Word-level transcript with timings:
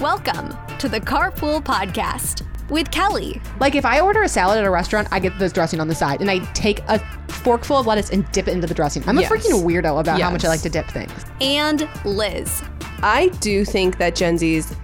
Welcome 0.00 0.56
to 0.78 0.88
the 0.88 0.98
Carpool 1.00 1.62
Podcast 1.62 2.42
with 2.70 2.90
Kelly. 2.90 3.40
Like 3.60 3.74
if 3.74 3.84
I 3.84 4.00
order 4.00 4.22
a 4.22 4.28
salad 4.28 4.58
at 4.58 4.64
a 4.64 4.70
restaurant, 4.70 5.08
I 5.12 5.18
get 5.20 5.38
the 5.38 5.48
dressing 5.48 5.78
on 5.80 5.88
the 5.88 5.94
side 5.94 6.20
and 6.22 6.30
I 6.30 6.38
take 6.52 6.80
a 6.88 6.98
forkful 7.28 7.76
of 7.76 7.86
lettuce 7.86 8.10
and 8.10 8.30
dip 8.32 8.48
it 8.48 8.52
into 8.52 8.66
the 8.66 8.72
dressing. 8.74 9.02
I'm 9.06 9.18
a 9.18 9.22
Yes. 9.22 9.30
freaking 9.30 9.62
weirdo 9.64 10.00
about 10.00 10.18
how 10.20 10.30
much 10.30 10.44
I 10.44 10.48
like 10.48 10.62
to 10.62 10.70
dip 10.70 10.88
things. 10.88 11.12
And 11.40 11.86
Lizz. 12.04 12.62
I 13.02 13.28
do 13.40 13.64
think 13.64 13.98
that 13.98 14.14
Gen 14.16 14.38
Z's, 14.38 14.74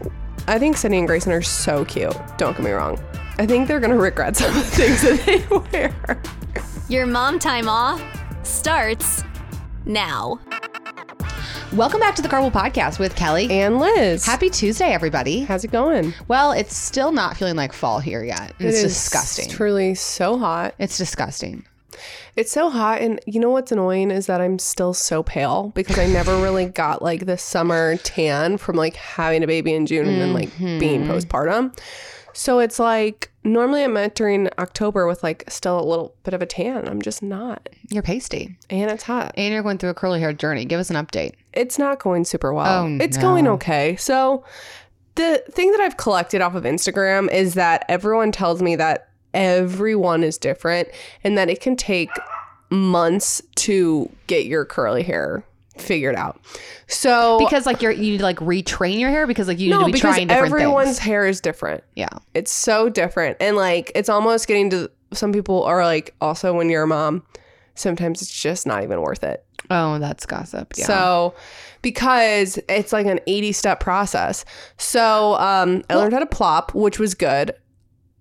I 0.48 0.59
think 0.59 0.77
Cindy 0.77 0.98
and 0.98 1.06
Grayson 1.06 1.33
are 1.33 1.42
so 1.42 1.84
cute. 1.87 2.14
Don't 2.37 2.55
get 2.56 2.62
me 2.64 2.70
wrong. 2.73 2.98
I 3.38 3.46
think 3.46 3.69
they're 3.69 3.80
gonna 3.80 3.96
regret 3.96 4.37
some 4.37 4.48
of 4.51 4.55
the 4.56 4.62
things 4.62 5.02
that 5.02 5.24
they 5.24 5.56
wear. 5.78 6.20
Your 6.88 7.06
mom 7.06 7.38
time 7.38 7.69
off 7.69 8.02
starts 8.42 9.23
now. 9.87 10.38
Welcome 11.73 12.01
back 12.01 12.15
to 12.15 12.23
the 12.23 12.29
Carpool 12.29 12.52
Podcast 12.52 12.98
with 12.98 13.15
Kelly. 13.16 13.48
And 13.51 13.79
Lizz, 13.79 14.24
Happy 14.24 14.48
Tuesday, 14.48 14.93
everybody. 14.95 15.41
how's 15.41 15.62
it 15.65 15.70
going? 15.73 16.15
Well, 16.29 16.52
it's 16.52 16.74
still 16.74 17.12
not 17.12 17.37
feeling 17.37 17.57
like 17.57 17.73
fall 17.73 17.98
here 17.98 18.24
yet. 18.24 18.52
It's 18.59 18.61
It 18.61 18.84
is 18.87 18.95
disgusting. 18.95 19.51
Truly 19.51 19.95
so 19.95 20.38
hot. 20.38 20.74
It's 20.79 20.97
disgusting. 20.97 21.66
It's 22.34 22.52
so 22.52 22.71
hot, 22.71 23.01
and 23.01 23.21
you 23.27 23.41
know 23.41 23.51
what's 23.51 23.73
annoying 23.73 24.10
is 24.10 24.27
that 24.27 24.41
I'm 24.41 24.59
still 24.59 24.95
so 24.95 25.23
pale 25.23 25.73
because 25.74 25.98
I 25.98 26.07
never 26.07 26.37
really 26.41 26.66
got 26.83 27.02
like 27.02 27.27
the 27.27 27.37
summer 27.38 27.96
tan 27.98 28.59
from 28.59 28.77
like 28.77 28.96
having 28.96 29.43
a 29.43 29.46
baby 29.46 29.74
in 29.74 29.87
June 29.87 30.07
and 30.07 30.21
then 30.21 30.33
like 30.33 30.57
being 30.59 31.02
Mm-hmm. 31.05 31.10
postpartum. 31.10 31.77
So 32.36 32.58
it's 32.58 32.78
like 32.78 33.30
normally 33.45 33.82
I'm 33.82 33.96
entering 33.96 34.48
October 34.58 35.06
with 35.06 35.22
like 35.22 35.45
still 35.48 35.80
a 35.80 35.86
little 35.86 36.14
bit 36.22 36.34
of 36.34 36.42
a 36.42 36.46
tan. 36.46 36.86
I'm 36.86 37.00
just 37.00 37.22
not, 37.22 37.68
You're 37.90 38.02
pasty. 38.02 38.59
and 38.68 38.90
it's 38.90 39.04
hot. 39.04 39.32
And 39.36 39.54
you're 39.54 39.62
going 39.62 39.78
through 39.78 39.90
a 39.90 39.95
curly 39.95 40.20
hair 40.20 40.34
journey. 40.34 40.66
Give 40.66 40.78
us 40.78 40.90
an 40.90 40.96
update. 40.96 41.32
it's 41.54 41.78
not 41.78 41.98
going 41.98 42.24
super 42.26 42.52
well. 42.52 42.84
Oh, 42.84 42.98
it's 43.01 43.16
going 43.16 43.48
okay. 43.48 43.96
So 43.96 44.45
the 45.15 45.43
thing 45.51 45.70
that 45.73 45.80
I've 45.80 45.96
collected 45.96 46.43
off 46.43 46.54
of 46.54 46.65
Instagram 46.65 47.32
is 47.32 47.54
that 47.54 47.87
everyone 47.88 48.32
tells 48.32 48.60
me 48.60 48.76
that 48.76 49.09
everyone 49.32 50.23
is 50.23 50.37
different 50.37 50.88
and 51.24 51.38
that 51.38 51.48
it 51.48 51.60
can 51.62 51.74
take 51.74 52.10
months 52.68 53.40
to 53.54 54.10
get 54.26 54.45
your 54.45 54.65
curly 54.66 55.02
hair 55.02 55.43
figured 55.80 56.15
out. 56.16 56.41
So 56.88 57.38
Because 57.38 57.66
like 57.66 57.82
you're 57.82 57.93
you 57.93 58.13
need 58.13 58.19
to 58.19 58.24
like 58.24 58.38
retrain 58.38 58.99
your 58.99 59.10
hair 59.10 59.27
because 59.27 59.49
like 59.49 59.59
you 59.59 59.71
need 59.71 59.77
no, 59.77 59.80
to 59.80 59.87
be 59.87 59.93
because 59.93 60.15
trying 60.15 60.29
different 60.29 60.52
everyone's 60.52 60.87
things. 60.88 60.99
hair 60.99 61.27
is 61.27 61.41
different. 61.41 61.85
Yeah. 61.95 62.09
It's 62.35 62.52
so 62.52 62.88
different. 62.88 63.37
And 63.41 63.57
like 63.57 63.93
it's 63.95 64.09
almost 64.09 64.47
getting 64.49 64.71
to 64.71 64.91
some 65.12 65.33
people 65.33 65.62
are 65.65 65.84
like 65.84 66.15
also 66.21 66.53
when 66.55 66.71
you're 66.71 66.84
a 66.84 66.87
mom, 66.87 67.22
sometimes 67.75 68.22
it's 68.22 68.31
just 68.33 68.66
not 68.66 68.83
even 68.83 69.00
worth 69.00 69.25
it. 69.25 69.44
Oh, 69.71 69.99
that's 69.99 70.27
gossip. 70.27 70.75
Yeah. 70.77 70.87
So, 70.87 71.34
because 71.83 72.59
it's 72.69 72.93
like 72.93 73.06
an 73.06 73.21
80 73.27 73.53
step 73.53 73.81
process. 73.81 74.44
So, 74.77 75.34
um, 75.34 75.83
I 75.91 75.97
learned 75.97 76.12
how 76.12 76.21
to 76.21 76.27
plop, 76.27 76.75
which 76.75 76.99
was 76.99 77.15
good. 77.15 77.53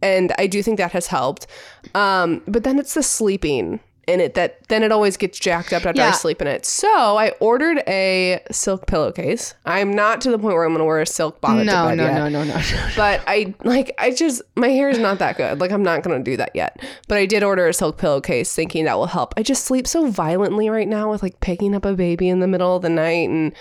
And 0.02 0.34
I 0.38 0.48
do 0.48 0.62
think 0.64 0.78
that 0.78 0.92
has 0.92 1.08
helped. 1.08 1.48
Um, 1.94 2.42
but 2.48 2.64
then 2.64 2.80
it's 2.80 2.94
the 2.96 3.04
sleeping 3.04 3.80
in 4.08 4.20
it 4.20 4.34
that 4.36 4.68
then 4.68 4.84
it 4.84 4.92
always 4.92 5.18
gets 5.18 5.40
jacked 5.40 5.74
up 5.74 5.86
after 5.86 6.02
I 6.02 6.12
sleep 6.12 6.42
in 6.42 6.48
it. 6.48 6.66
So 6.66 7.18
I 7.18 7.30
ordered 7.40 7.80
a 7.88 8.42
silk 8.52 8.86
pillowcase. 8.88 9.56
I'm 9.66 9.94
not 9.94 10.22
to 10.22 10.32
the 10.32 10.38
point 10.38 10.56
where 10.56 10.64
I'm 10.64 10.72
going 10.72 10.80
to 10.80 10.86
wear 10.86 11.02
a 11.02 11.06
silk 11.06 11.42
bonnet 11.42 11.66
to 11.66 11.72
no, 11.72 11.88
bed 11.88 11.96
no, 11.98 12.04
yet 12.04 12.14
no, 12.16 12.30
no, 12.30 12.44
no, 12.44 12.56
no. 12.56 12.90
but 12.96 13.22
I 13.28 13.54
like 13.64 13.94
I 13.98 14.12
just 14.12 14.42
my 14.56 14.70
hair 14.70 14.90
is 14.90 15.00
not 15.00 15.20
that 15.20 15.38
good. 15.38 15.60
Like 15.60 15.72
I'm 15.72 15.84
not 15.84 16.04
gonna 16.04 16.24
do 16.24 16.38
that 16.38 16.52
yet. 16.54 16.80
But 17.08 17.18
I 17.18 17.26
did 17.26 17.44
order 17.44 17.68
a 17.68 17.74
silk 17.74 17.98
pillowcase 17.98 18.54
thinking 18.54 18.86
that 18.86 18.98
will 18.98 19.08
help. 19.08 19.34
I 19.38 19.44
just 19.44 19.66
sleep 19.66 19.88
so 19.88 20.08
violently 20.08 20.70
right 20.70 20.88
now 20.88 21.12
with 21.12 21.24
like 21.24 21.40
picking 21.40 21.74
up 21.76 21.86
a 21.86 21.94
baby 21.94 22.30
in 22.30 22.40
the 22.40 22.48
middle 22.48 22.76
of 22.76 22.82
the 22.82 22.90
night 22.90 23.30
and 23.30 23.54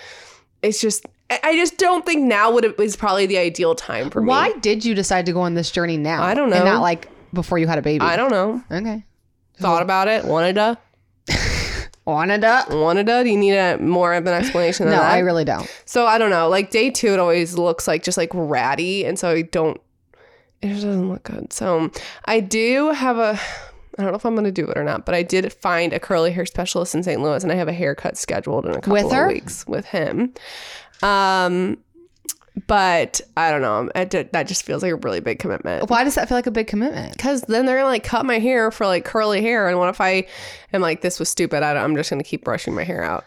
it's 0.61 0.79
just 0.79 1.05
I 1.29 1.55
just 1.55 1.77
don't 1.77 2.05
think 2.05 2.21
now 2.21 2.51
would 2.51 2.65
it 2.65 2.79
is 2.79 2.95
probably 2.95 3.25
the 3.25 3.39
ideal 3.39 3.73
time 3.73 4.11
for 4.11 4.21
me. 4.21 4.27
Why 4.27 4.53
did 4.59 4.85
you 4.85 4.93
decide 4.93 5.25
to 5.25 5.33
go 5.33 5.41
on 5.41 5.55
this 5.55 5.71
journey 5.71 5.97
now? 5.97 6.21
I 6.21 6.35
don't 6.35 6.53
And 6.53 6.63
know. 6.63 6.73
not 6.73 6.81
like 6.81 7.09
before 7.33 7.57
you 7.57 7.67
had 7.67 7.79
a 7.79 7.81
baby. 7.81 8.01
I 8.05 8.15
don't 8.15 8.31
know. 8.31 8.63
Okay. 8.71 9.03
Thought 9.57 9.81
about 9.81 10.07
it. 10.07 10.25
Wanted 10.25 10.55
to. 10.55 10.77
Wanted 12.05 12.41
to. 12.41 12.65
Wanted 12.69 13.07
to. 13.07 13.23
Do 13.23 13.29
you 13.29 13.37
need 13.37 13.55
a 13.55 13.77
more 13.79 14.13
of 14.13 14.25
an 14.27 14.33
explanation 14.33 14.85
than 14.85 14.95
No, 14.95 15.01
that? 15.01 15.11
I 15.11 15.19
really 15.19 15.45
don't. 15.45 15.67
So 15.85 16.05
I 16.05 16.17
don't 16.17 16.29
know. 16.29 16.47
Like 16.49 16.69
day 16.69 16.89
two, 16.91 17.13
it 17.13 17.19
always 17.19 17.57
looks 17.57 17.87
like 17.87 18.03
just 18.03 18.17
like 18.17 18.29
ratty, 18.33 19.05
and 19.05 19.17
so 19.17 19.29
I 19.31 19.41
don't. 19.43 19.79
It 20.61 20.69
just 20.69 20.83
doesn't 20.83 21.09
look 21.09 21.23
good. 21.23 21.51
So 21.51 21.89
I 22.25 22.39
do 22.41 22.91
have 22.91 23.17
a. 23.17 23.39
I 23.97 24.03
don't 24.03 24.11
know 24.11 24.17
if 24.17 24.25
I'm 24.25 24.35
gonna 24.35 24.51
do 24.51 24.67
it 24.67 24.77
or 24.77 24.83
not, 24.83 25.05
but 25.05 25.15
I 25.15 25.23
did 25.23 25.51
find 25.53 25.93
a 25.93 25.99
curly 25.99 26.31
hair 26.31 26.45
specialist 26.45 26.93
in 26.95 27.01
St. 27.01 27.21
Louis, 27.21 27.41
and 27.43 27.51
I 27.51 27.55
have 27.55 27.67
a 27.69 27.73
haircut 27.73 28.17
scheduled 28.17 28.65
in 28.65 28.71
a 28.71 28.75
couple 28.75 28.91
With 28.93 29.11
her? 29.11 29.25
of 29.27 29.31
weeks 29.33 29.65
with 29.65 29.85
him. 29.85 30.33
Um, 31.01 31.77
but 32.67 33.21
I 33.35 33.51
don't 33.51 33.61
know. 33.61 33.89
That 33.93 34.47
just 34.47 34.63
feels 34.63 34.81
like 34.83 34.91
a 34.91 34.95
really 34.95 35.19
big 35.19 35.39
commitment. 35.39 35.89
Why 35.89 36.03
does 36.03 36.15
that 36.15 36.27
feel 36.27 36.37
like 36.37 36.47
a 36.47 36.51
big 36.51 36.67
commitment? 36.67 37.13
Because 37.13 37.41
then 37.43 37.65
they're 37.65 37.77
gonna 37.77 37.89
like 37.89 38.03
cut 38.03 38.25
my 38.25 38.39
hair 38.39 38.71
for 38.71 38.85
like 38.85 39.05
curly 39.05 39.41
hair, 39.41 39.67
and 39.67 39.77
what 39.77 39.89
if 39.89 39.99
I 40.01 40.25
am 40.73 40.81
like 40.81 41.01
this 41.01 41.19
was 41.19 41.29
stupid? 41.29 41.63
I 41.63 41.73
don't, 41.73 41.83
I'm 41.83 41.95
just 41.95 42.09
gonna 42.09 42.23
keep 42.23 42.43
brushing 42.43 42.73
my 42.73 42.83
hair 42.83 43.03
out, 43.03 43.25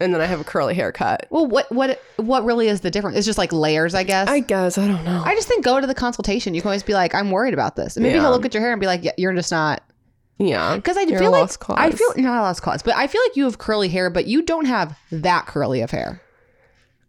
and 0.00 0.12
then 0.12 0.20
I 0.20 0.26
have 0.26 0.40
a 0.40 0.44
curly 0.44 0.74
haircut. 0.74 1.26
Well, 1.30 1.46
what 1.46 1.70
what 1.70 2.02
what 2.16 2.44
really 2.44 2.68
is 2.68 2.80
the 2.80 2.90
difference? 2.90 3.16
It's 3.16 3.26
just 3.26 3.38
like 3.38 3.52
layers, 3.52 3.94
I 3.94 4.02
guess. 4.02 4.28
I 4.28 4.40
guess 4.40 4.78
I 4.78 4.88
don't 4.88 5.04
know. 5.04 5.22
I 5.24 5.34
just 5.34 5.46
think 5.48 5.64
go 5.64 5.80
to 5.80 5.86
the 5.86 5.94
consultation. 5.94 6.54
You 6.54 6.60
can 6.60 6.68
always 6.68 6.82
be 6.82 6.94
like, 6.94 7.14
I'm 7.14 7.30
worried 7.30 7.54
about 7.54 7.76
this. 7.76 7.96
And 7.96 8.02
maybe 8.02 8.16
Yeah. 8.16 8.22
he'll 8.22 8.30
look 8.32 8.44
at 8.44 8.52
your 8.54 8.62
hair 8.62 8.72
and 8.72 8.80
be 8.80 8.86
like, 8.86 9.04
yeah, 9.04 9.12
you're 9.16 9.32
just 9.34 9.50
not. 9.52 9.82
Yeah, 10.38 10.76
Because 10.76 10.98
I 10.98 11.02
You're 11.02 11.18
feel 11.18 11.30
like. 11.30 11.50
I 11.70 11.90
feel 11.90 12.08
not 12.18 12.38
a 12.40 12.42
lost 12.42 12.60
cause, 12.60 12.82
but 12.82 12.94
I 12.94 13.06
feel 13.06 13.22
like 13.22 13.36
you 13.36 13.44
have 13.44 13.56
curly 13.56 13.88
hair, 13.88 14.10
but 14.10 14.26
you 14.26 14.42
don't 14.42 14.66
have 14.66 14.94
that 15.10 15.46
curly 15.46 15.80
of 15.80 15.90
hair. 15.90 16.20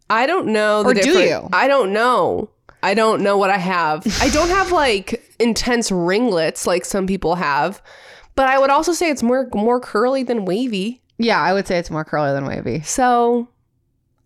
I 0.10 0.26
don't 0.26 0.48
know. 0.48 0.84
The 0.84 0.90
Or 0.90 0.94
do 0.94 1.20
you? 1.20 1.50
I 1.54 1.68
don't 1.68 1.94
know. 1.94 2.50
I 2.84 2.94
don't 2.94 3.22
know 3.22 3.38
what 3.38 3.50
I 3.50 3.58
have. 3.58 4.06
I 4.22 4.30
don't 4.30 4.50
have 4.50 4.72
like 4.72 5.24
intense 5.40 5.92
ringlets 5.92 6.68
like 6.68 6.86
some 6.86 7.08
people 7.08 7.36
have, 7.36 7.82
but 8.36 8.48
I 8.48 8.60
would 8.60 8.70
also 8.70 8.94
say 8.94 9.10
it's 9.10 9.24
more 9.24 9.50
more 9.54 9.80
curly 9.80 10.24
than 10.24 10.46
wavy. 10.46 11.02
Yeah, 11.18 11.42
I 11.42 11.54
would 11.54 11.68
say 11.68 11.78
it's 11.80 11.90
more 11.90 12.06
curly 12.06 12.32
than 12.34 12.46
wavy. 12.46 12.82
So 12.82 13.50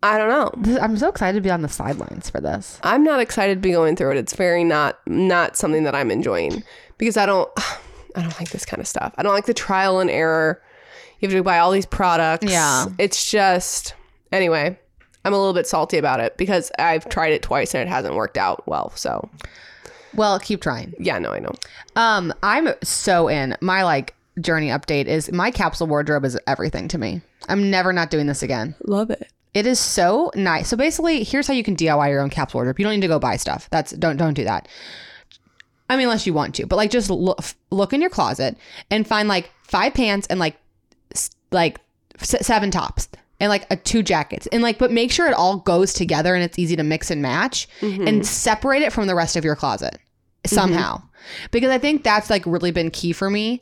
I 0.04 0.18
don't 0.18 0.30
know. 0.30 0.80
I'm 0.82 0.98
so 0.98 1.10
excited 1.10 1.38
to 1.38 1.42
be 1.42 1.52
on 1.52 1.62
the 1.62 1.70
sidelines 1.70 2.30
for 2.30 2.42
this. 2.42 2.80
I'm 2.84 3.04
not 3.04 3.20
excited 3.20 3.56
to 3.56 3.62
be 3.62 3.72
going 3.72 3.96
through 3.96 4.12
it. 4.12 4.18
It's 4.18 4.36
very 4.36 4.64
not 4.64 5.00
not 5.06 5.56
something 5.56 5.84
that 5.84 5.96
I'm 5.96 6.12
enjoying 6.12 6.64
because 6.98 7.18
I 7.18 7.26
don't 7.26 7.50
I 8.16 8.22
don't 8.22 8.38
like 8.40 8.50
this 8.50 8.66
kind 8.66 8.82
of 8.82 8.88
stuff. 8.88 9.14
I 9.18 9.24
don't 9.24 9.34
like 9.34 9.46
the 9.46 9.54
trial 9.54 10.00
and 10.00 10.10
error. 10.10 10.62
You 11.20 11.30
have 11.30 11.38
to 11.38 11.44
buy 11.44 11.60
all 11.60 11.72
these 11.72 11.86
products. 11.86 12.52
Yeah. 12.52 12.88
It's 12.98 13.30
just 13.30 13.94
anyway, 14.32 14.80
I'm 15.24 15.34
a 15.34 15.38
little 15.38 15.54
bit 15.54 15.68
salty 15.68 15.98
about 15.98 16.20
it 16.20 16.36
because 16.38 16.72
I've 16.80 17.08
tried 17.10 17.34
it 17.34 17.42
twice 17.42 17.74
and 17.76 17.82
it 17.88 17.92
hasn't 17.92 18.16
worked 18.16 18.38
out 18.38 18.68
well. 18.68 18.92
So 18.96 19.30
Well, 20.16 20.40
keep 20.40 20.62
trying. 20.62 20.94
yeah, 21.00 21.20
no, 21.20 21.32
I 21.32 21.40
know. 21.40 21.54
Um, 21.96 22.34
I'm 22.44 22.70
so 22.84 23.28
in. 23.28 23.56
My 23.62 23.84
like 23.84 24.16
journey 24.40 24.70
update 24.70 25.06
is 25.06 25.32
my 25.32 25.52
capsule 25.52 25.88
wardrobe 25.88 26.26
is 26.26 26.40
everything 26.48 26.88
to 26.90 26.98
me. 26.98 27.22
I'm 27.50 27.70
never 27.70 27.94
not 27.94 28.10
doing 28.10 28.28
this 28.28 28.42
again. 28.44 28.76
Love 28.86 29.10
it. 29.10 29.28
It 29.54 29.66
is 29.68 29.80
so 29.80 30.32
nice. 30.34 30.70
So 30.70 30.78
basically, 30.78 31.24
here's 31.24 31.46
how 31.46 31.54
you 31.54 31.64
can 31.64 31.76
DIY 31.76 32.10
your 32.10 32.22
own 32.22 32.30
capsule 32.30 32.60
wardrobe. 32.60 32.80
You 32.80 32.86
don't 32.86 32.94
need 32.94 33.02
to 33.02 33.08
go 33.08 33.20
buy 33.20 33.36
stuff. 33.36 33.68
That's 33.70 33.92
don't 33.92 34.16
don't 34.18 34.34
do 34.34 34.46
that. 34.46 34.68
I 35.90 35.98
mean, 35.98 36.06
unless 36.06 36.26
you 36.26 36.34
want 36.34 36.56
to, 36.56 36.66
but 36.66 36.78
like 36.78 36.90
just 36.90 37.10
look 37.10 37.40
look 37.70 37.92
in 37.92 38.00
your 38.00 38.10
closet 38.10 38.58
and 38.90 39.06
find 39.06 39.28
like 39.28 39.52
five 39.64 39.94
pants 39.94 40.26
and 40.28 40.40
like 40.40 40.56
like 41.52 41.80
seven 42.18 42.72
tops 42.72 43.10
and 43.42 43.50
like 43.50 43.68
a 43.70 43.76
two 43.76 44.02
jackets 44.02 44.48
and 44.54 44.64
like 44.64 44.78
but 44.78 44.92
make 44.92 45.12
sure 45.12 45.28
it 45.28 45.34
all 45.34 45.58
goes 45.58 45.92
together 45.92 46.34
and 46.34 46.44
it's 46.44 46.58
easy 46.58 46.78
to 46.78 46.84
mix 46.84 47.12
and 47.12 47.22
match 47.22 47.68
mm-hmm. 47.82 48.08
and 48.08 48.26
separate 48.26 48.82
it 48.82 48.94
from 48.94 49.08
the 49.08 49.16
rest 49.16 49.36
of 49.36 49.44
your 49.44 49.58
closet 49.58 49.96
mm-hmm. 49.96 50.56
somehow 50.56 51.02
because 51.52 51.70
I 51.70 51.78
think 51.78 52.04
that's 52.04 52.30
like 52.30 52.46
really 52.46 52.72
been 52.72 52.92
key 52.92 53.14
for 53.14 53.30
me. 53.30 53.62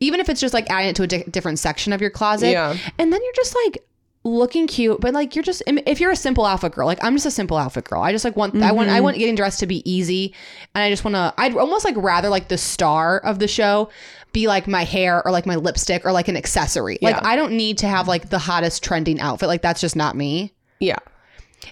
Even 0.00 0.20
if 0.20 0.28
it's 0.28 0.40
just 0.40 0.54
like 0.54 0.70
adding 0.70 0.90
it 0.90 0.96
to 0.96 1.02
a 1.02 1.06
di- 1.06 1.24
different 1.24 1.58
section 1.58 1.92
of 1.92 2.00
your 2.00 2.10
closet, 2.10 2.50
Yeah. 2.50 2.76
and 2.98 3.12
then 3.12 3.20
you're 3.22 3.32
just 3.34 3.54
like 3.66 3.84
looking 4.22 4.66
cute, 4.66 5.00
but 5.00 5.14
like 5.14 5.34
you're 5.34 5.42
just 5.42 5.62
if 5.66 6.00
you're 6.00 6.10
a 6.10 6.16
simple 6.16 6.44
outfit 6.44 6.72
girl, 6.72 6.86
like 6.86 7.02
I'm 7.02 7.14
just 7.14 7.26
a 7.26 7.30
simple 7.30 7.56
outfit 7.56 7.84
girl. 7.84 8.00
I 8.02 8.12
just 8.12 8.24
like 8.24 8.36
want 8.36 8.54
I 8.62 8.72
want 8.72 8.88
I 8.88 8.94
mm-hmm. 8.94 9.04
want 9.04 9.18
getting 9.18 9.34
dressed 9.34 9.60
to 9.60 9.66
be 9.66 9.88
easy, 9.90 10.34
and 10.74 10.82
I 10.82 10.90
just 10.90 11.04
want 11.04 11.16
to. 11.16 11.34
I'd 11.36 11.56
almost 11.56 11.84
like 11.84 11.96
rather 11.98 12.28
like 12.28 12.48
the 12.48 12.58
star 12.58 13.18
of 13.18 13.38
the 13.38 13.48
show 13.48 13.90
be 14.32 14.46
like 14.46 14.66
my 14.68 14.84
hair 14.84 15.24
or 15.24 15.32
like 15.32 15.46
my 15.46 15.56
lipstick 15.56 16.04
or 16.04 16.12
like 16.12 16.28
an 16.28 16.36
accessory. 16.36 16.98
Like 17.02 17.24
I 17.24 17.36
don't 17.36 17.52
need 17.52 17.78
to 17.78 17.88
have 17.88 18.08
like 18.08 18.30
the 18.30 18.38
hottest 18.38 18.82
trending 18.82 19.20
outfit. 19.20 19.48
Like 19.48 19.62
that's 19.62 19.80
just 19.80 19.96
not 19.96 20.16
me. 20.16 20.52
Yeah. 20.78 20.98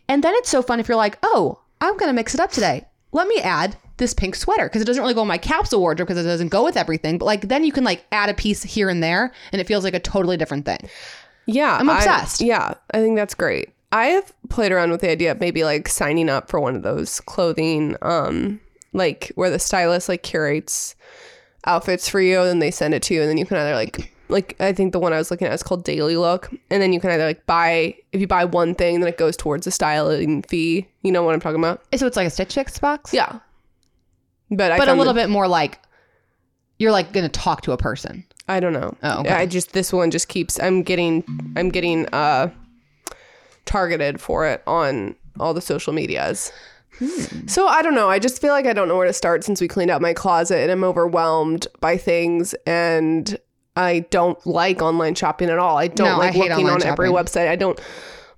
And 0.08 0.22
then 0.22 0.34
it's 0.36 0.48
so 0.50 0.62
fun 0.62 0.80
if 0.80 0.88
you're 0.88 0.96
like, 0.96 1.18
oh, 1.22 1.60
I'm 1.80 1.96
gonna 1.96 2.12
mix 2.12 2.34
it 2.34 2.40
up 2.40 2.50
today. 2.50 2.84
Let 3.12 3.26
me 3.28 3.38
add 3.40 3.76
this 3.96 4.14
pink 4.14 4.34
sweater 4.34 4.66
because 4.66 4.82
it 4.82 4.84
doesn't 4.84 5.02
really 5.02 5.14
go 5.14 5.22
in 5.22 5.28
my 5.28 5.38
capsule 5.38 5.80
wardrobe 5.80 6.08
because 6.08 6.24
it 6.24 6.28
doesn't 6.28 6.48
go 6.48 6.64
with 6.64 6.76
everything. 6.76 7.18
But 7.18 7.24
like 7.24 7.48
then 7.48 7.64
you 7.64 7.72
can 7.72 7.84
like 7.84 8.04
add 8.12 8.28
a 8.28 8.34
piece 8.34 8.62
here 8.62 8.88
and 8.88 9.02
there, 9.02 9.32
and 9.52 9.60
it 9.60 9.66
feels 9.66 9.84
like 9.84 9.94
a 9.94 10.00
totally 10.00 10.36
different 10.36 10.64
thing. 10.64 10.88
Yeah. 11.46 11.76
I'm 11.80 11.88
I- 11.88 11.96
obsessed. 11.96 12.40
yeah. 12.40 12.74
I 12.92 12.98
think 12.98 13.16
that's 13.16 13.34
great. 13.34 13.70
I 13.90 14.08
have 14.08 14.32
played 14.50 14.70
around 14.70 14.90
with 14.90 15.00
the 15.00 15.10
idea 15.10 15.32
of 15.32 15.40
maybe 15.40 15.64
like 15.64 15.88
signing 15.88 16.28
up 16.28 16.50
for 16.50 16.60
one 16.60 16.76
of 16.76 16.82
those 16.82 17.20
clothing, 17.20 17.96
um, 18.02 18.60
like 18.92 19.32
where 19.34 19.48
the 19.48 19.58
stylist 19.58 20.10
like 20.10 20.22
curates 20.22 20.94
outfits 21.66 22.08
for 22.08 22.20
you 22.20 22.38
and 22.40 22.48
then 22.48 22.58
they 22.60 22.70
send 22.70 22.94
it 22.94 23.02
to 23.02 23.14
you 23.14 23.20
and 23.20 23.28
then 23.30 23.36
you 23.36 23.44
can 23.46 23.56
either 23.58 23.74
like 23.74 24.12
like 24.30 24.54
I 24.60 24.72
think 24.72 24.92
the 24.92 24.98
one 24.98 25.12
I 25.12 25.16
was 25.18 25.30
looking 25.30 25.46
at 25.48 25.54
is 25.54 25.62
called 25.62 25.84
Daily 25.84 26.16
Look, 26.18 26.50
and 26.70 26.82
then 26.82 26.92
you 26.92 27.00
can 27.00 27.10
either 27.10 27.24
like 27.24 27.46
buy 27.46 27.94
if 28.12 28.20
you 28.20 28.26
buy 28.26 28.44
one 28.44 28.74
thing, 28.74 29.00
then 29.00 29.08
it 29.08 29.16
goes 29.16 29.38
towards 29.38 29.64
the 29.64 29.70
styling 29.70 30.42
fee. 30.42 30.86
You 31.02 31.12
know 31.12 31.22
what 31.22 31.32
I'm 31.34 31.40
talking 31.40 31.58
about? 31.58 31.82
So 31.96 32.06
it's 32.06 32.16
like 32.16 32.26
a 32.26 32.30
Stitch 32.30 32.54
Fix 32.54 32.78
box? 32.78 33.14
Yeah. 33.14 33.38
But 34.50 34.72
I 34.72 34.76
But 34.78 34.88
a 34.88 34.94
little 34.94 35.14
the- 35.14 35.20
bit 35.22 35.30
more 35.30 35.48
like 35.48 35.78
you're 36.78 36.92
like 36.92 37.12
going 37.12 37.24
to 37.24 37.30
talk 37.30 37.62
to 37.62 37.72
a 37.72 37.78
person. 37.78 38.22
I 38.48 38.60
don't 38.60 38.74
know. 38.74 38.94
Oh, 39.02 39.20
okay. 39.20 39.30
I 39.30 39.46
just 39.46 39.72
this 39.72 39.94
one 39.94 40.10
just 40.10 40.28
keeps 40.28 40.60
I'm 40.60 40.82
getting 40.82 41.24
I'm 41.56 41.70
getting 41.70 42.06
uh 42.12 42.50
targeted 43.64 44.20
for 44.20 44.46
it 44.46 44.62
on 44.66 45.14
all 45.40 45.54
the 45.54 45.60
social 45.60 45.92
medias. 45.92 46.52
Hmm. 46.98 47.46
So 47.46 47.66
I 47.66 47.82
don't 47.82 47.94
know. 47.94 48.08
I 48.10 48.18
just 48.18 48.40
feel 48.40 48.52
like 48.52 48.66
I 48.66 48.72
don't 48.72 48.88
know 48.88 48.96
where 48.96 49.06
to 49.06 49.12
start 49.12 49.44
since 49.44 49.60
we 49.60 49.68
cleaned 49.68 49.90
out 49.90 50.02
my 50.02 50.12
closet 50.12 50.58
and 50.58 50.70
I'm 50.70 50.84
overwhelmed 50.84 51.66
by 51.80 51.96
things 51.96 52.54
and 52.66 53.38
I 53.76 54.00
don't 54.10 54.44
like 54.46 54.82
online 54.82 55.14
shopping 55.14 55.50
at 55.50 55.58
all. 55.58 55.76
I 55.76 55.86
don't 55.86 56.06
No, 56.08 56.14
I 56.14 56.18
like 56.18 56.34
hate 56.34 56.50
looking 56.50 56.66
on 56.66 56.74
online 56.74 56.88
every 56.88 57.08
website. 57.08 57.48
I 57.48 57.56
don't 57.56 57.80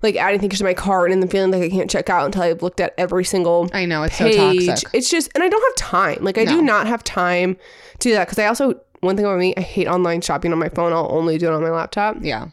like 0.03 0.15
adding 0.15 0.39
things 0.39 0.57
to 0.59 0.63
my 0.63 0.73
cart 0.73 1.11
and 1.11 1.21
then 1.21 1.27
the 1.27 1.31
feeling 1.31 1.51
like 1.51 1.63
I 1.63 1.69
can't 1.69 1.89
check 1.89 2.09
out 2.09 2.25
until 2.25 2.43
I've 2.43 2.61
looked 2.61 2.79
at 2.79 2.93
every 2.97 3.23
single 3.23 3.69
I 3.73 3.85
know 3.85 4.03
it's 4.03 4.17
so 4.17 4.25
page. 4.25 4.67
toxic. 4.67 4.89
It's 4.93 5.09
just, 5.09 5.31
and 5.35 5.43
I 5.43 5.49
don't 5.49 5.61
have 5.61 5.75
time. 5.75 6.23
Like, 6.23 6.37
I 6.37 6.45
do 6.45 6.61
not 6.61 6.87
have 6.87 7.03
time 7.03 7.55
to 7.99 8.09
do 8.09 8.13
that 8.13 8.25
because 8.27 8.39
I 8.39 8.45
also, 8.45 8.79
one 9.01 9.15
thing 9.15 9.25
about 9.25 9.39
me, 9.39 9.53
I 9.57 9.61
hate 9.61 9.87
online 9.87 10.21
shopping 10.21 10.51
on 10.51 10.59
my 10.59 10.69
phone. 10.69 10.93
I'll 10.93 11.11
only 11.11 11.37
do 11.37 11.47
it 11.47 11.53
on 11.53 11.61
my 11.61 11.71
laptop. 11.71 12.17
Yeah. 12.21 12.49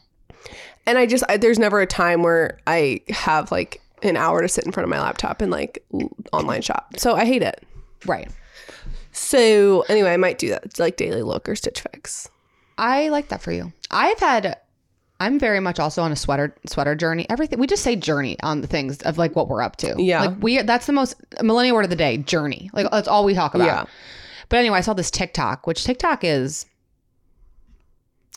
And 0.87 0.97
I 0.97 1.05
just, 1.07 1.25
I, 1.29 1.37
there's 1.37 1.59
never 1.59 1.81
a 1.81 1.87
time 1.87 2.23
where 2.23 2.59
I 2.67 3.03
have 3.11 3.53
like 3.53 3.83
an 4.03 4.17
hour 4.17 4.43
to 4.43 4.49
sit 4.49 4.65
in 4.65 4.73
front 4.73 4.85
of 4.85 4.91
my 4.91 5.01
laptop 5.01 5.41
and 5.41 5.51
like 5.51 5.85
online 6.33 6.63
shop. 6.63 6.95
So 6.97 7.15
I 7.15 7.25
hate 7.25 7.43
it. 7.43 7.65
Right. 8.07 8.31
So 9.13 9.83
anyway, 9.89 10.13
I 10.13 10.17
might 10.17 10.39
do 10.39 10.51
that. 10.51 10.65
It's 10.65 10.79
like 10.79 10.97
Daily 10.97 11.23
Look 11.23 11.49
or 11.49 11.57
Stitch 11.57 11.81
Fix. 11.81 12.29
I 12.77 13.09
like 13.09 13.29
that 13.29 13.43
for 13.43 13.53
you. 13.53 13.73
I've 13.91 14.19
had 14.19 14.57
I'm 15.21 15.39
very 15.39 15.59
much 15.59 15.81
also 15.81 16.03
on 16.03 16.13
a 16.13 16.17
sweater 16.17 16.55
sweater 16.67 16.95
journey. 16.95 17.27
Everything 17.29 17.59
we 17.59 17.67
just 17.67 17.83
say 17.83 17.97
journey 17.97 18.37
on 18.43 18.61
the 18.61 18.69
things 18.69 19.03
of 19.03 19.19
like 19.19 19.35
what 19.35 19.49
we're 19.49 19.63
up 19.63 19.77
to. 19.77 19.95
Yeah. 19.99 20.27
Like 20.27 20.43
we 20.43 20.63
that's 20.63 20.87
the 20.87 20.93
most 20.93 21.17
millennial 21.43 21.75
word 21.75 21.85
of 21.85 21.91
the 21.91 21.97
day, 21.97 22.19
journey. 22.19 22.71
Like 22.73 22.89
that's 22.91 23.09
all 23.09 23.25
we 23.25 23.35
talk 23.35 23.55
about. 23.55 23.67
Yeah. 23.67 23.85
But 24.49 24.59
anyway, 24.59 24.79
I 24.79 24.81
saw 24.81 24.95
this 24.95 25.11
TikTok, 25.11 25.67
which 25.67 25.85
TikTok 25.85 26.23
is 26.23 26.67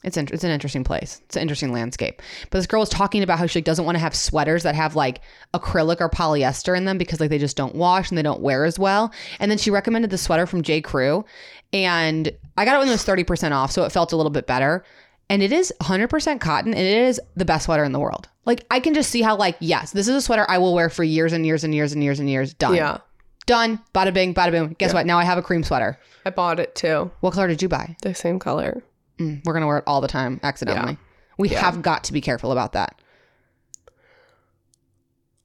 it's 0.03 0.17
in, 0.17 0.27
it's 0.31 0.43
an 0.43 0.49
interesting 0.49 0.83
place. 0.83 1.21
It's 1.25 1.35
an 1.35 1.43
interesting 1.43 1.71
landscape. 1.71 2.21
But 2.49 2.57
this 2.57 2.67
girl 2.67 2.79
was 2.79 2.89
talking 2.89 3.21
about 3.21 3.37
how 3.37 3.45
she 3.45 3.59
like, 3.59 3.65
doesn't 3.65 3.85
want 3.85 3.95
to 3.95 3.99
have 3.99 4.15
sweaters 4.15 4.63
that 4.63 4.73
have 4.73 4.95
like 4.95 5.21
acrylic 5.53 6.01
or 6.01 6.09
polyester 6.09 6.75
in 6.75 6.85
them 6.85 6.97
because 6.97 7.19
like 7.19 7.29
they 7.29 7.37
just 7.37 7.57
don't 7.57 7.75
wash 7.75 8.09
and 8.09 8.17
they 8.17 8.23
don't 8.23 8.41
wear 8.41 8.65
as 8.65 8.79
well. 8.79 9.11
And 9.39 9.51
then 9.51 9.57
she 9.57 9.69
recommended 9.69 10.09
the 10.09 10.17
sweater 10.17 10.47
from 10.47 10.63
J. 10.63 10.81
Crew, 10.81 11.23
and 11.71 12.31
I 12.57 12.65
got 12.65 12.75
it 12.75 12.79
when 12.79 12.87
it 12.87 12.91
was 12.91 13.03
thirty 13.03 13.23
percent 13.23 13.53
off, 13.53 13.71
so 13.71 13.83
it 13.83 13.91
felt 13.91 14.11
a 14.11 14.17
little 14.17 14.31
bit 14.31 14.47
better. 14.47 14.83
And 15.29 15.41
it 15.41 15.53
is 15.53 15.73
100% 15.81 16.41
cotton, 16.41 16.73
and 16.73 16.85
it 16.85 17.03
is 17.03 17.21
the 17.37 17.45
best 17.45 17.63
sweater 17.63 17.85
in 17.85 17.93
the 17.93 18.01
world. 18.01 18.27
Like 18.43 18.65
I 18.69 18.81
can 18.81 18.93
just 18.93 19.09
see 19.09 19.21
how 19.21 19.37
like 19.37 19.55
yes, 19.59 19.91
this 19.91 20.07
is 20.07 20.15
a 20.15 20.21
sweater 20.21 20.45
I 20.49 20.57
will 20.57 20.73
wear 20.73 20.89
for 20.89 21.03
years 21.03 21.31
and 21.31 21.45
years 21.45 21.63
and 21.63 21.73
years 21.75 21.93
and 21.93 22.03
years 22.03 22.19
and 22.19 22.29
years. 22.29 22.53
Done. 22.55 22.75
Yeah. 22.75 22.97
Done. 23.45 23.79
Bada 23.93 24.13
bing, 24.13 24.33
bada 24.33 24.51
boom. 24.51 24.75
Guess 24.77 24.93
what? 24.93 25.05
Now 25.05 25.19
I 25.19 25.23
have 25.23 25.37
a 25.37 25.41
cream 25.41 25.63
sweater. 25.63 25.99
I 26.25 26.31
bought 26.31 26.59
it 26.59 26.75
too. 26.75 27.11
What 27.21 27.33
color 27.33 27.47
did 27.47 27.61
you 27.61 27.69
buy? 27.69 27.95
The 28.01 28.13
same 28.13 28.39
color. 28.39 28.83
Mm, 29.21 29.45
we're 29.45 29.53
gonna 29.53 29.67
wear 29.67 29.77
it 29.77 29.83
all 29.87 30.01
the 30.01 30.07
time 30.07 30.39
accidentally. 30.43 30.97
We 31.37 31.49
Yeah. 31.49 31.61
have 31.61 31.81
got 31.81 32.03
to 32.05 32.13
be 32.13 32.21
careful 32.21 32.51
about 32.51 32.73
that. 32.73 32.95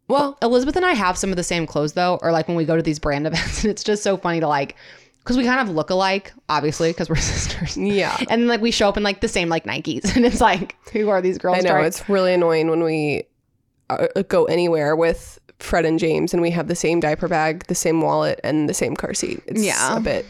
Well, 0.09 0.39
Elizabeth 0.41 0.77
and 0.77 0.85
I 0.85 0.93
have 0.93 1.17
some 1.19 1.31
of 1.31 1.37
the 1.37 1.43
same 1.43 1.67
clothes 1.67 1.95
though, 1.95 2.19
or 2.23 2.31
like 2.33 2.47
when 2.49 2.57
we 2.57 2.65
go 2.65 2.77
to 2.77 2.83
these 2.83 2.99
brand 2.99 3.27
events, 3.27 3.65
and 3.65 3.71
it's 3.71 3.83
just 3.85 4.03
so 4.03 4.17
funny 4.17 4.41
to 4.41 4.47
like, 4.49 4.77
because 5.19 5.37
we 5.37 5.45
kind 5.45 5.61
of 5.69 5.75
look 5.75 5.91
alike, 5.91 6.33
obviously, 6.49 6.91
because 6.91 7.09
we're 7.09 7.17
sisters. 7.17 7.77
yeah. 7.77 8.17
And 8.31 8.43
then 8.43 8.47
like 8.47 8.61
we 8.61 8.71
show 8.71 8.89
up 8.89 8.97
in 8.97 9.03
like 9.03 9.21
the 9.21 9.29
same 9.29 9.49
like 9.49 9.65
Nikes, 9.65 10.15
and 10.17 10.25
it's 10.25 10.41
like, 10.41 10.77
who 10.93 11.09
are 11.09 11.21
these 11.21 11.39
girls? 11.39 11.59
I 11.59 11.61
know 11.61 11.71
trying- 11.71 11.85
it's 11.87 12.09
really 12.09 12.33
annoying 12.35 12.69
when 12.71 12.83
we 12.85 13.25
uh, 13.91 14.07
go 14.29 14.45
anywhere 14.45 14.95
with 14.95 15.39
Fred 15.59 15.85
and 15.87 15.99
James 15.99 16.33
and 16.33 16.43
we 16.43 16.51
have 16.51 16.69
the 16.69 16.75
same 16.77 17.01
diaper 17.01 17.29
bag, 17.29 17.67
the 17.67 17.75
same 17.75 18.01
wallet, 18.01 18.39
and 18.45 18.69
the 18.69 18.75
same 18.75 18.95
car 18.95 19.15
seat. 19.15 19.43
It's 19.47 19.63
Yeah. 19.63 19.97
a 19.97 20.01
bit 20.01 20.27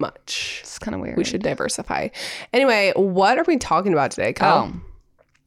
much. 0.00 0.60
it's 0.62 0.78
kind 0.78 0.94
of 0.94 1.00
weird. 1.00 1.16
We 1.16 1.24
should 1.24 1.42
diversify. 1.42 2.08
Anyway, 2.52 2.92
what 2.96 3.38
are 3.38 3.44
we 3.44 3.56
talking 3.56 3.92
about 3.92 4.10
today, 4.10 4.32
Kyle? 4.32 4.72
Oh. 4.74 4.80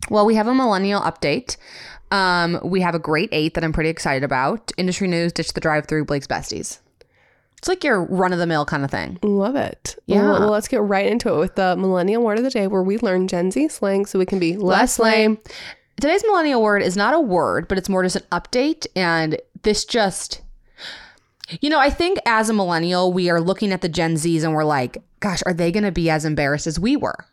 Well, 0.09 0.25
we 0.25 0.35
have 0.35 0.47
a 0.47 0.55
millennial 0.55 1.01
update. 1.01 1.57
Um, 2.11 2.59
we 2.63 2.81
have 2.81 2.95
a 2.95 2.99
great 2.99 3.29
eight 3.31 3.53
that 3.53 3.63
I'm 3.63 3.71
pretty 3.71 3.89
excited 3.89 4.23
about. 4.23 4.71
Industry 4.77 5.07
news, 5.07 5.31
ditch 5.31 5.53
the 5.53 5.61
drive 5.61 5.85
through, 5.87 6.05
Blake's 6.05 6.27
besties. 6.27 6.79
It's 7.57 7.67
like 7.67 7.83
your 7.83 8.03
run 8.05 8.33
of 8.33 8.39
the 8.39 8.47
mill 8.47 8.65
kind 8.65 8.83
of 8.83 8.89
thing. 8.89 9.19
Love 9.21 9.55
it. 9.55 9.95
Yeah. 10.07 10.23
Well, 10.23 10.39
well, 10.39 10.49
let's 10.49 10.67
get 10.67 10.81
right 10.81 11.05
into 11.05 11.31
it 11.31 11.37
with 11.37 11.55
the 11.55 11.75
millennial 11.77 12.23
word 12.23 12.39
of 12.39 12.43
the 12.43 12.49
day 12.49 12.65
where 12.65 12.81
we 12.81 12.97
learn 12.97 13.27
Gen 13.27 13.51
Z 13.51 13.67
slang 13.69 14.07
so 14.07 14.17
we 14.17 14.25
can 14.25 14.39
be 14.39 14.57
less 14.57 14.97
lame. 14.97 15.37
Today's 15.99 16.23
millennial 16.25 16.63
word 16.63 16.81
is 16.81 16.97
not 16.97 17.13
a 17.13 17.19
word, 17.19 17.67
but 17.67 17.77
it's 17.77 17.87
more 17.87 18.01
just 18.01 18.15
an 18.15 18.23
update. 18.31 18.87
And 18.95 19.39
this 19.61 19.85
just, 19.85 20.41
you 21.59 21.69
know, 21.69 21.79
I 21.79 21.89
think 21.89 22.19
as 22.25 22.49
a 22.49 22.53
millennial, 22.53 23.11
we 23.11 23.29
are 23.29 23.41
looking 23.41 23.71
at 23.71 23.81
the 23.81 23.89
Gen 23.89 24.15
Zs 24.15 24.43
and 24.43 24.53
we're 24.53 24.63
like, 24.63 24.97
gosh, 25.19 25.41
are 25.45 25.53
they 25.53 25.71
going 25.71 25.83
to 25.83 25.91
be 25.91 26.09
as 26.09 26.23
embarrassed 26.25 26.67
as 26.67 26.79
we 26.79 26.95
were? 26.95 27.25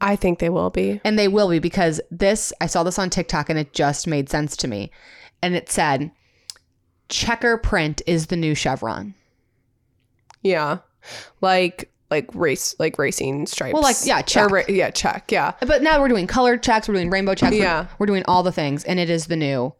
I 0.00 0.16
think 0.16 0.38
they 0.38 0.50
will 0.50 0.70
be. 0.70 1.00
And 1.04 1.18
they 1.18 1.28
will 1.28 1.48
be 1.50 1.58
because 1.58 2.00
this, 2.10 2.52
I 2.60 2.66
saw 2.66 2.82
this 2.82 2.98
on 2.98 3.10
TikTok 3.10 3.48
and 3.50 3.58
it 3.58 3.72
just 3.72 4.06
made 4.06 4.28
sense 4.28 4.56
to 4.58 4.68
me. 4.68 4.90
And 5.42 5.54
it 5.54 5.70
said, 5.70 6.10
checker 7.08 7.56
print 7.56 8.02
is 8.06 8.26
the 8.26 8.36
new 8.36 8.54
chevron. 8.54 9.14
Yeah. 10.42 10.78
Like 11.40 11.90
like 12.10 12.28
race 12.34 12.74
like 12.78 12.98
racing 12.98 13.46
stripes. 13.46 13.74
Well, 13.74 13.82
like, 13.82 13.96
yeah, 14.04 14.22
check. 14.22 14.50
ra- 14.50 14.62
yeah, 14.68 14.90
check. 14.90 15.30
Yeah. 15.32 15.52
But 15.60 15.82
now 15.82 16.00
we're 16.00 16.08
doing 16.08 16.26
color 16.28 16.56
checks, 16.56 16.86
we're 16.88 16.94
doing 16.94 17.10
rainbow 17.10 17.34
checks, 17.34 17.52
we're- 17.52 17.64
Yeah. 17.64 17.86
we're 17.98 18.06
doing 18.06 18.22
all 18.28 18.42
the 18.44 18.52
things. 18.52 18.84
And 18.84 19.00
it 19.00 19.10
is 19.10 19.26
the 19.26 19.34
new 19.36 19.74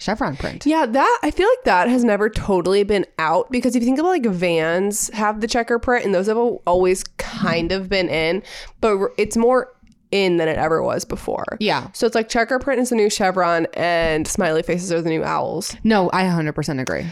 chevron 0.00 0.36
print. 0.36 0.66
Yeah, 0.66 0.86
that 0.86 1.18
I 1.22 1.30
feel 1.30 1.46
like 1.48 1.64
that 1.64 1.88
has 1.88 2.02
never 2.02 2.28
totally 2.28 2.82
been 2.82 3.06
out 3.18 3.50
because 3.50 3.76
if 3.76 3.82
you 3.82 3.86
think 3.86 3.98
about 4.00 4.08
like 4.08 4.26
Vans 4.26 5.08
have 5.10 5.40
the 5.40 5.46
checker 5.46 5.78
print 5.78 6.04
and 6.04 6.14
those 6.14 6.26
have 6.26 6.36
always 6.36 7.04
kind 7.18 7.70
of 7.70 7.88
been 7.88 8.08
in, 8.08 8.42
but 8.80 8.98
it's 9.16 9.36
more 9.36 9.72
in 10.10 10.38
than 10.38 10.48
it 10.48 10.58
ever 10.58 10.82
was 10.82 11.04
before. 11.04 11.56
Yeah. 11.60 11.88
So 11.92 12.06
it's 12.06 12.16
like 12.16 12.28
checker 12.28 12.58
print 12.58 12.80
is 12.80 12.88
the 12.88 12.96
new 12.96 13.08
chevron 13.08 13.66
and 13.74 14.26
smiley 14.26 14.62
faces 14.62 14.90
are 14.92 15.00
the 15.00 15.10
new 15.10 15.22
owls. 15.22 15.76
No, 15.84 16.10
I 16.12 16.24
100% 16.24 16.80
agree. 16.80 17.06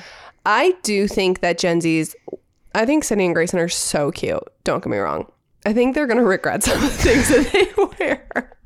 I 0.44 0.74
do 0.82 1.06
think 1.06 1.40
that 1.40 1.58
Gen 1.58 1.80
Z's 1.80 2.16
I 2.74 2.84
think 2.86 3.04
Cindy 3.04 3.24
and 3.26 3.34
Grayson 3.34 3.58
are 3.58 3.68
so 3.68 4.10
cute. 4.10 4.42
Don't 4.64 4.82
get 4.82 4.90
me 4.90 4.98
wrong. 4.98 5.30
I 5.66 5.72
think 5.72 5.94
they're 5.94 6.06
gonna 6.06 6.24
regret 6.24 6.62
some 6.64 6.76
of 6.76 6.82
the 6.82 6.88
things 6.88 7.28
that 7.28 7.52
they 7.52 8.04
wear. 8.04 8.56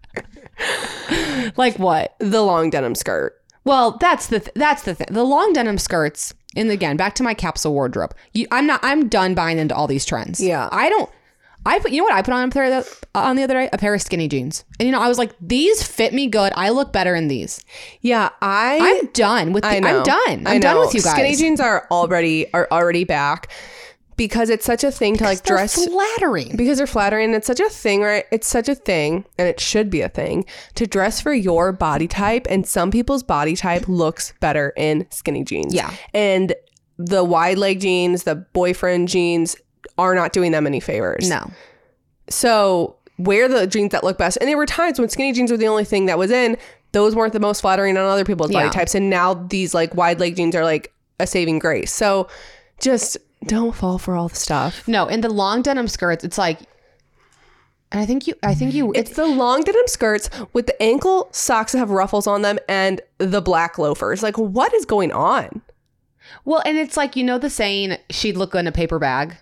Like 1.57 1.79
what? 1.79 2.15
The 2.19 2.43
long 2.43 2.71
denim 2.71 2.95
skirt. 2.95 3.42
Well, 3.65 3.93
that's 3.93 4.27
the 4.27 4.41
th- 4.41 4.55
that's 4.55 4.83
the 4.83 4.95
thing. 4.95 5.09
The 5.11 5.25
long 5.25 5.53
denim 5.53 5.79
skirts, 5.79 6.35
and 6.57 6.71
again, 6.71 6.97
back 6.97 7.15
to 7.17 7.23
my 7.23 7.35
capsule 7.35 7.73
wardrobe. 7.73 8.15
You, 8.33 8.47
I'm 8.51 8.67
not. 8.67 8.81
I'm 8.83 9.09
done 9.09 9.35
buying 9.35 9.59
into 9.59 9.75
all 9.75 9.87
these 9.87 10.05
trends. 10.05 10.41
Yeah. 10.41 10.69
I 10.73 10.89
don't. 10.89 11.09
I 11.65 11.79
put. 11.79 11.93
You 11.93 11.99
know 11.99 12.05
what 12.05 12.15
I 12.15 12.23
put 12.23 12.35
on 12.35 12.49
a 12.49 12.51
pair 12.51 12.65
of 12.65 12.85
the, 12.85 13.19
on 13.19 13.37
the 13.37 13.45
other 13.45 13.55
day? 13.55 13.69
A 13.73 13.79
pair 13.79 13.95
of 13.95 14.03
skinny 14.03 14.27
jeans. 14.27 14.65
And 14.81 14.87
you 14.87 14.93
know, 14.93 15.01
I 15.01 15.09
was 15.09 15.19
like, 15.19 15.33
these 15.41 15.83
fit 15.83 16.13
me 16.13 16.27
good. 16.27 16.53
I 16.57 16.71
look 16.71 16.93
better 16.93 17.15
in 17.15 17.29
these. 17.29 17.65
Yeah, 18.01 18.31
I 18.41 18.79
I'm 19.01 19.07
done 19.13 19.53
with. 19.53 19.63
The, 19.63 19.69
I 19.69 19.79
know. 19.79 19.99
I'm 19.99 20.05
done. 20.05 20.47
I'm 20.47 20.61
done 20.61 20.81
with 20.81 20.95
you 20.95 21.03
guys. 21.03 21.13
Skinny 21.13 21.37
jeans 21.37 21.61
are 21.61 21.87
already 21.91 22.53
are 22.53 22.67
already 22.73 23.05
back 23.05 23.53
because 24.17 24.51
it's 24.51 24.65
such 24.65 24.85
a 24.85 24.91
thing 24.91 25.17
to 25.17 25.25
like 25.25 25.43
dress 25.43 25.75
flattering. 25.87 26.57
because 26.57 26.79
they're 26.79 26.87
flattering. 26.87 27.27
and 27.27 27.35
It's 27.35 27.47
such 27.47 27.61
a 27.61 27.69
thing, 27.69 28.03
right? 28.03 28.25
It's 28.31 28.47
such 28.47 28.69
a 28.69 28.75
thing, 28.75 29.25
and 29.39 29.49
it 29.49 29.59
should 29.61 29.91
be 29.91 30.01
a 30.01 30.09
thing 30.09 30.45
to 30.75 30.87
dress 30.87 31.21
for 31.21 31.33
your 31.33 31.73
body 31.73 32.07
type. 32.09 32.47
And 32.51 32.67
some 32.67 32.91
people's 32.91 33.23
body 33.23 33.57
type 33.57 33.89
looks 33.89 34.33
better 34.41 34.73
in 34.77 35.07
skinny 35.11 35.45
jeans. 35.45 35.75
Yeah. 35.75 35.93
and 36.15 36.55
the 36.99 37.25
wide 37.25 37.59
leg 37.59 37.81
jeans, 37.81 38.25
the 38.25 38.35
boyfriend 38.37 39.09
jeans, 39.09 39.57
are 39.99 40.15
not 40.15 40.33
doing 40.33 40.53
them 40.53 40.67
any 40.67 40.79
favors. 40.79 41.29
No. 41.29 41.51
So 42.29 42.97
wear 43.19 43.49
the 43.49 43.67
jeans 43.67 43.93
that 43.93 44.05
look 44.05 44.19
best. 44.19 44.39
And 44.41 44.49
there 44.49 44.57
were 44.57 44.67
times 44.67 44.99
when 44.99 45.09
skinny 45.09 45.33
jeans 45.33 45.51
were 45.51 45.57
the 45.57 45.67
only 45.69 45.85
thing 45.85 46.07
that 46.07 46.19
was 46.19 46.31
in. 46.31 46.57
Those 46.93 47.15
weren't 47.17 47.33
the 47.33 47.41
most 47.41 47.61
flattering 47.63 47.97
on 47.97 48.05
other 48.05 48.25
people's 48.25 48.51
body 48.53 48.67
types. 48.71 48.95
And 48.95 49.09
now 49.11 49.35
these 49.35 49.75
like 49.75 49.95
wide 49.95 50.21
leg 50.21 50.37
jeans 50.37 50.55
are 50.55 50.65
like 50.65 50.93
a 51.19 51.27
saving 51.27 51.59
grace. 51.59 51.93
So 51.93 52.29
just 52.81 53.17
don't 53.47 53.75
fall 53.75 53.99
for 53.99 54.17
all 54.17 54.29
the 54.29 54.37
stuff. 54.37 54.87
No. 54.87 55.07
In 55.07 55.21
the 55.21 55.29
long 55.29 55.63
denim 55.63 55.89
skirts, 55.89 56.25
it's 56.25 56.39
like. 56.39 56.61
And 57.91 58.01
I 58.01 58.07
think 58.07 58.27
you. 58.27 58.35
I 58.43 58.55
think 58.55 58.73
you. 58.73 58.93
It's 58.95 59.13
the 59.13 59.27
long 59.27 59.63
denim 59.63 59.87
skirts 59.87 60.31
with 60.53 60.67
the 60.67 60.83
ankle 60.83 61.29
socks 61.33 61.73
that 61.73 61.79
have 61.79 61.91
ruffles 61.91 62.27
on 62.27 62.43
them 62.43 62.59
and 62.69 63.01
the 63.19 63.43
black 63.43 63.79
loafers. 63.79 64.23
Like, 64.23 64.39
what 64.39 64.73
is 64.75 64.85
going 64.85 65.13
on? 65.13 65.63
well, 66.45 66.63
and 66.65 66.79
it's 66.79 66.97
like 66.97 67.17
you 67.17 67.25
know 67.25 67.39
the 67.39 67.51
saying, 67.51 67.99
"She'd 68.11 68.37
look 68.37 68.53
good 68.53 68.61
in 68.61 68.67
a 68.67 68.73
paper 68.73 68.99
bag." 68.99 69.37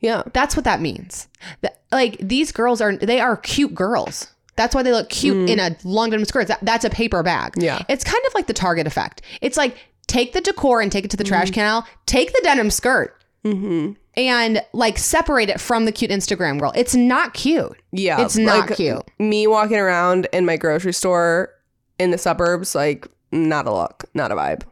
Yeah. 0.00 0.22
That's 0.32 0.56
what 0.56 0.64
that 0.64 0.80
means. 0.80 1.28
That, 1.60 1.80
like 1.92 2.16
these 2.18 2.52
girls 2.52 2.80
are 2.80 2.96
they 2.96 3.20
are 3.20 3.36
cute 3.36 3.74
girls. 3.74 4.28
That's 4.56 4.74
why 4.74 4.82
they 4.82 4.92
look 4.92 5.08
cute 5.08 5.48
in 5.48 5.58
a 5.58 5.76
long 5.84 6.10
denim 6.10 6.26
skirt. 6.26 6.48
That, 6.48 6.58
that's 6.62 6.84
a 6.84 6.90
paper 6.90 7.22
bag. 7.22 7.54
Mm. 7.54 7.62
Yeah. 7.62 7.82
It's 7.88 8.04
kind 8.04 8.22
of 8.26 8.34
like 8.34 8.48
the 8.48 8.52
Target 8.52 8.86
effect. 8.86 9.22
It's 9.40 9.56
like 9.56 9.76
take 10.08 10.34
the 10.34 10.42
decor 10.42 10.82
and 10.82 10.92
take 10.92 11.06
it 11.06 11.10
to 11.12 11.16
the 11.16 11.24
trash 11.24 11.50
can. 11.52 11.82
Take 12.04 12.32
the 12.32 12.40
denim 12.42 12.70
skirt. 12.70 13.16
And 13.44 14.62
like 14.72 14.98
separate 14.98 15.48
it 15.48 15.60
from 15.60 15.84
the 15.84 15.92
cute 15.92 16.10
Instagram 16.10 16.58
girl. 16.60 16.72
It's 16.74 16.94
not 16.94 17.34
cute. 17.34 17.76
Yeah. 17.92 18.22
It's 18.24 18.36
not 18.36 18.68
like, 18.70 18.76
cute. 18.76 19.02
Me 19.18 19.46
walking 19.46 19.78
around 19.78 20.28
in 20.32 20.46
my 20.46 20.56
grocery 20.56 20.92
store 20.92 21.50
in 21.98 22.10
the 22.10 22.18
suburbs, 22.18 22.74
like, 22.74 23.06
not 23.30 23.66
a 23.66 23.72
look, 23.72 24.04
not 24.14 24.30
a 24.30 24.34
vibe. 24.34 24.62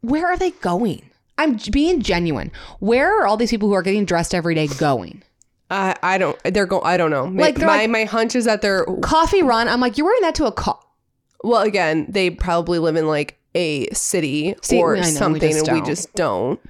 Where 0.00 0.26
are 0.26 0.36
they 0.36 0.50
going? 0.52 1.02
I'm 1.38 1.58
being 1.70 2.00
genuine. 2.00 2.50
Where 2.78 3.20
are 3.20 3.26
all 3.26 3.36
these 3.36 3.50
people 3.50 3.68
who 3.68 3.74
are 3.74 3.82
getting 3.82 4.04
dressed 4.04 4.34
every 4.34 4.54
day 4.54 4.68
going? 4.68 5.22
I 5.68 5.96
I 6.02 6.16
don't. 6.16 6.38
They're 6.44 6.64
going. 6.66 6.84
I 6.86 6.96
don't 6.96 7.10
know. 7.10 7.24
Like, 7.24 7.58
my 7.58 7.66
like- 7.66 7.90
my 7.90 8.04
hunch 8.04 8.36
is 8.36 8.44
that 8.44 8.62
they're. 8.62 8.86
Coffee 9.02 9.42
run. 9.42 9.68
I'm 9.68 9.80
like, 9.80 9.98
you're 9.98 10.06
wearing 10.06 10.22
that 10.22 10.36
to 10.36 10.46
a 10.46 10.52
co- 10.52 10.78
Well, 11.42 11.62
again, 11.62 12.06
they 12.08 12.30
probably 12.30 12.78
live 12.78 12.94
in 12.96 13.06
like 13.08 13.36
a 13.54 13.90
city 13.92 14.54
See, 14.62 14.78
or 14.80 14.96
know, 14.96 15.02
something, 15.02 15.50
just 15.50 15.66
and 15.66 15.80
we 15.80 15.86
just 15.86 16.14
don't. 16.14 16.60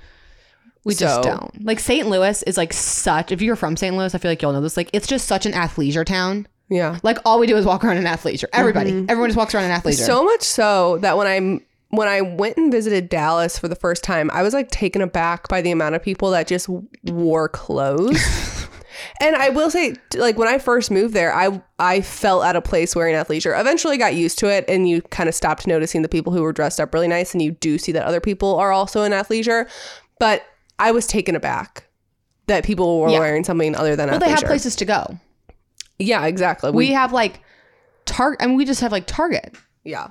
We 0.86 0.94
just 0.94 1.22
don't. 1.22 1.64
Like 1.64 1.80
St. 1.80 2.08
Louis 2.08 2.44
is 2.44 2.56
like 2.56 2.72
such. 2.72 3.32
If 3.32 3.42
you're 3.42 3.56
from 3.56 3.76
St. 3.76 3.96
Louis, 3.96 4.14
I 4.14 4.18
feel 4.18 4.30
like 4.30 4.40
you'll 4.40 4.52
know 4.52 4.60
this. 4.60 4.76
Like 4.76 4.88
it's 4.92 5.08
just 5.08 5.26
such 5.26 5.44
an 5.44 5.50
athleisure 5.50 6.06
town. 6.06 6.46
Yeah. 6.68 7.00
Like 7.02 7.18
all 7.24 7.40
we 7.40 7.48
do 7.48 7.56
is 7.56 7.66
walk 7.66 7.82
around 7.84 7.96
in 7.96 8.04
athleisure. 8.04 8.44
Everybody, 8.52 8.92
mm-hmm. 8.92 9.10
everyone 9.10 9.28
just 9.28 9.36
walks 9.36 9.52
around 9.52 9.64
in 9.64 9.72
athleisure. 9.72 10.06
So 10.06 10.22
much 10.22 10.42
so 10.42 10.98
that 10.98 11.16
when 11.16 11.26
I 11.26 11.60
when 11.90 12.06
I 12.06 12.20
went 12.20 12.56
and 12.56 12.70
visited 12.70 13.08
Dallas 13.08 13.58
for 13.58 13.66
the 13.66 13.74
first 13.74 14.04
time, 14.04 14.30
I 14.32 14.42
was 14.42 14.54
like 14.54 14.70
taken 14.70 15.02
aback 15.02 15.48
by 15.48 15.60
the 15.60 15.72
amount 15.72 15.96
of 15.96 16.04
people 16.04 16.30
that 16.30 16.46
just 16.46 16.68
wore 17.02 17.48
clothes. 17.48 18.22
and 19.20 19.34
I 19.34 19.48
will 19.48 19.72
say, 19.72 19.96
like 20.14 20.38
when 20.38 20.46
I 20.46 20.58
first 20.58 20.92
moved 20.92 21.14
there, 21.14 21.34
I 21.34 21.60
I 21.80 22.00
felt 22.00 22.44
out 22.44 22.54
of 22.54 22.62
place 22.62 22.94
wearing 22.94 23.16
athleisure. 23.16 23.58
Eventually, 23.58 23.98
got 23.98 24.14
used 24.14 24.38
to 24.38 24.46
it, 24.46 24.64
and 24.68 24.88
you 24.88 25.02
kind 25.02 25.28
of 25.28 25.34
stopped 25.34 25.66
noticing 25.66 26.02
the 26.02 26.08
people 26.08 26.32
who 26.32 26.42
were 26.42 26.52
dressed 26.52 26.78
up 26.78 26.94
really 26.94 27.08
nice, 27.08 27.32
and 27.32 27.42
you 27.42 27.50
do 27.50 27.76
see 27.76 27.90
that 27.90 28.04
other 28.04 28.20
people 28.20 28.54
are 28.56 28.70
also 28.70 29.02
in 29.02 29.10
athleisure. 29.10 29.68
But 30.20 30.44
I 30.78 30.92
was 30.92 31.06
taken 31.06 31.34
aback 31.34 31.84
that 32.46 32.64
people 32.64 33.00
were 33.00 33.08
Yeah. 33.10 33.18
wearing 33.18 33.44
something 33.44 33.74
other 33.74 33.96
than 33.96 34.08
well, 34.10 34.18
they 34.20 34.30
have 34.30 34.44
places 34.44 34.76
to 34.76 34.84
go. 34.84 35.18
yeah, 35.98 36.24
exactly. 36.26 36.70
We 36.70 36.92
have 36.92 37.12
like 37.12 37.40
Target. 38.04 38.40
I 38.42 38.46
mean, 38.46 38.56
we 38.56 38.64
just 38.64 38.80
have 38.82 38.92
like 38.92 39.06
Target. 39.06 39.54
Yeah. 39.84 40.08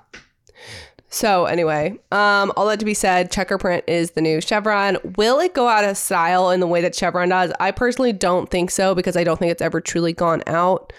So 1.09 1.45
anyway, 1.45 1.91
um, 2.11 2.51
all 2.57 2.65
that 2.67 2.79
to 2.79 2.85
be 2.85 2.93
said, 2.93 3.31
checker 3.31 3.57
print 3.57 3.85
is 3.87 4.11
the 4.11 4.21
new 4.21 4.41
chevron. 4.41 4.97
Will 5.15 5.39
it 5.39 5.53
go 5.53 5.67
out 5.69 5.85
of 5.85 5.95
style 5.97 6.49
in 6.49 6.59
the 6.59 6.67
way 6.67 6.81
that 6.81 6.93
chevron 6.93 7.29
does? 7.29 7.53
I 7.59 7.71
personally 7.71 8.11
don't 8.11 8.49
think 8.49 8.69
so 8.69 8.93
because 8.95 9.15
I 9.15 9.23
don't 9.23 9.37
think 9.39 9.51
it's 9.51 9.61
ever 9.61 9.79
truly 9.79 10.11
gone 10.11 10.43
out. 10.47 10.91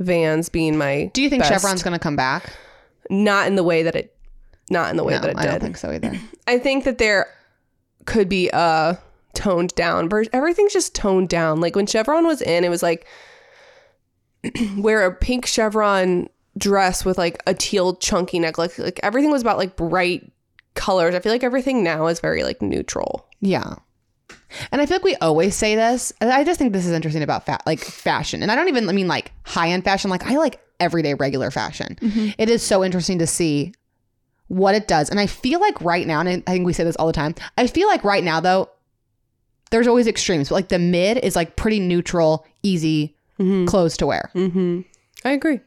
Vans 0.00 0.48
being 0.48 0.76
my 0.76 1.10
Do 1.12 1.22
you 1.22 1.28
think 1.30 1.42
best. 1.42 1.52
Chevron's 1.52 1.82
going 1.82 1.92
to 1.92 2.00
come 2.02 2.16
back? 2.16 2.52
not 3.10 3.46
in 3.48 3.56
the 3.56 3.64
way 3.64 3.82
that 3.82 3.94
it 3.96 4.14
not 4.70 4.88
in 4.90 4.96
the 4.96 5.02
way 5.04 5.14
No, 5.14 5.20
that 5.20 5.30
it 5.30 5.36
I 5.36 5.42
did. 5.42 5.50
don't 5.50 5.60
think 5.60 5.76
so 5.76 5.90
either. 5.90 6.12
I 6.46 6.58
think 6.58 6.84
that 6.84 6.98
there 6.98 7.26
could 8.06 8.28
be 8.28 8.48
a 8.52 8.98
toned 9.34 9.74
down. 9.74 10.08
Everything's 10.32 10.72
just 10.72 10.94
toned 10.94 11.28
down. 11.28 11.60
Like 11.60 11.76
when 11.76 11.86
Chevron 11.86 12.26
was 12.26 12.42
in, 12.42 12.64
it 12.64 12.68
was 12.68 12.82
like 12.82 13.06
wear 14.76 15.04
a 15.04 15.14
pink 15.14 15.46
chevron 15.46 16.28
dress 16.56 17.04
with 17.04 17.18
like 17.18 17.42
a 17.46 17.54
teal 17.54 17.96
chunky 17.96 18.38
neck. 18.38 18.58
Like 18.58 18.78
like 18.78 19.00
everything 19.02 19.30
was 19.30 19.42
about 19.42 19.58
like 19.58 19.76
bright 19.76 20.30
colors. 20.74 21.14
I 21.14 21.20
feel 21.20 21.32
like 21.32 21.44
everything 21.44 21.82
now 21.82 22.06
is 22.06 22.20
very 22.20 22.42
like 22.42 22.62
neutral. 22.62 23.26
Yeah. 23.40 23.76
And 24.72 24.80
I 24.80 24.86
feel 24.86 24.96
like 24.96 25.04
we 25.04 25.16
always 25.16 25.54
say 25.54 25.74
this. 25.74 26.12
I 26.20 26.44
just 26.44 26.58
think 26.58 26.72
this 26.72 26.86
is 26.86 26.92
interesting 26.92 27.22
about 27.22 27.46
fa- 27.46 27.60
like 27.66 27.80
fashion. 27.80 28.42
And 28.42 28.50
I 28.50 28.56
don't 28.56 28.68
even 28.68 28.88
I 28.88 28.92
mean 28.92 29.08
like 29.08 29.32
high 29.44 29.68
end 29.70 29.84
fashion. 29.84 30.10
Like 30.10 30.26
I 30.26 30.36
like 30.36 30.60
everyday 30.78 31.14
regular 31.14 31.50
fashion. 31.50 31.96
Mm-hmm. 32.00 32.30
It 32.38 32.48
is 32.48 32.62
so 32.62 32.82
interesting 32.82 33.18
to 33.18 33.26
see 33.26 33.74
what 34.48 34.74
it 34.74 34.88
does. 34.88 35.10
And 35.10 35.20
I 35.20 35.26
feel 35.26 35.60
like 35.60 35.80
right 35.80 36.06
now, 36.06 36.20
and 36.20 36.42
I 36.46 36.52
think 36.52 36.66
we 36.66 36.72
say 36.72 36.82
this 36.82 36.96
all 36.96 37.06
the 37.06 37.12
time. 37.12 37.34
I 37.56 37.66
feel 37.68 37.86
like 37.86 38.02
right 38.02 38.24
now 38.24 38.40
though, 38.40 38.68
there's 39.70 39.86
always 39.86 40.06
extremes, 40.06 40.48
but 40.48 40.54
like 40.56 40.68
the 40.68 40.78
mid 40.78 41.18
is 41.18 41.34
like 41.36 41.56
pretty 41.56 41.80
neutral, 41.80 42.44
easy 42.62 43.16
clothes 43.66 43.96
to 43.96 44.06
wear. 44.06 44.30
Mm-hmm. 44.34 44.80
I 45.24 45.30
agree. 45.32 45.60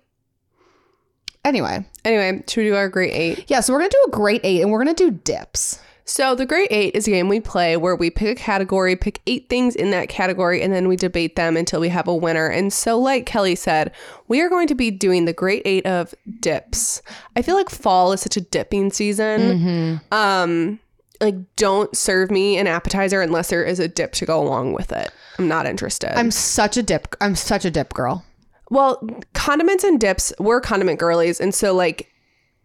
Anyway, 1.46 1.86
Anyway, 2.06 2.44
should 2.48 2.62
we 2.62 2.70
do 2.70 2.76
our 2.76 2.88
great 2.90 3.12
eight? 3.14 3.46
yeah. 3.48 3.60
So 3.60 3.74
we're 3.74 3.80
gonna 3.80 3.90
do 3.90 4.04
a 4.08 4.12
great 4.12 4.42
eight, 4.44 4.62
and 4.62 4.72
we're 4.72 4.78
gonna 4.80 4.94
do 4.94 5.12
dips. 5.12 5.80
So 6.06 6.36
the 6.36 6.46
Great 6.46 6.68
Eight 6.70 6.96
is 6.96 7.08
a 7.08 7.12
game 7.12 7.30
we 7.30 7.40
play 7.40 7.78
where 7.78 7.96
we 7.96 8.10
pick 8.10 8.28
a 8.28 8.36
category, 8.36 8.94
pick 8.98 9.22
eight 9.26 9.48
things 9.48 9.74
in 9.74 9.92
that 9.92 10.10
category, 10.10 10.62
and 10.62 10.74
then 10.74 10.90
we 10.90 10.98
debate 10.98 11.38
them 11.38 11.56
until 11.56 11.80
we 11.80 11.88
have 11.88 12.10
a 12.10 12.14
winner. 12.16 12.46
And 12.48 12.74
so, 12.74 13.00
like 13.00 13.26
Kelly 13.26 13.56
said, 13.56 13.94
we 14.28 14.42
are 14.42 14.50
going 14.50 14.68
to 14.68 14.76
be 14.76 14.92
doing 14.92 15.24
the 15.24 15.32
Great 15.32 15.62
Eight 15.64 15.86
of 15.86 16.14
dips. 16.42 17.02
I 17.38 17.42
feel 17.42 17.56
like 17.56 17.70
fall 17.70 18.12
is 18.12 18.20
such 18.20 18.36
a 18.36 18.42
dipping 18.42 18.92
season. 18.92 20.02
Um, 20.12 20.78
like 21.22 21.36
don't 21.56 21.96
serve 21.96 22.32
me 22.32 22.58
an 22.58 22.68
appetizer 22.68 23.22
unless 23.22 23.50
there 23.50 23.64
is 23.64 23.80
a 23.80 23.88
dip 23.88 24.14
to 24.14 24.26
go 24.26 24.42
along 24.42 24.74
with 24.74 24.92
it. 24.92 25.12
I'm 25.40 25.48
not 25.48 25.66
interested. 25.66 26.18
I'm 26.18 26.32
such 26.32 26.78
a 26.78 26.84
dip. 26.84 27.16
I'm 27.22 27.36
such 27.36 27.66
a 27.66 27.72
dip 27.72 27.94
girl. 27.94 28.26
well, 28.70 29.08
condiments 29.34 29.84
and 29.84 30.00
dips, 30.00 30.34
we're 30.40 30.62
condiment 30.62 31.00
girlies, 31.00 31.40
and 31.40 31.54
so 31.54 31.74
like 31.74 32.10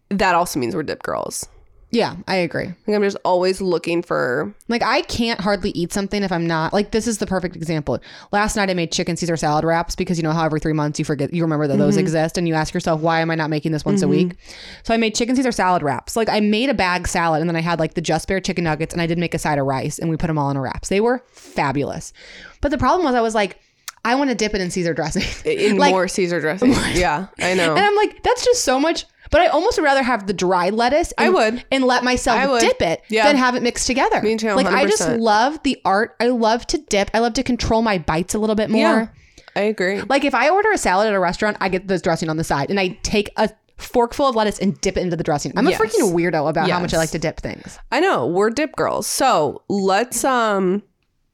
that 0.09 0.35
also 0.35 0.59
means 0.59 0.75
we're 0.75 0.83
dip 0.83 1.03
girls. 1.03 1.47
Yeah, 1.91 2.17
I 2.27 2.35
agree. 2.35 2.65
Like 2.65 2.95
I'm 2.95 3.01
just 3.01 3.17
always 3.25 3.61
looking 3.61 4.03
for 4.03 4.53
Like 4.67 4.83
I 4.83 5.01
can't 5.01 5.41
hardly 5.41 5.71
eat 5.71 5.91
something 5.91 6.21
if 6.21 6.31
I'm 6.31 6.45
not 6.45 6.71
like 6.71 6.91
this 6.91 7.07
is 7.07 7.17
the 7.17 7.25
perfect 7.25 7.55
example. 7.55 7.99
Last 8.31 8.55
night 8.55 8.69
I 8.69 8.75
made 8.75 8.91
chicken 8.91 9.17
Caesar 9.17 9.35
salad 9.35 9.65
wraps 9.65 9.95
because 9.95 10.17
you 10.17 10.23
know 10.23 10.31
how 10.31 10.45
every 10.45 10.59
three 10.59 10.73
months 10.73 10.99
you 10.99 11.05
forget 11.05 11.33
you 11.33 11.41
remember 11.41 11.67
that 11.67 11.77
those 11.77 11.95
mm-hmm. 11.95 12.01
exist 12.01 12.37
and 12.37 12.47
you 12.47 12.53
ask 12.53 12.73
yourself 12.73 13.01
why 13.01 13.21
am 13.21 13.31
I 13.31 13.35
not 13.35 13.49
making 13.49 13.71
this 13.71 13.85
once 13.85 14.01
a 14.01 14.05
mm-hmm. 14.05 14.29
week? 14.29 14.37
So 14.83 14.93
I 14.93 14.97
made 14.97 15.15
chicken 15.15 15.35
Caesar 15.35 15.51
salad 15.51 15.81
wraps. 15.81 16.15
Like 16.15 16.29
I 16.29 16.39
made 16.41 16.69
a 16.69 16.75
bag 16.75 17.07
salad 17.07 17.41
and 17.41 17.49
then 17.49 17.55
I 17.55 17.61
had 17.61 17.79
like 17.79 17.95
the 17.95 18.01
just 18.01 18.27
bare 18.27 18.39
chicken 18.39 18.65
nuggets 18.65 18.93
and 18.93 19.01
I 19.01 19.07
did 19.07 19.17
make 19.17 19.33
a 19.33 19.39
side 19.39 19.57
of 19.57 19.65
rice 19.65 19.97
and 19.97 20.11
we 20.11 20.17
put 20.17 20.27
them 20.27 20.37
all 20.37 20.51
in 20.51 20.57
a 20.57 20.61
wraps. 20.61 20.89
They 20.89 21.01
were 21.01 21.23
fabulous. 21.31 22.13
But 22.61 22.69
the 22.69 22.77
problem 22.77 23.05
was 23.05 23.15
I 23.15 23.21
was 23.21 23.33
like 23.33 23.59
I 24.05 24.15
want 24.15 24.29
to 24.29 24.35
dip 24.35 24.53
it 24.53 24.61
in 24.61 24.71
Caesar 24.71 24.93
dressing. 24.93 25.23
in 25.45 25.77
Like- 25.77 25.91
more 25.91 26.07
Caesar 26.07 26.39
dressing. 26.39 26.71
yeah, 26.93 27.27
I 27.39 27.53
know. 27.53 27.75
And 27.75 27.85
I'm 27.85 27.95
like, 27.95 28.21
that's 28.23 28.45
just 28.45 28.63
so 28.63 28.79
much. 28.79 29.05
But 29.31 29.41
I 29.41 29.47
almost 29.47 29.77
would 29.77 29.83
rather 29.83 30.01
have 30.03 30.25
the 30.27 30.33
dried 30.33 30.73
lettuce. 30.73 31.11
And, 31.13 31.27
I 31.27 31.29
would. 31.29 31.63
and 31.71 31.83
let 31.83 32.03
myself 32.03 32.59
dip 32.61 32.81
it 32.81 33.03
Yeah. 33.09 33.27
than 33.27 33.35
have 33.37 33.55
it 33.55 33.61
mixed 33.63 33.85
together. 33.87 34.21
Me 34.21 34.35
too, 34.37 34.53
Like 34.53 34.65
I 34.65 34.85
just 34.85 35.07
love 35.09 35.61
the 35.63 35.79
art. 35.85 36.15
I 36.19 36.27
love 36.27 36.65
to 36.67 36.77
dip. 36.79 37.11
I 37.13 37.19
love 37.19 37.33
to 37.33 37.43
control 37.43 37.81
my 37.81 37.97
bites 37.99 38.33
a 38.33 38.39
little 38.39 38.55
bit 38.55 38.69
more. 38.69 38.81
yeah, 38.81 39.07
I 39.55 39.61
agree. 39.61 40.01
Like 40.01 40.23
if 40.25 40.33
I 40.33 40.49
order 40.49 40.71
a 40.71 40.77
salad 40.77 41.07
at 41.07 41.13
a 41.13 41.19
restaurant, 41.19 41.57
I 41.61 41.69
get 41.69 41.87
the 41.87 41.99
dressing 41.99 42.29
on 42.29 42.37
the 42.37 42.43
side, 42.43 42.69
and 42.71 42.79
I 42.79 42.97
take 43.03 43.29
a 43.37 43.49
forkful 43.77 44.25
of 44.27 44.35
lettuce 44.35 44.59
and 44.59 44.79
dip 44.81 44.97
it 44.97 45.01
into 45.01 45.15
the 45.15 45.23
dressing. 45.23 45.53
I'm 45.55 45.67
Yes. 45.69 45.79
a 45.79 45.83
freaking 45.83 46.13
weirdo 46.13 46.49
about 46.49 46.69
how 46.69 46.79
much 46.79 46.93
I 46.93 46.97
like 46.97 47.11
to 47.11 47.19
dip 47.19 47.39
things. 47.39 47.79
I 47.91 47.99
know 48.01 48.25
we're 48.27 48.49
dip 48.49 48.75
girls. 48.75 49.05
So 49.07 49.61
let's 49.69 50.23
um 50.25 50.83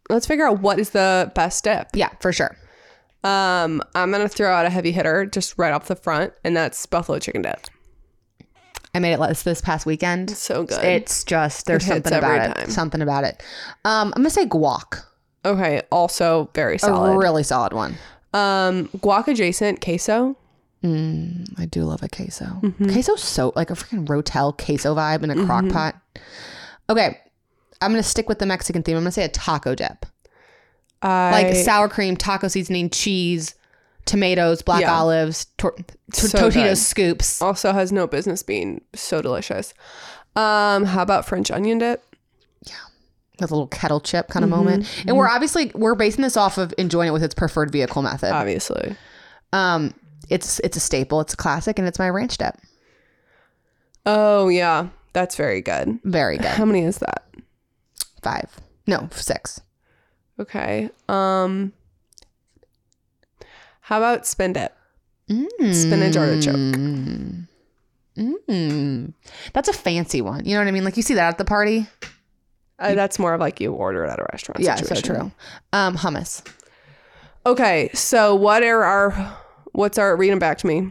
let's 0.09 0.27
figure 0.27 0.45
out 0.47 0.59
what 0.59 0.79
is 0.79 0.91
the 0.91 1.31
best 1.33 1.63
dip. 1.63 1.87
Yeah, 1.93 2.09
for 2.19 2.31
sure. 2.33 2.55
Um, 3.23 3.81
I'm 3.95 4.11
gonna 4.11 4.27
throw 4.29 4.53
out 4.53 4.65
a 4.67 4.69
heavy 4.69 4.91
hitter 4.91 5.25
just 5.25 5.57
right 5.57 5.73
off 5.73 5.87
the 5.87 5.95
front, 5.95 6.33
and 6.43 6.55
that's 6.55 6.85
buffalo 6.85 7.17
chicken 7.19 7.41
dip. 7.41 7.65
I 8.95 8.99
made 8.99 9.13
it 9.13 9.19
this 9.19 9.43
this 9.43 9.61
past 9.61 9.85
weekend. 9.85 10.31
So 10.31 10.63
good. 10.63 10.83
It's 10.83 11.23
just 11.23 11.65
there's 11.67 11.83
It 11.87 11.93
hits 11.93 12.09
something 12.09 12.17
about 12.17 12.39
every 12.39 12.51
it. 12.51 12.55
time. 12.55 12.69
Something 12.69 13.01
about 13.01 13.23
it. 13.25 13.43
Um, 13.83 14.07
I'm 14.15 14.21
gonna 14.21 14.29
say 14.31 14.45
guac. 14.45 15.03
okay, 15.45 15.81
also 15.91 16.49
very 16.55 16.77
A 16.77 16.79
solid. 16.79 17.17
really 17.17 17.43
solid 17.43 17.73
one. 17.73 17.95
um, 18.33 18.87
guac 18.97 19.27
adjacent 19.27 19.81
queso. 19.81 20.37
I 20.83 21.65
do 21.71 21.83
love 21.83 22.03
a 22.03 22.07
queso. 22.09 22.45
Mm-hmm. 22.45 22.91
Queso's 22.91 23.23
so 23.23 23.51
like 23.55 23.71
a 23.71 23.73
freaking 23.73 24.05
Rotel 24.05 24.55
queso 24.55 24.93
vibe 24.95 25.23
in 25.23 25.31
a 25.31 25.45
crock 25.45 25.67
pot. 25.69 25.95
Okay. 26.89 27.19
I'm 27.81 27.91
gonna 27.91 28.03
stick 28.03 28.29
with 28.29 28.37
the 28.39 28.45
Mexican 28.45 28.83
theme. 28.83 28.95
I'm 28.95 29.01
gonna 29.03 29.11
say 29.11 29.23
a 29.25 29.29
taco 29.29 29.73
dip. 29.75 30.05
I, 31.01 31.31
Like 31.31 31.55
sour 31.55 31.89
cream, 31.89 32.15
taco 32.15 32.47
seasoning, 32.47 32.89
cheese, 32.91 33.55
tomatoes, 34.05 34.61
black 34.61 34.81
Yeah. 34.81 34.93
olives, 34.97 35.45
tor- 35.57 35.71
t- 35.73 35.83
So 36.13 36.27
Tostitos 36.37 36.53
good. 36.53 36.77
scoops. 36.77 37.41
also 37.41 37.71
has 37.73 37.91
no 37.91 38.07
business 38.07 38.43
being 38.43 38.81
so 38.93 39.21
delicious. 39.21 39.73
Um, 40.35 40.85
how 40.85 41.01
about 41.01 41.25
French 41.25 41.49
onion 41.51 41.77
dip? 41.79 42.03
Yeah, 42.67 42.73
with 43.39 43.51
a 43.51 43.53
little 43.53 43.67
kettle 43.67 43.99
chip 44.01 44.27
kind 44.27 44.43
of 44.43 44.51
Mm-hmm. 44.51 44.57
moment. 44.65 45.03
And 45.07 45.17
we're 45.17 45.27
obviously 45.29 45.71
we're 45.75 45.95
basing 45.95 46.21
this 46.23 46.37
off 46.37 46.57
of 46.57 46.73
enjoying 46.77 47.09
it 47.09 47.11
with 47.11 47.23
its 47.23 47.33
preferred 47.33 47.71
vehicle 47.71 48.01
method. 48.01 48.31
Obviously. 48.33 48.95
Um 49.53 49.93
it's 50.29 50.59
it's 50.59 50.75
a 50.75 50.79
staple, 50.79 51.21
it's 51.21 51.33
a 51.33 51.37
classic, 51.37 51.77
and 51.79 51.87
it's 51.87 51.99
my 51.99 52.09
ranch 52.09 52.37
dip. 52.37 52.55
Oh 54.05 54.49
yeah, 54.49 54.87
that's 55.13 55.35
very 55.35 55.61
good. 55.61 55.99
Very 56.03 56.37
good. 56.37 56.47
How 56.47 56.65
many 56.65 56.81
is 56.83 56.97
that? 56.99 57.23
Five. 58.21 58.49
No, 58.87 59.07
six. 59.11 59.61
Okay. 60.39 60.89
Um 61.07 61.73
How 63.85 63.97
about 63.99 64.25
spin 64.25 64.53
dip? 64.53 64.75
Spinach 65.29 66.17
artichoke. 66.17 66.55
Mm. 68.17 69.13
That's 69.53 69.69
a 69.69 69.73
fancy 69.73 70.21
one. 70.21 70.43
You 70.43 70.55
know 70.55 70.61
what 70.61 70.67
I 70.67 70.71
mean? 70.71 70.83
Like 70.83 70.97
you 70.97 71.03
see 71.03 71.13
that 71.13 71.27
at 71.27 71.37
the 71.37 71.45
party. 71.45 71.85
Uh, 72.79 72.95
that's 72.95 73.19
more 73.19 73.35
of 73.35 73.39
like 73.39 73.59
you 73.59 73.71
order 73.73 74.03
it 74.03 74.09
at 74.09 74.17
a 74.19 74.25
restaurant. 74.31 74.61
Yeah, 74.61 74.73
situation. 74.75 75.03
so 75.05 75.13
true. 75.13 75.31
Um, 75.71 75.95
hummus, 75.97 76.43
Okay, 77.45 77.91
so 77.93 78.33
what 78.33 78.63
are 78.63 78.83
our 78.83 79.11
what's 79.73 79.99
our 79.99 80.15
read 80.17 80.31
them 80.31 80.39
back 80.39 80.57
to 80.59 80.67
me? 80.67 80.89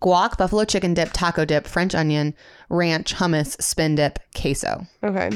guac, 0.00 0.38
buffalo 0.38 0.64
chicken 0.64 0.94
dip, 0.94 1.10
taco 1.12 1.44
dip, 1.44 1.66
French 1.66 1.92
onion, 1.92 2.34
ranch, 2.68 3.16
hummus, 3.16 3.60
spin 3.60 3.96
dip, 3.96 4.20
queso. 4.32 4.86
Okay. 5.02 5.30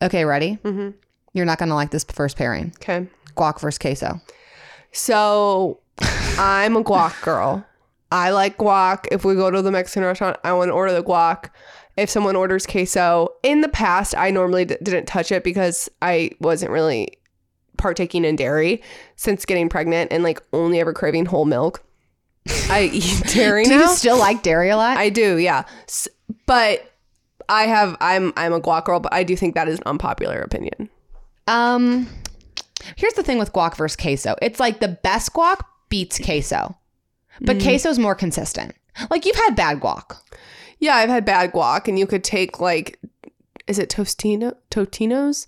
Okay, 0.00 0.24
ready? 0.24 0.58
Mm-hmm. 0.62 0.90
You're 1.32 1.44
not 1.44 1.58
gonna 1.58 1.74
like 1.74 1.90
this 1.90 2.04
first 2.04 2.36
pairing. 2.36 2.72
Okay. 2.76 3.08
Guac 3.36 3.60
versus 3.60 3.78
queso. 3.78 4.20
So 4.96 5.80
I'm 6.38 6.76
a 6.76 6.82
guac 6.82 7.20
girl. 7.22 7.64
I 8.10 8.30
like 8.30 8.56
guac. 8.56 9.06
If 9.10 9.24
we 9.24 9.34
go 9.34 9.50
to 9.50 9.60
the 9.62 9.70
Mexican 9.70 10.04
restaurant, 10.04 10.38
I 10.42 10.52
want 10.54 10.70
to 10.70 10.72
order 10.72 10.92
the 10.92 11.02
guac. 11.02 11.50
If 11.96 12.08
someone 12.10 12.36
orders 12.36 12.66
queso, 12.66 13.28
in 13.42 13.60
the 13.62 13.68
past, 13.68 14.14
I 14.16 14.30
normally 14.30 14.64
d- 14.64 14.76
didn't 14.82 15.06
touch 15.06 15.32
it 15.32 15.42
because 15.44 15.88
I 16.02 16.30
wasn't 16.40 16.70
really 16.70 17.08
partaking 17.78 18.24
in 18.24 18.36
dairy 18.36 18.82
since 19.16 19.44
getting 19.44 19.68
pregnant 19.68 20.12
and 20.12 20.22
like 20.22 20.42
only 20.52 20.80
ever 20.80 20.92
craving 20.92 21.26
whole 21.26 21.44
milk. 21.44 21.82
I 22.70 22.90
eat 22.92 23.22
dairy 23.34 23.64
Do 23.64 23.70
now. 23.70 23.80
you 23.82 23.88
still 23.96 24.18
like 24.18 24.42
dairy 24.42 24.70
a 24.70 24.76
lot? 24.76 24.96
I 24.98 25.08
do, 25.10 25.36
yeah. 25.36 25.64
S- 25.88 26.08
but 26.46 26.90
I 27.48 27.64
have 27.66 27.96
I'm 28.00 28.32
I'm 28.36 28.52
a 28.52 28.60
guac 28.60 28.84
girl, 28.84 29.00
but 29.00 29.12
I 29.12 29.24
do 29.24 29.36
think 29.36 29.54
that 29.54 29.68
is 29.68 29.78
an 29.78 29.84
unpopular 29.86 30.40
opinion. 30.40 30.88
um, 31.48 32.06
here's 32.96 33.14
the 33.14 33.22
thing 33.22 33.38
with 33.38 33.52
guac 33.52 33.76
versus 33.76 33.96
queso. 33.96 34.36
It's 34.42 34.60
like 34.60 34.80
the 34.80 34.88
best 34.88 35.32
guac 35.32 35.60
beats 35.88 36.18
queso, 36.18 36.76
but 37.40 37.60
queso's 37.60 37.98
more 37.98 38.14
consistent. 38.14 38.74
Like 39.10 39.24
you've 39.26 39.36
had 39.36 39.54
bad 39.56 39.80
guac. 39.80 40.16
Yeah, 40.78 40.94
I've 40.96 41.08
had 41.10 41.24
bad 41.24 41.52
guac, 41.52 41.88
and 41.88 41.98
you 41.98 42.06
could 42.06 42.24
take 42.24 42.60
like, 42.60 42.98
is 43.66 43.78
it 43.78 43.88
Tostino 43.90 44.54
Totino's, 44.70 45.46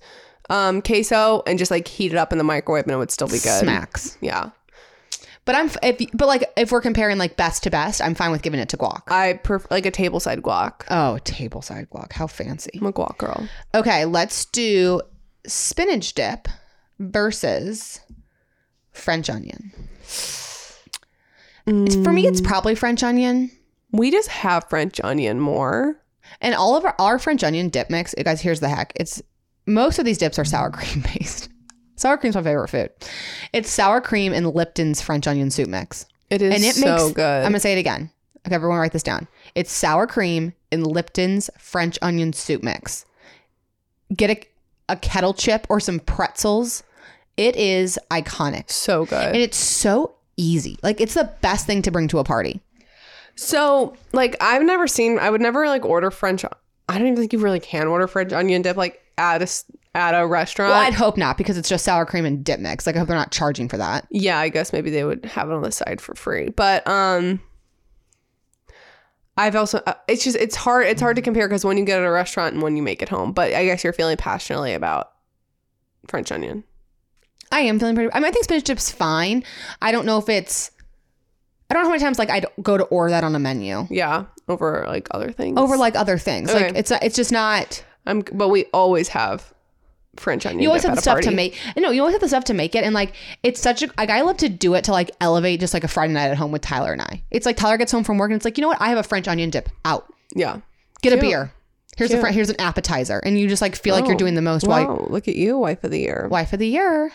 um, 0.50 0.80
queso, 0.82 1.42
and 1.46 1.58
just 1.58 1.70
like 1.70 1.86
heat 1.88 2.12
it 2.12 2.18
up 2.18 2.32
in 2.32 2.38
the 2.38 2.44
microwave, 2.44 2.84
and 2.84 2.92
it 2.92 2.96
would 2.96 3.10
still 3.10 3.26
be 3.26 3.38
good. 3.38 3.60
Smacks. 3.60 4.16
Yeah, 4.22 4.50
But 5.44 5.54
I'm 5.54 5.70
if 5.82 5.98
but 6.14 6.26
like 6.28 6.44
if 6.56 6.72
we're 6.72 6.80
comparing 6.80 7.18
like 7.18 7.36
best 7.36 7.62
to 7.64 7.70
best, 7.70 8.00
I'm 8.02 8.14
fine 8.14 8.30
with 8.30 8.42
giving 8.42 8.60
it 8.60 8.68
to 8.70 8.76
guac. 8.78 9.02
I 9.08 9.34
prefer 9.34 9.66
like 9.70 9.86
a 9.86 9.90
table 9.90 10.20
side 10.20 10.42
guac. 10.42 10.84
Oh, 10.90 11.18
table 11.24 11.60
side 11.62 11.88
guac. 11.90 12.12
How 12.12 12.26
fancy. 12.26 12.70
I'm 12.80 12.86
a 12.86 12.92
guac 12.92 13.18
girl. 13.18 13.46
Okay, 13.74 14.04
let's 14.06 14.44
do 14.46 15.00
spinach 15.46 16.14
dip 16.14 16.48
versus 16.98 18.00
French 18.92 19.30
onion. 19.30 19.72
It's, 21.66 21.96
for 21.96 22.12
me, 22.12 22.26
it's 22.26 22.40
mm. 22.40 22.46
probably 22.46 22.74
French 22.74 23.02
onion. 23.02 23.50
We 23.92 24.10
just 24.10 24.28
have 24.28 24.68
French 24.68 25.00
onion 25.04 25.38
more. 25.38 26.00
And 26.40 26.54
all 26.54 26.76
of 26.76 26.84
our, 26.84 26.94
our 26.98 27.18
French 27.18 27.44
onion 27.44 27.68
dip 27.68 27.90
mix, 27.90 28.14
guys, 28.22 28.40
here's 28.40 28.60
the 28.60 28.68
hack. 28.68 28.92
It's 28.96 29.22
most 29.66 29.98
of 29.98 30.04
these 30.04 30.18
dips 30.18 30.38
are 30.38 30.44
sour 30.44 30.70
cream 30.72 31.04
based. 31.14 31.48
Sour 31.96 32.16
cream's 32.16 32.36
my 32.36 32.42
favorite 32.42 32.68
food. 32.68 32.90
It's 33.52 33.70
sour 33.70 34.00
cream 34.00 34.32
and 34.32 34.46
Lipton's 34.46 35.02
French 35.02 35.26
onion 35.26 35.50
soup 35.50 35.68
mix. 35.68 36.06
It 36.30 36.42
is 36.42 36.54
And 36.54 36.64
it 36.64 36.74
so 36.74 36.96
makes 36.96 37.12
good. 37.12 37.44
I'm 37.44 37.50
gonna 37.50 37.60
say 37.60 37.72
it 37.72 37.78
again. 37.78 38.10
Okay, 38.46 38.54
everyone 38.54 38.78
write 38.78 38.92
this 38.92 39.02
down. 39.02 39.26
It's 39.54 39.72
sour 39.72 40.06
cream 40.06 40.54
and 40.70 40.86
Lipton's 40.86 41.50
French 41.58 41.98
onion 42.00 42.32
soup 42.32 42.62
mix. 42.62 43.04
Get 44.14 44.30
a, 44.30 44.48
a 44.90 44.96
kettle 44.96 45.34
chip 45.34 45.66
or 45.68 45.80
some 45.80 46.00
pretzels. 46.00 46.82
It 47.38 47.56
is 47.56 47.98
iconic. 48.10 48.70
so 48.70 49.06
good. 49.06 49.26
And 49.26 49.36
it's 49.36 49.56
so 49.56 50.16
easy. 50.36 50.78
Like 50.82 51.00
it's 51.00 51.14
the 51.14 51.32
best 51.40 51.66
thing 51.66 51.82
to 51.82 51.90
bring 51.90 52.08
to 52.08 52.18
a 52.18 52.24
party. 52.24 52.60
So, 53.36 53.94
like, 54.12 54.36
I've 54.40 54.64
never 54.64 54.88
seen. 54.88 55.20
I 55.20 55.30
would 55.30 55.40
never 55.40 55.68
like 55.68 55.84
order 55.84 56.10
French. 56.10 56.44
I 56.44 56.98
don't 56.98 57.06
even 57.06 57.16
think 57.16 57.32
you 57.32 57.38
really 57.38 57.60
can 57.60 57.86
order 57.86 58.08
French 58.08 58.32
onion 58.32 58.62
dip 58.62 58.76
like 58.76 59.00
at 59.16 59.40
a 59.42 59.48
at 59.94 60.20
a 60.20 60.26
restaurant. 60.26 60.72
Well, 60.72 60.80
I'd 60.80 60.94
hope 60.94 61.16
not 61.16 61.38
because 61.38 61.56
it's 61.56 61.68
just 61.68 61.84
sour 61.84 62.04
cream 62.04 62.24
and 62.24 62.44
dip 62.44 62.58
mix. 62.58 62.84
Like 62.84 62.96
I 62.96 62.98
hope 62.98 63.06
they're 63.06 63.16
not 63.16 63.30
charging 63.30 63.68
for 63.68 63.76
that. 63.76 64.08
yeah, 64.10 64.38
I 64.38 64.48
guess 64.48 64.72
maybe 64.72 64.90
they 64.90 65.04
would 65.04 65.24
have 65.24 65.48
it 65.50 65.54
on 65.54 65.62
the 65.62 65.70
side 65.70 66.00
for 66.00 66.16
free. 66.16 66.48
But 66.48 66.84
um, 66.88 67.40
I've 69.36 69.54
also 69.54 69.80
uh, 69.86 69.94
it's 70.08 70.24
just 70.24 70.36
it's 70.36 70.56
hard 70.56 70.86
it's 70.86 71.00
hard 71.00 71.14
to 71.14 71.22
compare 71.22 71.46
because 71.46 71.64
when 71.64 71.78
you 71.78 71.84
get 71.84 72.00
at 72.00 72.04
a 72.04 72.10
restaurant 72.10 72.54
and 72.54 72.62
when 72.62 72.76
you 72.76 72.82
make 72.82 73.02
it 73.02 73.08
home. 73.08 73.30
But 73.32 73.54
I 73.54 73.64
guess 73.64 73.84
you're 73.84 73.92
feeling 73.92 74.16
passionately 74.16 74.74
about 74.74 75.12
French 76.08 76.32
onion. 76.32 76.64
I 77.50 77.60
am 77.60 77.78
feeling 77.78 77.94
pretty. 77.94 78.12
I 78.12 78.18
mean, 78.18 78.26
I 78.26 78.30
think 78.30 78.44
spinach 78.44 78.64
dip's 78.64 78.90
fine. 78.90 79.44
I 79.80 79.92
don't 79.92 80.06
know 80.06 80.18
if 80.18 80.28
it's. 80.28 80.70
I 81.70 81.74
don't 81.74 81.82
know 81.82 81.88
how 81.88 81.92
many 81.92 82.02
times 82.02 82.18
like 82.18 82.30
I'd 82.30 82.46
go 82.62 82.78
to 82.78 82.84
order 82.84 83.10
that 83.10 83.24
on 83.24 83.34
a 83.34 83.38
menu 83.38 83.86
Yeah, 83.90 84.24
over 84.48 84.84
like 84.88 85.08
other 85.10 85.30
things. 85.32 85.58
over 85.58 85.76
like 85.76 85.96
other 85.96 86.16
things. 86.18 86.52
Like 86.52 86.66
Okay. 86.70 86.78
it's 86.78 86.90
it's 86.90 87.16
just 87.16 87.30
not. 87.32 87.84
I'm, 88.06 88.20
but 88.32 88.48
we 88.48 88.64
always 88.72 89.08
have 89.08 89.52
French 90.16 90.46
onion. 90.46 90.62
You 90.62 90.68
always 90.68 90.80
dip 90.82 90.90
have 90.90 90.98
at 90.98 91.04
the 91.04 91.10
a 91.10 91.12
stuff 91.12 91.20
to 91.20 91.24
party. 91.26 91.36
make. 91.36 91.58
No, 91.76 91.90
you 91.90 92.00
always 92.00 92.14
have 92.14 92.22
the 92.22 92.28
stuff 92.28 92.44
to 92.44 92.54
make 92.54 92.74
it, 92.74 92.84
and 92.84 92.94
like 92.94 93.12
it's 93.42 93.60
such 93.60 93.82
a 93.82 93.88
like 93.98 94.08
I 94.08 94.22
love 94.22 94.38
to 94.38 94.48
do 94.48 94.74
it 94.74 94.84
to 94.84 94.92
like 94.92 95.10
elevate 95.20 95.60
just 95.60 95.74
like 95.74 95.84
a 95.84 95.88
Friday 95.88 96.14
night 96.14 96.28
at 96.30 96.38
home 96.38 96.52
with 96.52 96.62
Tyler 96.62 96.92
and 96.92 97.02
I. 97.02 97.22
It's 97.30 97.44
like 97.44 97.56
Tyler 97.58 97.76
gets 97.76 97.92
home 97.92 98.02
from 98.04 98.16
work 98.16 98.30
and 98.30 98.36
it's 98.36 98.44
like 98.46 98.56
you 98.56 98.62
know 98.62 98.68
what 98.68 98.80
I 98.80 98.88
have 98.88 98.98
a 98.98 99.02
French 99.02 99.28
onion 99.28 99.50
dip 99.50 99.68
out. 99.84 100.10
Yeah. 100.34 100.60
Get 101.02 101.12
a 101.12 101.16
Cute. 101.16 101.20
beer. 101.30 101.52
Here's 101.98 102.12
a 102.12 102.20
fr- 102.20 102.28
here's 102.28 102.48
an 102.48 102.60
appetizer, 102.60 103.18
and 103.24 103.38
you 103.38 103.46
just 103.48 103.60
like 103.60 103.76
feel 103.76 103.94
like 103.94 104.06
you're 104.06 104.14
Oh, 104.14 104.18
doing 104.18 104.34
the 104.36 104.42
most. 104.42 104.66
While 104.66 104.86
Wow, 104.86 105.06
look 105.10 105.28
at 105.28 105.36
you, 105.36 105.58
wife 105.58 105.84
of 105.84 105.90
the 105.90 106.00
year. 106.00 106.28
wife 106.30 106.52
of 106.54 106.60
the 106.60 106.68
year. 106.68 107.12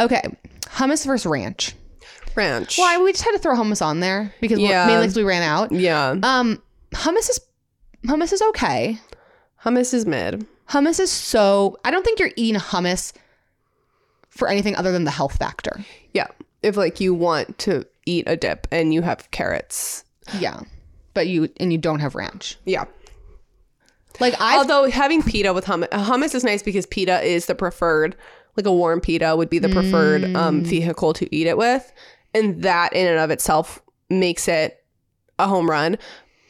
Okay, 0.00 0.22
hummus 0.64 1.06
versus 1.06 1.26
ranch. 1.26 1.74
Ranch. 2.34 2.78
Why 2.78 2.98
we 2.98 3.12
just 3.12 3.24
had 3.24 3.32
to 3.32 3.38
throw 3.38 3.54
hummus 3.54 3.84
on 3.84 4.00
there 4.00 4.34
because 4.40 4.58
we- 4.58 4.68
Yeah. 4.68 4.86
mainly 4.86 5.02
because 5.06 5.16
we 5.16 5.22
ran 5.22 5.42
out. 5.42 5.70
Yeah. 5.72 6.16
Um, 6.22 6.60
hummus 6.92 7.30
is 7.30 7.40
hummus 8.04 8.32
is 8.32 8.42
okay. 8.42 8.98
Hummus 9.64 9.94
is 9.94 10.04
mid. 10.04 10.46
Hummus 10.70 10.98
is 10.98 11.10
so. 11.12 11.78
I 11.84 11.90
don't 11.90 12.04
think 12.04 12.18
you're 12.18 12.32
eating 12.36 12.60
hummus 12.60 13.12
for 14.30 14.48
anything 14.48 14.74
other 14.76 14.90
than 14.92 15.04
the 15.04 15.10
health 15.12 15.36
factor. 15.38 15.84
Yeah. 16.12 16.26
If 16.62 16.76
like 16.76 16.98
you 17.00 17.14
want 17.14 17.56
to 17.60 17.86
eat 18.06 18.24
a 18.26 18.36
dip 18.36 18.66
and 18.72 18.92
you 18.92 19.02
have 19.02 19.30
carrots. 19.30 20.04
Yeah, 20.38 20.60
but 21.12 21.28
you 21.28 21.50
and 21.58 21.70
you 21.70 21.78
don't 21.78 22.00
have 22.00 22.14
ranch. 22.14 22.58
Yeah. 22.64 22.84
Like 24.20 24.34
I, 24.40 24.56
Although 24.58 24.90
having 24.90 25.22
pita 25.22 25.52
with 25.52 25.64
hummus, 25.66 25.88
hummus 25.90 26.34
is 26.34 26.42
nice 26.44 26.62
because 26.62 26.86
pita 26.86 27.20
is 27.22 27.46
the 27.46 27.54
preferred, 27.54 28.16
like 28.56 28.66
a 28.66 28.72
warm 28.72 29.00
pita 29.00 29.34
would 29.36 29.50
be 29.50 29.58
the 29.58 29.68
preferred 29.68 30.24
um, 30.36 30.62
vehicle 30.64 31.12
to 31.14 31.34
eat 31.34 31.46
it 31.46 31.56
with. 31.58 31.92
And 32.32 32.62
that 32.62 32.92
in 32.92 33.06
and 33.06 33.18
of 33.18 33.30
itself 33.30 33.80
makes 34.10 34.48
it 34.48 34.84
a 35.38 35.46
home 35.48 35.68
run. 35.70 35.98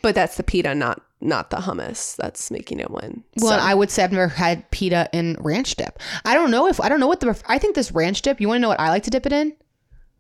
But 0.03 0.15
that's 0.15 0.37
the 0.37 0.43
pita, 0.43 0.75
not 0.75 1.01
not 1.21 1.49
the 1.51 1.57
hummus. 1.57 2.17
That's 2.17 2.51
making 2.51 2.81
it 2.81 2.91
win. 2.91 3.25
well, 3.41 3.59
So- 3.59 3.65
I 3.65 3.73
would 3.75 3.91
say 3.91 4.05
I've 4.05 4.13
never 4.13 4.29
had 4.29 4.71
pita 4.71 5.09
in 5.13 5.37
ranch 5.41 5.75
dip. 5.77 5.99
I 6.27 6.35
don't 6.35 6.51
know 6.51 6.67
if 6.69 6.81
I 6.81 6.89
don't 6.91 7.01
know 7.01 7.07
what 7.07 7.21
the. 7.21 7.41
I 7.47 7.59
think 7.59 7.75
this 7.75 7.93
ranch 7.93 8.21
dip. 8.23 8.41
You 8.41 8.49
want 8.49 8.59
to 8.59 8.63
know 8.63 8.69
what 8.69 8.81
I 8.81 8.91
like 8.91 9.05
to 9.05 9.11
dip 9.11 9.25
it 9.27 9.33
in? 9.33 9.55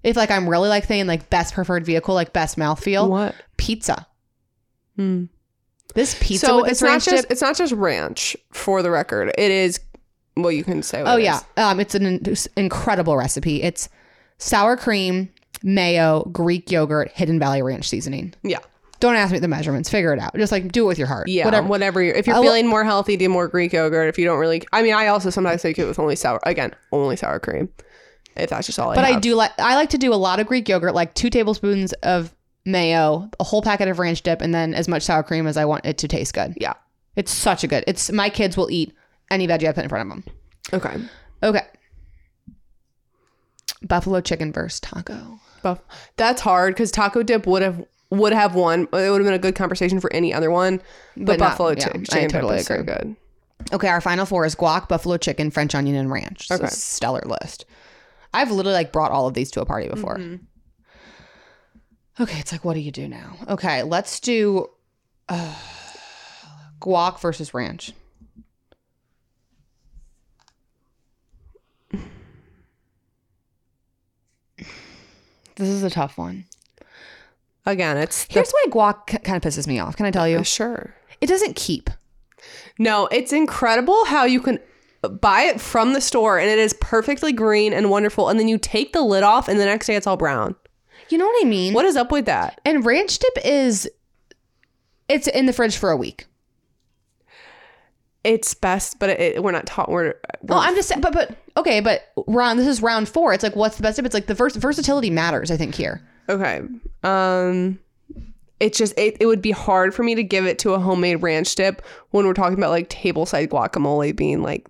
If 0.02 0.16
like 0.16 0.30
I'm 0.30 0.48
really 0.48 0.68
like 0.68 0.86
thinking 0.86 1.06
like 1.06 1.28
best 1.30 1.54
preferred 1.54 1.84
vehicle, 1.84 2.14
like 2.14 2.32
best 2.32 2.56
mouthfeel, 2.56 3.08
what? 3.08 3.34
pizza. 3.58 4.06
Hmm. 4.96 5.24
This 5.94 6.16
pizza 6.20 6.46
So 6.46 6.64
it's 6.64 6.80
not 6.82 6.88
ranch 6.88 7.04
just 7.04 7.22
dip. 7.24 7.30
it's 7.30 7.40
not 7.42 7.56
just 7.56 7.72
ranch 7.72 8.36
for 8.52 8.82
the 8.82 8.90
record. 8.90 9.32
It 9.36 9.50
is 9.50 9.80
well, 10.36 10.52
you 10.52 10.64
can 10.64 10.82
say. 10.82 11.02
What 11.02 11.12
Oh 11.12 11.16
it 11.16 11.24
yeah, 11.24 11.40
um, 11.56 11.80
it's 11.80 11.94
an 11.94 12.06
in- 12.06 12.36
incredible 12.56 13.16
recipe. 13.16 13.62
It's 13.62 13.88
sour 14.38 14.76
cream, 14.76 15.30
mayo, 15.62 16.24
Greek 16.32 16.70
yogurt, 16.70 17.10
Hidden 17.12 17.38
Valley 17.38 17.62
Ranch 17.62 17.88
seasoning. 17.88 18.34
yeah, 18.42 18.58
Don't 19.00 19.16
ask 19.16 19.32
me 19.32 19.38
the 19.38 19.48
measurements. 19.48 19.88
Figure 19.88 20.12
it 20.12 20.18
out. 20.18 20.34
Just 20.36 20.52
like 20.52 20.70
do 20.72 20.84
it 20.84 20.88
with 20.88 20.98
your 20.98 21.06
heart. 21.08 21.28
yeah. 21.28 21.44
Whatever. 21.44 21.66
Whatever. 21.68 22.02
You're, 22.02 22.14
if 22.14 22.26
you're 22.26 22.36
I 22.36 22.38
will- 22.40 22.46
feeling 22.46 22.66
more 22.66 22.84
healthy, 22.84 23.16
do 23.16 23.28
more 23.28 23.48
Greek 23.48 23.72
yogurt. 23.72 24.08
If 24.08 24.18
you 24.18 24.24
don't 24.24 24.38
really, 24.38 24.62
I 24.72 24.82
mean, 24.82 24.94
I 24.94 25.06
also 25.08 25.30
sometimes 25.30 25.62
make 25.64 25.78
it 25.78 25.86
with 25.86 25.98
only 25.98 26.16
sour. 26.16 26.40
Again, 26.44 26.74
only 26.92 27.16
sour 27.16 27.38
cream. 27.40 27.68
If 28.36 28.50
that's 28.50 28.66
just 28.66 28.78
all 28.80 28.90
I. 28.90 28.96
But 28.96 29.04
I 29.04 29.12
have. 29.12 29.20
do 29.22 29.34
like 29.36 29.52
I 29.58 29.76
like 29.76 29.90
to 29.90 29.98
do 29.98 30.12
a 30.12 30.16
lot 30.16 30.40
of 30.40 30.46
Greek 30.48 30.68
yogurt, 30.68 30.94
like 30.94 31.14
two 31.14 31.30
tablespoons 31.30 31.92
of 32.02 32.34
mayo, 32.64 33.30
a 33.38 33.44
whole 33.44 33.62
packet 33.62 33.86
of 33.88 33.98
ranch 34.00 34.22
dip, 34.22 34.40
and 34.40 34.52
then 34.52 34.74
as 34.74 34.88
much 34.88 35.02
sour 35.04 35.22
cream 35.22 35.46
as 35.46 35.56
I 35.56 35.64
want 35.64 35.84
it 35.86 35.98
to 35.98 36.08
taste 36.08 36.34
good. 36.34 36.54
Yeah. 36.60 36.72
It's 37.14 37.30
such 37.30 37.62
a 37.62 37.68
good. 37.68 37.84
It's 37.86 38.10
my 38.10 38.28
kids 38.28 38.56
will 38.56 38.70
eat 38.72 38.92
any 39.30 39.46
veggie 39.46 39.68
I 39.68 39.72
put 39.72 39.84
in 39.84 39.88
front 39.88 40.10
of 40.10 40.16
them. 40.16 40.34
Okay. 40.72 40.96
Okay. 41.42 41.62
Buffalo 43.82 44.20
chicken 44.20 44.52
versus 44.52 44.80
taco. 44.80 45.38
Buff. 45.62 45.80
That's 46.16 46.40
hard 46.40 46.74
because 46.74 46.90
taco 46.90 47.22
dip 47.22 47.46
would 47.46 47.62
have 47.62 47.84
would 48.10 48.32
have 48.32 48.54
won. 48.54 48.82
It 48.82 48.90
would 48.92 49.20
have 49.20 49.24
been 49.24 49.34
a 49.34 49.38
good 49.38 49.54
conversation 49.54 50.00
for 50.00 50.12
any 50.12 50.32
other 50.32 50.50
one. 50.50 50.78
But, 51.16 51.26
But 51.26 51.38
not- 51.40 51.50
buffalo 51.50 51.68
yeah, 51.70 51.74
chick- 51.76 52.12
I 52.14 52.26
totally 52.26 52.60
so 52.60 52.74
agree. 52.76 52.94
good. 52.94 53.16
Okay, 53.72 53.88
our 53.88 54.00
final 54.00 54.26
four 54.26 54.44
is 54.44 54.54
guac, 54.54 54.88
buffalo 54.88 55.16
chicken, 55.16 55.50
French 55.50 55.74
onion, 55.74 55.96
and 55.96 56.10
ranch. 56.10 56.48
So 56.48 56.56
Okay. 56.56 56.66
stellar 56.66 57.22
list. 57.26 57.64
I've 58.32 58.50
literally 58.50 58.74
like 58.76 58.92
brought 58.92 59.10
all 59.10 59.26
of 59.26 59.34
these 59.34 59.50
to 59.52 59.60
a 59.60 59.64
party 59.66 59.88
before. 59.88 60.18
Okay, 62.20 62.38
it's 62.38 62.52
like, 62.52 62.64
what 62.64 62.74
do 62.74 62.80
you 62.80 62.92
do 62.92 63.08
now? 63.08 63.36
Okay, 63.48 63.82
let's 63.82 64.20
do 64.20 64.68
uh, 65.28 65.54
guac 66.80 67.18
versus 67.20 67.54
ranch. 67.54 67.92
This 75.56 75.68
is 75.68 75.82
a 75.82 75.90
tough 75.90 76.18
one. 76.18 76.44
Again, 77.66 77.96
it's 77.96 78.26
the, 78.26 78.34
Here's 78.34 78.50
why 78.50 78.64
guac 78.68 79.24
kind 79.24 79.36
of 79.36 79.42
pisses 79.42 79.66
me 79.66 79.78
off. 79.78 79.96
Can 79.96 80.06
I 80.06 80.10
tell 80.10 80.28
you? 80.28 80.44
sure. 80.44 80.94
It 81.20 81.26
doesn't 81.26 81.56
keep. 81.56 81.88
No, 82.78 83.06
it's 83.06 83.32
incredible 83.32 84.04
how 84.04 84.24
you 84.24 84.40
can 84.40 84.58
uh, 85.02 85.08
buy 85.08 85.42
it 85.42 85.60
from 85.60 85.92
the 85.92 86.00
store 86.00 86.38
and 86.38 86.50
it 86.50 86.58
is 86.58 86.74
perfectly 86.74 87.32
green 87.32 87.72
and 87.72 87.88
wonderful, 87.88 88.28
and 88.28 88.38
then 88.38 88.48
you 88.48 88.58
take 88.58 88.92
the 88.92 89.02
lid 89.02 89.22
off 89.22 89.48
and 89.48 89.58
the 89.58 89.64
next 89.64 89.86
day 89.86 89.96
it's 89.96 90.06
all 90.06 90.16
brown. 90.16 90.54
You 91.08 91.18
know 91.18 91.26
what 91.26 91.44
I 91.44 91.48
mean? 91.48 91.72
What 91.72 91.84
is 91.84 91.96
up 91.96 92.10
with 92.10 92.26
that? 92.26 92.60
And 92.64 92.84
ranch 92.84 93.18
dip 93.18 93.38
is 93.44 93.88
it's 95.08 95.26
in 95.28 95.46
the 95.46 95.52
fridge 95.52 95.76
for 95.76 95.90
a 95.90 95.96
week. 95.96 96.26
It's 98.24 98.54
best, 98.54 98.98
but 98.98 99.10
it, 99.10 99.42
we're 99.42 99.52
not 99.52 99.66
taught. 99.66 99.90
We're, 99.90 100.14
Well, 100.42 100.58
I'm 100.58 100.74
just 100.74 100.88
saying, 100.88 101.00
but 101.02 101.12
but 101.12 101.36
okay, 101.56 101.80
but 101.80 102.02
round 102.26 102.58
this 102.58 102.66
is 102.66 102.82
round 102.82 103.08
four. 103.08 103.32
It's 103.34 103.42
like 103.42 103.54
what's 103.54 103.76
the 103.76 103.82
best 103.82 103.96
dip? 103.96 104.06
It's 104.06 104.14
like 104.14 104.26
the 104.26 104.34
vers- 104.34 104.56
versatility 104.56 105.10
matters. 105.10 105.50
I 105.50 105.56
think 105.56 105.74
here. 105.74 106.00
okay. 106.28 106.62
Um, 107.02 107.78
it's 108.60 108.78
just 108.78 108.96
it, 108.98 109.16
it 109.20 109.26
would 109.26 109.42
be 109.42 109.50
hard 109.50 109.94
for 109.94 110.02
me 110.02 110.14
to 110.14 110.22
give 110.22 110.46
it 110.46 110.58
to 110.60 110.72
a 110.72 110.78
homemade 110.78 111.22
ranch 111.22 111.54
dip 111.54 111.82
when 112.10 112.26
we're 112.26 112.32
talking 112.34 112.56
about 112.56 112.70
like 112.70 112.88
table 112.88 113.26
side 113.26 113.50
guacamole 113.50 114.16
being 114.16 114.42
like 114.42 114.66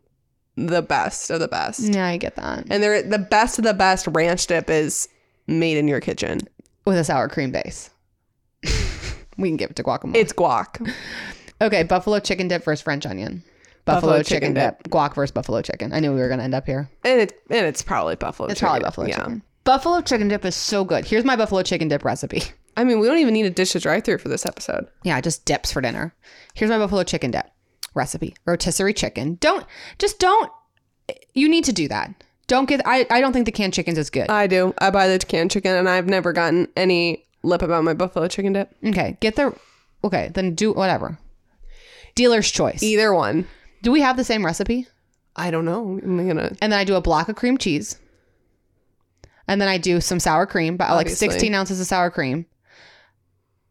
the 0.57 0.83
best 0.83 1.31
of 1.31 1.39
the 1.41 1.49
best. 1.49 1.81
Yeah, 1.81 2.07
I 2.07 2.17
get 2.17 2.35
that. 2.37 2.65
And 2.71 2.83
they're 2.83 3.03
the 3.03 3.19
best 3.19 3.59
of 3.59 3.65
the 3.65 3.75
best 3.75 4.09
ranch 4.11 4.47
dip 4.47 4.69
is 4.71 5.09
made 5.47 5.77
in 5.77 5.87
your 5.87 6.01
kitchen. 6.01 6.41
With 6.87 6.99
a 6.99 7.05
sour 7.05 7.29
cream 7.29 7.51
base, 7.53 7.91
we 9.39 9.49
can 9.49 9.57
give 9.57 9.71
it 9.71 9.77
to 9.77 9.83
guacamole. 9.85 10.17
It's 10.17 10.33
guac. 10.33 10.93
okay, 11.61 11.83
buffalo 11.83 12.21
chicken 12.21 12.49
dip 12.49 12.65
versus 12.65 12.83
French 12.83 13.07
onion. 13.07 13.43
Buffalo, 13.85 14.13
Buffalo 14.13 14.23
chicken, 14.23 14.55
chicken 14.55 14.55
dip. 14.55 14.83
Guac 14.85 15.15
versus 15.15 15.31
buffalo 15.33 15.61
chicken. 15.61 15.93
I 15.93 16.01
knew 16.01 16.13
we 16.15 16.21
were 16.21 16.29
gonna 16.29 16.43
end 16.43 16.55
up 16.55 16.67
here. 16.67 16.91
And 17.05 17.21
it's 17.21 17.35
and 17.51 17.67
it's 17.67 17.83
probably 17.83 18.17
buffalo 18.17 18.49
It's 18.49 18.59
chicken. 18.61 18.69
probably 18.69 18.85
buffalo 18.85 19.07
yeah. 19.09 19.17
chicken. 19.17 19.43
Buffalo 19.65 20.01
chicken 20.01 20.29
dip 20.29 20.45
is 20.45 20.55
so 20.57 20.85
good. 20.85 21.05
Here's 21.05 21.25
my 21.25 21.37
buffalo 21.37 21.63
chicken 21.63 21.89
dip 21.89 22.05
recipe. 22.05 22.43
I 22.77 22.85
mean, 22.85 22.99
we 22.99 23.07
don't 23.07 23.19
even 23.19 23.35
need 23.35 23.47
a 23.47 23.51
ditch 23.51 23.73
the 23.73 23.81
drive 23.81 24.05
through 24.05 24.19
for 24.19 24.29
this 24.29 24.45
episode. 24.45 24.89
Yeah, 25.05 25.21
just 25.21 25.45
dips 25.45 25.71
for 25.73 25.81
dinner. 25.81 26.15
Here's 26.55 26.71
my 26.71 26.79
buffalo 26.79 27.03
chicken 27.05 27.31
dip 27.31 27.47
recipe. 27.95 28.35
Rotisserie 28.47 28.95
chicken. 28.95 29.37
Don't 29.41 29.65
just 29.99 30.19
don't 30.19 30.51
you 31.35 31.49
need 31.49 31.65
to 31.65 31.73
do 31.73 31.87
that. 31.89 32.15
Don't 32.47 32.69
get 32.69 32.81
I, 32.87 33.07
I 33.11 33.21
don't 33.21 33.33
think 33.33 33.47
the 33.47 33.53
canned 33.53 33.75
chicken's 33.75 33.99
is 33.99 34.11
good. 34.11 34.29
I 34.31 34.47
do. 34.47 34.75
I 34.79 34.91
buy 34.91 35.09
the 35.09 35.19
canned 35.19 35.51
chicken 35.51 35.75
and 35.75 35.89
I've 35.89 36.07
never 36.07 36.33
gotten 36.33 36.69
any 36.77 37.27
lip 37.43 37.63
about 37.63 37.85
my 37.85 37.93
buffalo 37.95 38.29
chicken 38.29 38.55
dip. 38.55 38.75
okay, 38.85 39.19
get 39.21 39.37
the 39.37 39.55
okay, 40.03 40.31
then 40.35 40.55
do 40.55 40.73
whatever. 40.73 41.19
Dealer's 42.15 42.51
choice. 42.51 42.83
Either 42.83 43.13
one. 43.15 43.47
Do 43.83 43.91
we 43.93 44.01
have 44.01 44.17
the 44.17 44.25
same 44.25 44.45
recipe? 44.45 44.87
I 45.37 45.51
don't 45.51 45.65
know. 45.65 45.99
I'm 46.03 46.27
gonna 46.29 46.53
And 46.63 46.73
then 46.73 46.79
I 46.79 46.85
do 46.85 46.95
a 46.95 47.01
block 47.01 47.29
of 47.29 47.37
cream 47.37 47.59
cheese. 47.59 47.99
And 49.47 49.61
then 49.61 49.69
I 49.69 49.79
do 49.79 50.01
some 50.01 50.21
sour 50.21 50.47
cream, 50.47 50.77
but 50.77 50.91
like 50.91 51.09
16 51.09 51.53
ounces 51.55 51.81
of 51.81 51.87
sour 51.87 52.11
cream. 52.11 52.47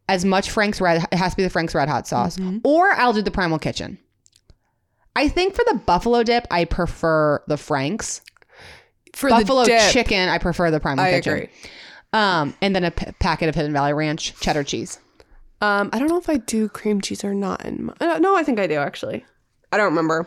As 0.08 0.24
much 0.24 0.50
Frank's 0.50 0.80
Red, 0.80 1.02
it 1.10 1.16
has 1.16 1.32
to 1.32 1.36
be 1.36 1.42
the 1.42 1.50
Frank's 1.50 1.74
Red 1.74 1.88
Hot 1.88 2.06
sauce. 2.06 2.36
Mm-hmm. 2.36 2.58
Or 2.62 2.92
I'll 2.92 3.12
do 3.14 3.22
the 3.22 3.30
Primal 3.30 3.58
Kitchen. 3.58 3.98
I 5.16 5.28
think 5.28 5.54
for 5.54 5.64
the 5.68 5.78
buffalo 5.78 6.22
dip, 6.22 6.46
I 6.50 6.64
prefer 6.66 7.42
the 7.48 7.56
Frank's. 7.56 8.20
for 9.14 9.30
buffalo 9.30 9.62
the 9.62 9.68
dip. 9.70 9.92
chicken, 9.92 10.28
I 10.28 10.38
prefer 10.38 10.70
the 10.70 10.80
Primal 10.80 11.04
I 11.04 11.10
Kitchen. 11.12 11.32
agree. 11.32 11.48
Um, 12.12 12.54
and 12.60 12.76
then 12.76 12.84
a 12.84 12.90
p- 12.90 13.10
packet 13.18 13.48
of 13.48 13.54
Hidden 13.54 13.72
Valley 13.72 13.92
Ranch 13.94 14.34
cheddar 14.40 14.62
cheese. 14.62 14.98
Um, 15.64 15.90
I 15.92 15.98
don't 15.98 16.08
know 16.08 16.18
if 16.18 16.28
I 16.28 16.36
do 16.36 16.68
cream 16.68 17.00
cheese 17.00 17.24
or 17.24 17.34
not. 17.34 17.64
In 17.64 17.86
my, 17.86 17.94
uh, 18.00 18.18
no, 18.18 18.36
I 18.36 18.42
think 18.42 18.58
I 18.60 18.66
do 18.66 18.74
actually. 18.76 19.24
I 19.72 19.76
don't 19.76 19.86
remember. 19.86 20.26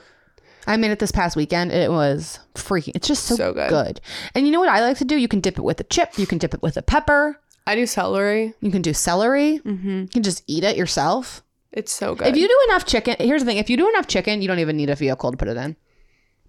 I 0.65 0.75
made 0.77 0.91
it 0.91 0.99
this 0.99 1.11
past 1.11 1.35
weekend. 1.37 1.71
It 1.71 1.91
was 1.91 2.39
freaking. 2.55 2.91
It's 2.95 3.07
just 3.07 3.23
so, 3.25 3.35
So 3.35 3.53
good. 3.53 3.69
good. 3.69 4.01
And 4.35 4.45
you 4.45 4.51
know 4.51 4.59
what 4.59 4.69
I 4.69 4.81
like 4.81 4.97
to 4.97 5.05
do? 5.05 5.15
You 5.15 5.27
can 5.27 5.39
dip 5.39 5.57
it 5.57 5.63
with 5.63 5.79
a 5.79 5.83
chip. 5.85 6.17
You 6.17 6.25
can 6.27 6.37
dip 6.39 6.53
it 6.53 6.61
with 6.61 6.75
a 6.75 6.81
pepper. 6.81 7.39
I 7.65 7.75
do 7.75 7.85
celery. 7.85 8.53
You 8.61 8.71
can 8.71 8.81
do 8.81 8.93
celery. 8.93 9.61
You 9.63 10.07
can 10.11 10.23
just 10.23 10.43
eat 10.47 10.63
it 10.63 10.75
yourself. 10.77 11.43
It's 11.71 11.91
so 11.91 12.15
good. 12.15 12.27
If 12.27 12.35
you 12.37 12.47
do 12.47 12.59
enough 12.69 12.85
chicken, 12.85 13.15
here's 13.19 13.41
the 13.43 13.45
thing: 13.45 13.57
if 13.57 13.69
you 13.69 13.77
do 13.77 13.87
enough 13.89 14.07
chicken, 14.07 14.41
you 14.41 14.47
don't 14.47 14.59
even 14.59 14.75
need 14.77 14.89
a 14.89 14.95
vehicle 14.95 15.31
to 15.31 15.37
put 15.37 15.47
it 15.49 15.57
in. 15.57 15.75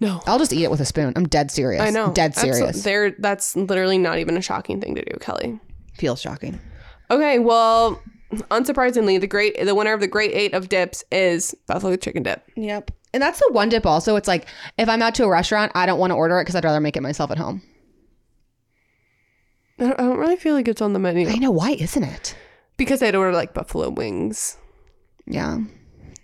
no, 0.00 0.20
I'll 0.26 0.38
just 0.38 0.52
eat 0.52 0.62
it 0.64 0.70
with 0.70 0.80
a 0.80 0.84
spoon. 0.84 1.12
I'm 1.16 1.26
dead 1.28 1.50
serious. 1.50 1.82
I 1.82 1.90
know. 1.90 2.12
dead 2.12 2.34
serious. 2.34 2.82
There, 2.84 3.10
that's 3.18 3.54
literally 3.56 3.98
not 3.98 4.18
even 4.18 4.36
a 4.36 4.40
shocking 4.40 4.80
thing 4.80 4.94
to 4.94 5.04
do, 5.04 5.18
Kelly. 5.20 5.60
Feels 5.94 6.20
shocking. 6.20 6.58
Okay, 7.10 7.38
well, 7.40 8.00
unsurprisingly, 8.32 9.20
the 9.20 9.26
great, 9.26 9.64
the 9.64 9.74
winner 9.74 9.92
of 9.92 10.00
the 10.00 10.06
great 10.06 10.32
eight 10.32 10.54
of 10.54 10.68
dips 10.68 11.04
is 11.10 11.54
buffalo 11.66 11.96
chicken 11.96 12.22
dip. 12.22 12.42
Yep. 12.56 12.90
And 13.14 13.22
that's 13.22 13.38
the 13.38 13.48
one 13.52 13.68
dip. 13.68 13.86
Also, 13.86 14.16
it's 14.16 14.28
like 14.28 14.46
if 14.76 14.88
I'm 14.88 15.02
out 15.02 15.14
to 15.16 15.24
a 15.24 15.28
restaurant, 15.30 15.72
I 15.74 15.86
don't 15.86 15.98
want 15.98 16.10
to 16.10 16.14
order 16.14 16.38
it 16.38 16.42
because 16.42 16.54
I'd 16.54 16.64
rather 16.64 16.80
make 16.80 16.96
it 16.96 17.02
myself 17.02 17.30
at 17.30 17.38
home. 17.38 17.62
I 19.78 19.84
don't, 19.84 20.00
I 20.00 20.02
don't 20.04 20.18
really 20.18 20.36
feel 20.36 20.54
like 20.54 20.68
it's 20.68 20.82
on 20.82 20.92
the 20.92 20.98
menu 20.98 21.28
I 21.28 21.36
know 21.36 21.50
why, 21.50 21.70
isn't 21.72 22.02
it? 22.02 22.34
because 22.76 23.02
I'd 23.02 23.14
order 23.14 23.32
like 23.32 23.52
buffalo 23.54 23.90
wings. 23.90 24.56
Yeah. 25.26 25.58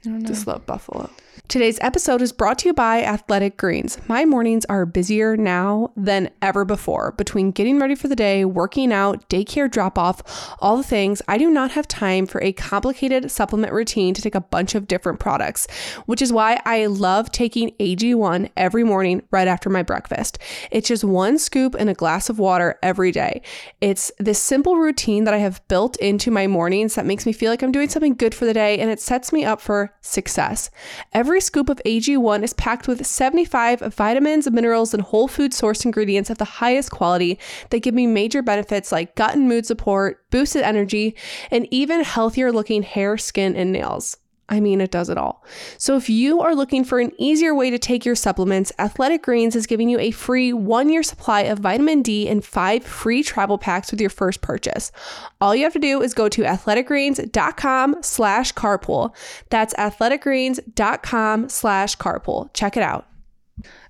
I 0.06 0.20
just 0.20 0.46
love 0.46 0.64
buffalo. 0.66 1.10
Today's 1.48 1.78
episode 1.80 2.22
is 2.22 2.32
brought 2.32 2.58
to 2.60 2.68
you 2.68 2.72
by 2.72 3.02
Athletic 3.02 3.56
Greens. 3.56 3.98
My 4.08 4.24
mornings 4.24 4.64
are 4.66 4.86
busier 4.86 5.36
now 5.36 5.90
than 5.96 6.30
ever 6.40 6.64
before. 6.64 7.12
Between 7.12 7.50
getting 7.50 7.78
ready 7.80 7.96
for 7.96 8.06
the 8.06 8.16
day, 8.16 8.44
working 8.44 8.92
out, 8.92 9.28
daycare 9.28 9.70
drop 9.70 9.98
off, 9.98 10.22
all 10.60 10.76
the 10.76 10.84
things, 10.84 11.20
I 11.26 11.38
do 11.38 11.50
not 11.50 11.72
have 11.72 11.88
time 11.88 12.26
for 12.26 12.40
a 12.42 12.52
complicated 12.52 13.30
supplement 13.30 13.72
routine 13.72 14.14
to 14.14 14.22
take 14.22 14.36
a 14.36 14.40
bunch 14.40 14.74
of 14.74 14.86
different 14.86 15.18
products, 15.18 15.66
which 16.06 16.22
is 16.22 16.32
why 16.32 16.60
I 16.64 16.86
love 16.86 17.32
taking 17.32 17.70
AG1 17.80 18.50
every 18.56 18.84
morning 18.84 19.22
right 19.30 19.48
after 19.48 19.68
my 19.68 19.82
breakfast. 19.82 20.38
It's 20.70 20.88
just 20.88 21.04
one 21.04 21.38
scoop 21.38 21.74
in 21.74 21.88
a 21.88 21.94
glass 21.94 22.30
of 22.30 22.38
water 22.38 22.78
every 22.82 23.10
day. 23.10 23.42
It's 23.80 24.12
this 24.18 24.40
simple 24.40 24.76
routine 24.76 25.24
that 25.24 25.34
I 25.34 25.38
have 25.38 25.66
built 25.68 25.96
into 25.96 26.30
my 26.30 26.46
mornings 26.46 26.94
that 26.94 27.06
makes 27.06 27.26
me 27.26 27.32
feel 27.32 27.50
like 27.50 27.62
I'm 27.62 27.72
doing 27.72 27.88
something 27.88 28.14
good 28.14 28.34
for 28.34 28.44
the 28.44 28.54
day 28.54 28.78
and 28.78 28.88
it 28.90 29.00
sets 29.00 29.32
me 29.32 29.44
up 29.44 29.60
for 29.60 29.92
success. 30.00 30.70
Every 31.12 31.23
scoop 31.40 31.68
of 31.68 31.80
AG1 31.84 32.42
is 32.42 32.52
packed 32.52 32.88
with 32.88 33.06
75 33.06 33.80
vitamins, 33.80 34.50
minerals, 34.50 34.94
and 34.94 35.02
whole 35.02 35.28
food 35.28 35.52
sourced 35.52 35.84
ingredients 35.84 36.30
of 36.30 36.38
the 36.38 36.44
highest 36.44 36.90
quality 36.90 37.38
that 37.70 37.80
give 37.80 37.94
me 37.94 38.06
major 38.06 38.42
benefits 38.42 38.92
like 38.92 39.14
gut 39.14 39.34
and 39.34 39.48
mood 39.48 39.66
support, 39.66 40.28
boosted 40.30 40.62
energy, 40.62 41.16
and 41.50 41.66
even 41.70 42.02
healthier 42.02 42.52
looking 42.52 42.82
hair, 42.82 43.18
skin, 43.18 43.56
and 43.56 43.72
nails. 43.72 44.16
I 44.48 44.60
mean, 44.60 44.80
it 44.80 44.90
does 44.90 45.08
it 45.08 45.16
all. 45.16 45.42
So, 45.78 45.96
if 45.96 46.10
you 46.10 46.40
are 46.40 46.54
looking 46.54 46.84
for 46.84 47.00
an 47.00 47.12
easier 47.18 47.54
way 47.54 47.70
to 47.70 47.78
take 47.78 48.04
your 48.04 48.14
supplements, 48.14 48.72
Athletic 48.78 49.22
Greens 49.22 49.56
is 49.56 49.66
giving 49.66 49.88
you 49.88 49.98
a 49.98 50.10
free 50.10 50.52
one 50.52 50.90
year 50.90 51.02
supply 51.02 51.42
of 51.42 51.60
vitamin 51.60 52.02
D 52.02 52.28
and 52.28 52.44
five 52.44 52.84
free 52.84 53.22
travel 53.22 53.56
packs 53.56 53.90
with 53.90 54.00
your 54.00 54.10
first 54.10 54.42
purchase. 54.42 54.92
All 55.40 55.54
you 55.54 55.64
have 55.64 55.72
to 55.72 55.78
do 55.78 56.02
is 56.02 56.12
go 56.12 56.28
to 56.28 56.42
athleticgreens.com 56.42 57.96
slash 58.02 58.52
carpool. 58.52 59.14
That's 59.48 59.72
athleticgreens.com 59.74 61.48
slash 61.48 61.96
carpool. 61.96 62.50
Check 62.52 62.76
it 62.76 62.82
out. 62.82 63.06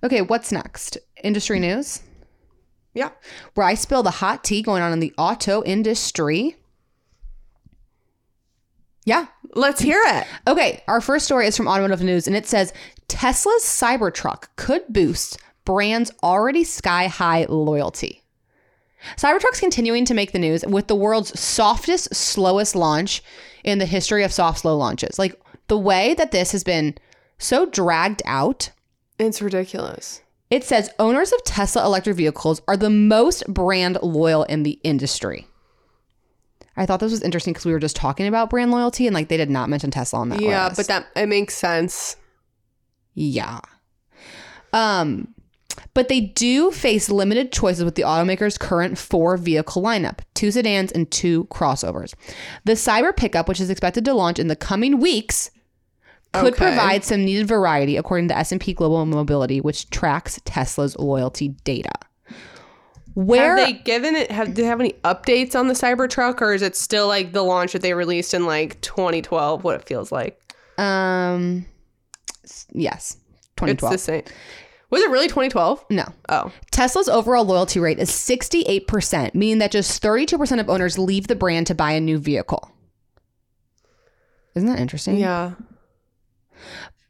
Okay, 0.04 0.22
what's 0.22 0.52
next? 0.52 0.98
Industry 1.22 1.58
news? 1.58 2.02
Yeah. 2.94 3.10
Where 3.54 3.66
I 3.66 3.74
spill 3.74 4.04
the 4.04 4.10
hot 4.10 4.44
tea 4.44 4.62
going 4.62 4.82
on 4.82 4.92
in 4.92 5.00
the 5.00 5.12
auto 5.18 5.64
industry. 5.64 6.56
Yeah. 9.04 9.26
Let's 9.54 9.80
hear 9.80 10.02
it. 10.04 10.26
Okay, 10.48 10.82
our 10.88 11.00
first 11.00 11.24
story 11.26 11.46
is 11.46 11.56
from 11.56 11.68
Automotive 11.68 12.02
News 12.02 12.26
and 12.26 12.34
it 12.36 12.46
says 12.46 12.72
Tesla's 13.08 13.62
Cybertruck 13.62 14.48
could 14.56 14.82
boost 14.88 15.38
brand's 15.64 16.10
already 16.22 16.64
sky 16.64 17.06
high 17.06 17.46
loyalty. 17.48 18.22
Cybertruck's 19.16 19.60
continuing 19.60 20.04
to 20.06 20.14
make 20.14 20.32
the 20.32 20.38
news 20.38 20.64
with 20.66 20.88
the 20.88 20.96
world's 20.96 21.38
softest, 21.38 22.14
slowest 22.14 22.74
launch 22.74 23.22
in 23.62 23.78
the 23.78 23.86
history 23.86 24.24
of 24.24 24.32
soft, 24.32 24.60
slow 24.60 24.76
launches. 24.76 25.18
Like 25.18 25.38
the 25.68 25.78
way 25.78 26.14
that 26.14 26.32
this 26.32 26.52
has 26.52 26.64
been 26.64 26.96
so 27.38 27.66
dragged 27.66 28.22
out 28.24 28.70
It's 29.18 29.40
ridiculous. 29.42 30.22
it 30.50 30.64
says 30.64 30.90
owners 30.98 31.32
of 31.32 31.44
Tesla 31.44 31.84
electric 31.84 32.16
vehicles 32.16 32.60
are 32.66 32.76
the 32.76 32.90
most 32.90 33.46
brand 33.46 33.98
loyal 34.02 34.44
in 34.44 34.62
the 34.62 34.80
industry. 34.82 35.46
I 36.76 36.86
thought 36.86 37.00
this 37.00 37.12
was 37.12 37.22
interesting 37.22 37.52
because 37.52 37.66
we 37.66 37.72
were 37.72 37.78
just 37.78 37.96
talking 37.96 38.26
about 38.26 38.50
brand 38.50 38.70
loyalty 38.70 39.06
and 39.06 39.14
like 39.14 39.28
they 39.28 39.36
did 39.36 39.50
not 39.50 39.68
mention 39.68 39.90
Tesla 39.90 40.18
on 40.20 40.28
that 40.30 40.40
Yeah, 40.40 40.64
list. 40.66 40.76
but 40.76 40.86
that 40.88 41.06
it 41.16 41.26
makes 41.28 41.54
sense. 41.54 42.16
yeah. 43.14 43.60
Um 44.72 45.28
but 45.92 46.08
they 46.08 46.20
do 46.20 46.70
face 46.72 47.08
limited 47.08 47.52
choices 47.52 47.84
with 47.84 47.94
the 47.94 48.02
automaker's 48.02 48.58
current 48.58 48.96
four 48.98 49.36
vehicle 49.36 49.82
lineup 49.82 50.18
two 50.34 50.50
sedans 50.50 50.90
and 50.92 51.10
two 51.10 51.44
crossovers. 51.44 52.14
The 52.64 52.72
Cyber 52.72 53.16
pickup, 53.16 53.48
which 53.48 53.60
is 53.60 53.70
expected 53.70 54.04
to 54.06 54.14
launch 54.14 54.38
in 54.38 54.48
the 54.48 54.56
coming 54.56 54.98
weeks, 55.00 55.50
could 56.32 56.54
Okay. 56.54 56.66
provide 56.66 57.04
some 57.04 57.24
needed 57.24 57.46
variety 57.46 57.96
according 57.96 58.26
to 58.28 58.36
S&P 58.36 58.72
Global 58.74 59.06
Mobility, 59.06 59.60
which 59.60 59.88
tracks 59.90 60.40
Tesla's 60.44 60.96
loyalty 60.98 61.48
data. 61.62 61.92
Where 63.14 63.56
have 63.56 63.66
they 63.66 63.72
given 63.74 64.16
it? 64.16 64.30
Have 64.30 64.48
do 64.54 64.62
they 64.62 64.68
have 64.68 64.80
any 64.80 64.92
updates 65.04 65.54
on 65.58 65.68
the 65.68 65.74
Cybertruck, 65.74 66.40
or 66.40 66.52
is 66.52 66.62
it 66.62 66.76
still 66.76 67.06
like 67.08 67.32
the 67.32 67.42
launch 67.42 67.72
that 67.72 67.82
they 67.82 67.94
released 67.94 68.34
in 68.34 68.44
like 68.46 68.80
2012? 68.80 69.62
What 69.64 69.76
it 69.76 69.84
feels 69.86 70.10
like? 70.12 70.40
um 70.78 71.64
yes, 72.72 73.16
It's 73.36 73.48
2012. 73.56 73.92
the 73.92 73.98
same. 73.98 74.22
Was 74.90 75.02
it 75.02 75.10
really 75.10 75.28
2012? 75.28 75.84
no. 75.90 76.04
Oh, 76.28 76.52
Tesla's 76.72 77.08
overall 77.08 77.44
loyalty 77.44 77.78
rate 77.80 77.98
is 77.98 78.10
68%, 78.10 79.34
meaning 79.34 79.58
that 79.58 79.70
just 79.72 80.02
32% 80.02 80.60
of 80.60 80.68
owners 80.68 80.98
leave 80.98 81.26
the 81.28 81.34
brand 81.36 81.66
to 81.68 81.74
buy 81.74 81.92
a 81.92 82.00
new 82.00 82.18
vehicle. 82.18 82.70
Isn't 84.54 84.68
that 84.68 84.78
interesting? 84.80 85.16
yeah. 85.16 85.52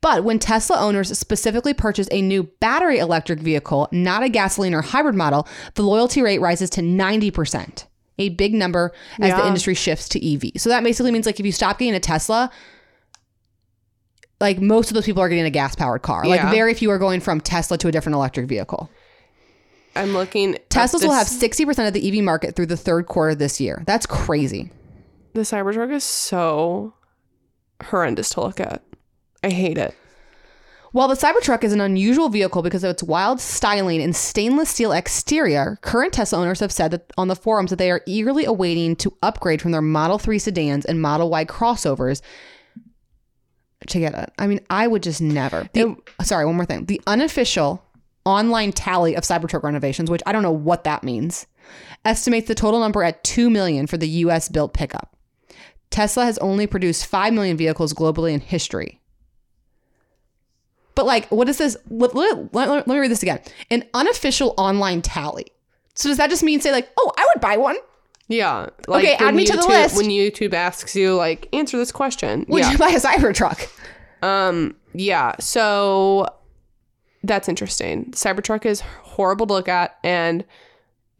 But 0.05 0.23
when 0.23 0.38
Tesla 0.38 0.77
owners 0.77 1.17
specifically 1.19 1.73
purchase 1.73 2.09
a 2.11 2.21
new 2.21 2.43
battery 2.61 2.99
electric 2.99 3.40
vehicle, 3.40 3.88
not 3.90 4.23
a 4.23 4.29
gasoline 4.29 4.75
or 4.75 4.83
hybrid 4.83 5.14
model, 5.14 5.49
the 5.77 5.83
loyalty 5.83 6.21
rate 6.21 6.43
rises 6.43 6.69
to 6.71 6.83
90%, 6.83 7.87
a 8.19 8.29
big 8.29 8.53
number 8.53 8.93
as 9.19 9.33
the 9.33 9.47
industry 9.47 9.73
shifts 9.73 10.11
to 10.11 10.23
EV. 10.23 10.61
So 10.61 10.69
that 10.69 10.85
basically 10.85 11.11
means 11.11 11.25
like 11.25 11.40
if 11.40 11.47
you 11.47 11.53
stop 11.53 11.79
getting 11.79 11.95
a 11.95 12.01
Tesla, 12.01 12.51
like 14.43 14.61
most 14.61 14.90
of 14.90 14.95
those 14.95 15.07
people 15.07 15.23
are 15.23 15.31
getting 15.31 15.47
a 15.47 15.51
gas 15.51 15.75
powered 15.75 16.03
car. 16.03 16.27
Like 16.27 16.38
Yeah. 16.38 16.51
very 16.51 16.75
few 16.75 16.90
are 16.90 16.99
going 16.99 17.21
from 17.21 17.40
Tesla 17.40 17.79
to 17.79 17.88
a 17.88 17.90
different 17.90 18.14
electric 18.17 18.47
vehicle. 18.47 18.90
I'm 19.97 20.12
looking. 20.12 20.59
Teslas 20.69 21.03
will 21.03 21.12
have 21.12 21.29
60% 21.29 21.88
of 21.88 21.95
the 21.95 22.07
EV 22.07 22.23
market 22.23 22.57
through 22.57 22.67
the 22.67 22.77
third 22.77 23.07
quarter 23.07 23.35
this 23.35 23.59
year. 23.59 23.83
That's 23.87 24.05
crazy. 24.05 24.71
the 25.33 25.40
Cybertruck 25.40 25.90
is 25.90 26.05
so 26.05 26.93
horrendous 27.83 28.29
to 28.31 28.43
look 28.43 28.61
at. 28.61 28.83
I 29.44 29.50
hate 29.50 29.78
it. 29.78 29.94
While 30.92 31.09
the 31.09 31.14
Cybertruck 31.14 31.64
is 31.64 31.72
an 31.72 31.80
unusual 31.80 32.28
vehicle 32.28 32.62
because 32.62 32.85
of 32.85 32.90
its 32.90 33.02
wild 33.02 33.40
styling 33.40 34.00
and 34.00 34.14
stainless 34.14 34.70
steel 34.70 34.92
exterior, 34.92 35.76
current 35.83 36.14
Tesla 36.14 36.38
owners 36.38 36.61
have 36.61 36.72
said 36.72 36.92
that 36.92 37.12
on 37.18 37.28
the 37.28 37.37
forums 37.37 37.70
that 37.70 37.76
they 37.76 37.90
are 37.90 38.00
eagerly 38.07 38.44
awaiting 38.44 38.94
to 38.96 39.12
upgrade 39.22 39.61
from 39.61 39.72
their 39.72 39.83
Model 39.83 40.18
3 40.18 40.38
sedans 40.38 40.85
and 40.85 41.02
Model 41.02 41.30
Y 41.30 41.44
crossovers 41.44 42.22
to 43.88 43.98
get 43.98 44.14
it. 44.14 44.33
I 44.38 44.46
mean, 44.46 44.61
I 44.70 44.87
would 44.87 45.02
just 45.02 45.20
never. 45.20 45.68
The, 45.74 45.96
sorry, 46.22 46.46
one 46.46 46.57
more 46.57 46.64
thing. 46.64 46.87
The 46.87 47.02
unofficial 47.07 47.85
online 48.24 48.72
tally 48.72 49.14
of 49.14 49.24
Cybertruck 49.24 49.64
renovations, 49.64 50.11
which 50.11 50.22
I 50.24 50.33
don't 50.33 50.44
know 50.44 50.52
what 50.52 50.85
that 50.85 51.02
means, 51.02 51.46
estimates 52.04 52.48
the 52.48 52.54
total 52.54 52.80
number 52.80 53.02
at 53.02 53.24
2 53.24 53.50
million 53.50 53.88
for 53.88 53.96
the 53.96 54.09
US 54.09 54.48
built 54.48 54.72
pickup. 54.72 55.16
Tesla 55.90 56.24
has 56.24 56.38
only 56.38 56.66
produced 56.66 57.04
5 57.07 57.35
million 57.35 57.57
vehicles 57.57 57.92
globally 57.92 58.33
in 58.33 58.40
history. 58.40 59.00
But 60.94 61.07
like, 61.07 61.26
what 61.30 61.48
is 61.48 61.59
this? 61.59 61.76
Let, 61.90 62.14
let- 62.14 62.54
let- 62.54 62.68
let 62.68 62.87
me 62.87 62.98
read 62.98 63.11
this 63.11 63.22
again. 63.22 63.40
An 63.70 63.85
unofficial 63.94 64.54
online 64.57 65.02
tally. 65.02 65.46
So 65.94 66.09
does 66.09 66.18
that 66.18 66.30
just 66.30 66.42
mean 66.42 66.61
say 66.61 66.72
like, 66.72 66.88
oh, 66.96 67.12
I 67.16 67.26
would 67.35 67.40
buy 67.40 67.57
one? 67.57 67.76
Yeah. 68.28 68.68
Like 68.88 69.04
Okay, 69.04 69.14
add 69.14 69.35
me 69.35 69.44
to 69.44 69.57
the 69.57 69.66
list. 69.66 69.96
When 69.96 70.07
YouTube 70.07 70.54
asks 70.54 70.96
you, 70.96 71.14
like, 71.14 71.48
answer 71.52 71.76
this 71.76 71.92
question. 71.92 72.44
Would 72.48 72.62
yeah. 72.62 72.72
you 72.72 72.78
buy 72.78 72.88
a 72.88 73.00
Cybertruck? 73.00 73.68
Um, 74.22 74.74
yeah. 74.94 75.35
So 75.40 76.26
that's 77.22 77.48
interesting. 77.48 78.07
Cybertruck 78.12 78.64
is 78.64 78.80
horrible 78.80 79.46
to 79.48 79.52
look 79.52 79.68
at, 79.68 79.98
and 80.02 80.44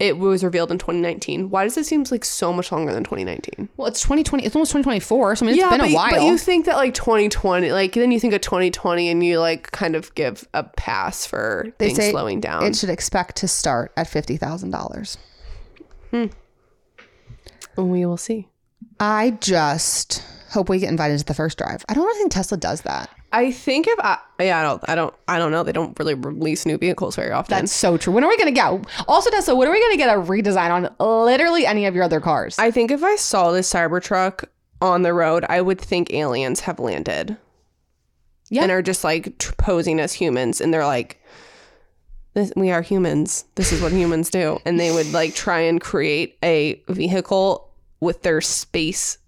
it 0.05 0.19
was 0.19 0.45
revealed 0.45 0.71
in 0.71 0.77
2019. 0.77 1.49
Why 1.49 1.65
does 1.65 1.79
it 1.79 1.87
seem 1.87 2.05
like 2.11 2.27
so 2.27 2.53
much 2.53 2.71
longer 2.71 2.93
than 2.93 3.05
2019? 3.05 3.71
Well, 3.79 3.89
it's 3.89 4.03
2020. 4.03 4.45
It's 4.45 4.55
almost 4.55 4.73
2024. 4.73 5.37
So 5.37 5.47
I 5.47 5.49
mean, 5.49 5.59
it's 5.59 5.67
been 5.67 5.79
but, 5.81 5.89
a 5.89 5.95
while. 5.95 6.11
but 6.11 6.23
you 6.23 6.37
think 6.37 6.67
that 6.67 6.77
like 6.77 6.93
2020, 6.93 7.73
like 7.73 7.95
then 7.95 8.13
you 8.13 8.21
think 8.21 8.35
of 8.35 8.43
2020, 8.43 9.09
and 9.09 9.25
you 9.25 9.41
like 9.41 9.71
kind 9.73 9.97
of 9.97 10.15
give 10.15 10.47
a 10.53 10.63
pass 10.63 11.25
for 11.25 11.69
They 11.79 11.95
things 11.95 12.11
slowing 12.11 12.41
down. 12.41 12.65
it 12.65 12.77
should 12.77 12.91
expect 12.91 13.37
to 13.37 13.49
start 13.49 13.93
at 13.97 14.07
fifty 14.07 14.37
thousand 14.37 14.73
dollars. 14.73 15.17
Hmm. 16.11 16.27
We 17.77 18.05
will 18.05 18.19
see. 18.19 18.49
I 19.01 19.31
just 19.41 20.23
hope 20.51 20.69
we 20.69 20.79
get 20.79 20.91
invited 20.91 21.19
to 21.19 21.25
the 21.25 21.35
first 21.35 21.57
drive. 21.59 21.85
I 21.89 21.95
don't 21.95 22.05
really 22.05 22.19
think 22.19 22.33
Tesla 22.33 22.59
does 22.59 22.83
that. 22.83 23.11
I 23.35 23.51
think 23.51 23.89
if 23.89 23.99
I, 23.99 24.19
yeah, 24.39 24.61
I 24.61 24.63
don't, 24.63 24.85
I 24.89 24.95
don't, 24.95 25.15
I 25.27 25.39
don't 25.41 25.51
know. 25.51 25.65
They 25.65 25.73
don't 25.73 25.99
really 25.99 26.15
release 26.15 26.65
new 26.65 26.79
vehicles 26.79 27.17
very 27.17 27.33
often. 27.33 27.57
That's 27.57 27.73
so 27.73 27.97
true. 27.97 28.13
When 28.13 28.23
are 28.23 28.29
we 28.29 28.39
gonna 28.39 28.53
get? 28.53 28.87
Also, 29.09 29.29
Tesla, 29.29 29.57
when 29.57 29.67
are 29.67 29.73
we 29.73 29.81
gonna 29.81 29.97
get 29.97 30.17
a 30.17 30.21
redesign 30.21 30.71
on 30.71 31.25
literally 31.27 31.67
any 31.67 31.87
of 31.87 31.97
your 31.97 32.05
other 32.05 32.21
cars? 32.21 32.57
I 32.61 32.71
think 32.71 32.93
if 32.93 33.03
I 33.03 33.17
saw 33.17 33.51
this 33.51 33.73
Cybertruck 33.73 34.45
on 34.81 35.03
the 35.03 35.13
road, 35.13 35.45
I 35.49 35.61
would 35.61 35.81
think 35.81 36.13
aliens 36.13 36.61
have 36.61 36.79
landed. 36.79 37.37
Yeah. 38.51 38.63
And 38.63 38.71
are 38.71 38.83
just 38.83 39.03
like 39.03 39.37
tr- 39.39 39.55
posing 39.55 39.99
as 39.99 40.13
humans. 40.13 40.61
And 40.61 40.73
they're 40.73 40.87
like, 40.87 41.21
this, 42.35 42.53
we 42.55 42.71
are 42.71 42.83
humans. 42.83 43.47
This 43.57 43.73
is 43.73 43.83
what 43.83 43.91
humans 43.91 44.31
do. 44.31 44.61
And 44.65 44.79
they 44.79 44.93
would 44.93 45.13
like 45.13 45.35
try 45.35 45.59
and 45.61 45.81
create 45.81 46.39
a 46.45 46.81
vehicle 46.89 47.69
with 47.99 48.23
their 48.23 48.41
space 48.41 49.19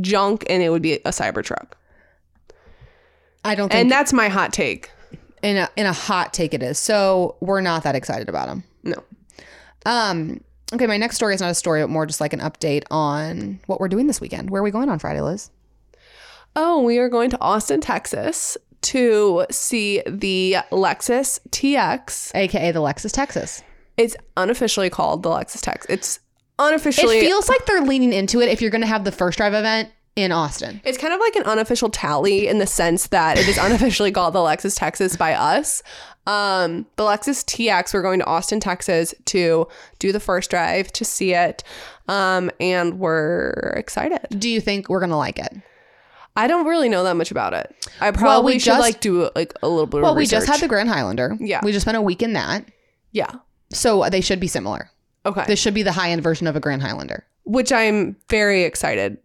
junk 0.00 0.44
and 0.48 0.62
it 0.62 0.70
would 0.70 0.82
be 0.82 0.94
a 0.94 1.10
Cybertruck. 1.10 1.72
I 3.44 3.54
don't 3.54 3.68
think. 3.70 3.80
And 3.80 3.90
that's 3.90 4.12
my 4.12 4.28
hot 4.28 4.52
take. 4.52 4.90
in 5.42 5.56
a 5.56 5.68
in 5.76 5.86
a 5.86 5.92
hot 5.92 6.32
take, 6.32 6.54
it 6.54 6.62
is. 6.62 6.78
So 6.78 7.36
we're 7.40 7.60
not 7.60 7.82
that 7.84 7.94
excited 7.94 8.28
about 8.28 8.48
them. 8.48 8.64
No. 8.82 9.02
Um. 9.86 10.40
Okay, 10.72 10.86
my 10.86 10.96
next 10.96 11.16
story 11.16 11.34
is 11.34 11.40
not 11.40 11.50
a 11.50 11.54
story, 11.54 11.82
but 11.82 11.90
more 11.90 12.06
just 12.06 12.20
like 12.20 12.32
an 12.32 12.40
update 12.40 12.84
on 12.90 13.60
what 13.66 13.80
we're 13.80 13.88
doing 13.88 14.06
this 14.06 14.20
weekend. 14.20 14.50
Where 14.50 14.60
are 14.60 14.64
we 14.64 14.70
going 14.70 14.88
on 14.88 14.98
Friday, 14.98 15.20
Lizz? 15.20 15.50
Oh, 16.56 16.82
we 16.82 16.98
are 16.98 17.08
going 17.08 17.30
to 17.30 17.40
Austin, 17.40 17.80
Texas 17.80 18.56
to 18.82 19.46
see 19.50 20.02
the 20.06 20.56
Lexus 20.70 21.40
TX. 21.50 22.32
AKA 22.34 22.72
the 22.72 22.80
Lexus 22.80 23.12
Texas. 23.12 23.62
It's 23.96 24.16
unofficially 24.36 24.90
called 24.90 25.22
the 25.22 25.30
Lexus 25.30 25.62
TX. 25.62 25.86
It's 25.88 26.20
unofficially 26.58 27.18
It 27.18 27.20
feels 27.20 27.48
like 27.48 27.64
they're 27.66 27.82
leaning 27.82 28.12
into 28.12 28.40
it 28.40 28.48
if 28.48 28.60
you're 28.60 28.70
going 28.70 28.82
to 28.82 28.86
have 28.86 29.04
the 29.04 29.12
first 29.12 29.38
drive 29.38 29.54
event 29.54 29.90
in 30.16 30.30
Austin. 30.32 30.80
It's 30.84 30.98
kind 30.98 31.12
of 31.12 31.20
like 31.20 31.34
an 31.36 31.42
unofficial 31.44 31.90
tally 31.90 32.46
in 32.46 32.58
the 32.58 32.66
sense 32.66 33.08
that 33.08 33.36
it 33.38 33.48
is 33.48 33.58
unofficially 33.58 34.12
called 34.12 34.34
the 34.34 34.38
Lexus 34.40 34.78
Texas 34.78 35.16
by 35.16 35.34
us. 35.34 35.82
Um, 36.26 36.86
the 36.96 37.02
Lexus 37.02 37.44
TX, 37.44 37.92
we're 37.92 38.02
going 38.02 38.20
to 38.20 38.24
Austin, 38.26 38.60
Texas 38.60 39.14
to 39.26 39.66
do 39.98 40.12
the 40.12 40.20
first 40.20 40.50
drive 40.50 40.90
to 40.92 41.04
see 41.04 41.34
it. 41.34 41.62
Um, 42.08 42.50
and 42.60 42.98
we're 42.98 43.74
excited. 43.76 44.20
Do 44.38 44.48
you 44.48 44.60
think 44.60 44.88
we're 44.88 45.00
going 45.00 45.10
to 45.10 45.16
like 45.16 45.38
it? 45.38 45.52
I 46.36 46.46
don't 46.46 46.66
really 46.66 46.88
know 46.88 47.04
that 47.04 47.14
much 47.14 47.30
about 47.30 47.52
it. 47.54 47.74
I 48.00 48.10
probably 48.10 48.54
we 48.54 48.58
should 48.58 48.66
just- 48.66 48.80
like 48.80 49.00
do 49.00 49.30
like 49.36 49.52
a 49.62 49.68
little 49.68 49.86
bit 49.86 50.02
Well, 50.02 50.14
we 50.16 50.26
just 50.26 50.46
had 50.48 50.60
the 50.60 50.68
Grand 50.68 50.88
Highlander. 50.88 51.36
Yeah. 51.40 51.60
We 51.62 51.72
just 51.72 51.84
spent 51.84 51.96
a 51.96 52.02
week 52.02 52.22
in 52.22 52.32
that. 52.32 52.64
Yeah. 53.12 53.30
So 53.70 54.08
they 54.10 54.20
should 54.20 54.40
be 54.40 54.48
similar. 54.48 54.90
Okay. 55.26 55.44
This 55.46 55.58
should 55.58 55.74
be 55.74 55.82
the 55.82 55.92
high 55.92 56.10
end 56.10 56.22
version 56.22 56.46
of 56.46 56.56
a 56.56 56.60
Grand 56.60 56.82
Highlander. 56.82 57.24
Which 57.44 57.70
I'm 57.72 58.16
very 58.28 58.62
excited 58.62 59.18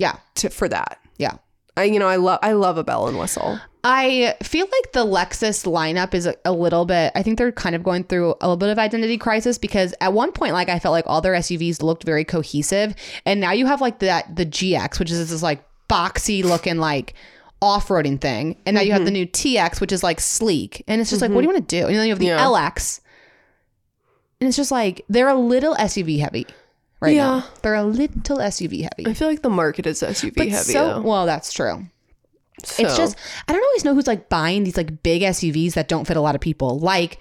Yeah. 0.00 0.16
to, 0.36 0.50
for 0.50 0.68
that. 0.68 0.98
Yeah. 1.18 1.36
I, 1.76 1.84
you 1.84 1.98
know, 1.98 2.08
I 2.08 2.16
love 2.16 2.40
I 2.42 2.52
love 2.52 2.78
a 2.78 2.84
bell 2.84 3.06
and 3.06 3.18
whistle. 3.18 3.60
I 3.82 4.34
feel 4.42 4.66
like 4.66 4.92
the 4.92 5.06
Lexus 5.06 5.64
lineup 5.64 6.12
is 6.12 6.26
a, 6.26 6.34
a 6.44 6.52
little 6.52 6.84
bit, 6.84 7.12
I 7.14 7.22
think 7.22 7.38
they're 7.38 7.52
kind 7.52 7.74
of 7.74 7.82
going 7.82 8.04
through 8.04 8.34
a 8.40 8.46
little 8.46 8.56
bit 8.58 8.68
of 8.68 8.78
identity 8.78 9.16
crisis 9.16 9.56
because 9.56 9.94
at 10.02 10.12
one 10.12 10.32
point, 10.32 10.52
like, 10.52 10.68
I 10.68 10.78
felt 10.78 10.92
like 10.92 11.06
all 11.06 11.22
their 11.22 11.32
SUVs 11.32 11.82
looked 11.82 12.04
very 12.04 12.24
cohesive. 12.24 12.94
And 13.24 13.40
now 13.40 13.52
you 13.52 13.64
have 13.66 13.80
like 13.80 14.00
that, 14.00 14.36
the 14.36 14.44
GX, 14.44 14.98
which 14.98 15.10
is 15.10 15.30
this 15.30 15.42
like 15.42 15.64
boxy 15.88 16.44
looking, 16.44 16.76
like, 16.76 17.14
off-roading 17.62 18.18
thing 18.18 18.56
and 18.64 18.74
now 18.74 18.80
you 18.80 18.92
have 18.92 19.04
the 19.04 19.10
mm-hmm. 19.10 19.16
new 19.16 19.26
TX 19.26 19.82
which 19.82 19.92
is 19.92 20.02
like 20.02 20.18
sleek 20.18 20.82
and 20.88 20.98
it's 20.98 21.10
just 21.10 21.20
like 21.20 21.30
what 21.30 21.42
do 21.42 21.46
mm-hmm. 21.46 21.50
you 21.50 21.54
want 21.56 21.68
to 21.68 21.80
do 21.80 21.86
and 21.86 21.94
then 21.94 22.06
you 22.06 22.12
have 22.12 22.18
the 22.18 22.24
Yeah. 22.24 22.38
LX 22.38 23.00
and 24.40 24.48
it's 24.48 24.56
just 24.56 24.70
like 24.70 25.04
they're 25.10 25.28
a 25.28 25.34
little 25.34 25.74
SUV 25.74 26.20
heavy 26.20 26.46
right 27.00 27.14
Yeah. 27.14 27.26
now 27.26 27.44
they're 27.62 27.74
a 27.74 27.84
little 27.84 28.38
SUV 28.38 28.82
heavy 28.82 29.06
I 29.10 29.14
feel 29.14 29.28
like 29.28 29.42
the 29.42 29.50
market 29.50 29.86
is 29.86 30.02
SUV 30.02 30.34
but 30.34 30.48
heavy. 30.48 30.72
so 30.72 30.94
though. 30.94 31.00
well 31.02 31.26
that's 31.26 31.52
true 31.52 31.86
it's 32.78 32.96
just 32.96 33.16
I 33.48 33.52
don't 33.52 33.62
always 33.62 33.84
know 33.84 33.94
who's 33.94 34.06
like 34.06 34.28
buying 34.28 34.64
these 34.64 34.76
like 34.76 35.02
big 35.02 35.22
SUVs 35.22 35.74
that 35.74 35.88
don't 35.88 36.06
fit 36.06 36.16
a 36.16 36.20
lot 36.20 36.34
of 36.34 36.40
people. 36.40 36.78
Like, 36.78 37.18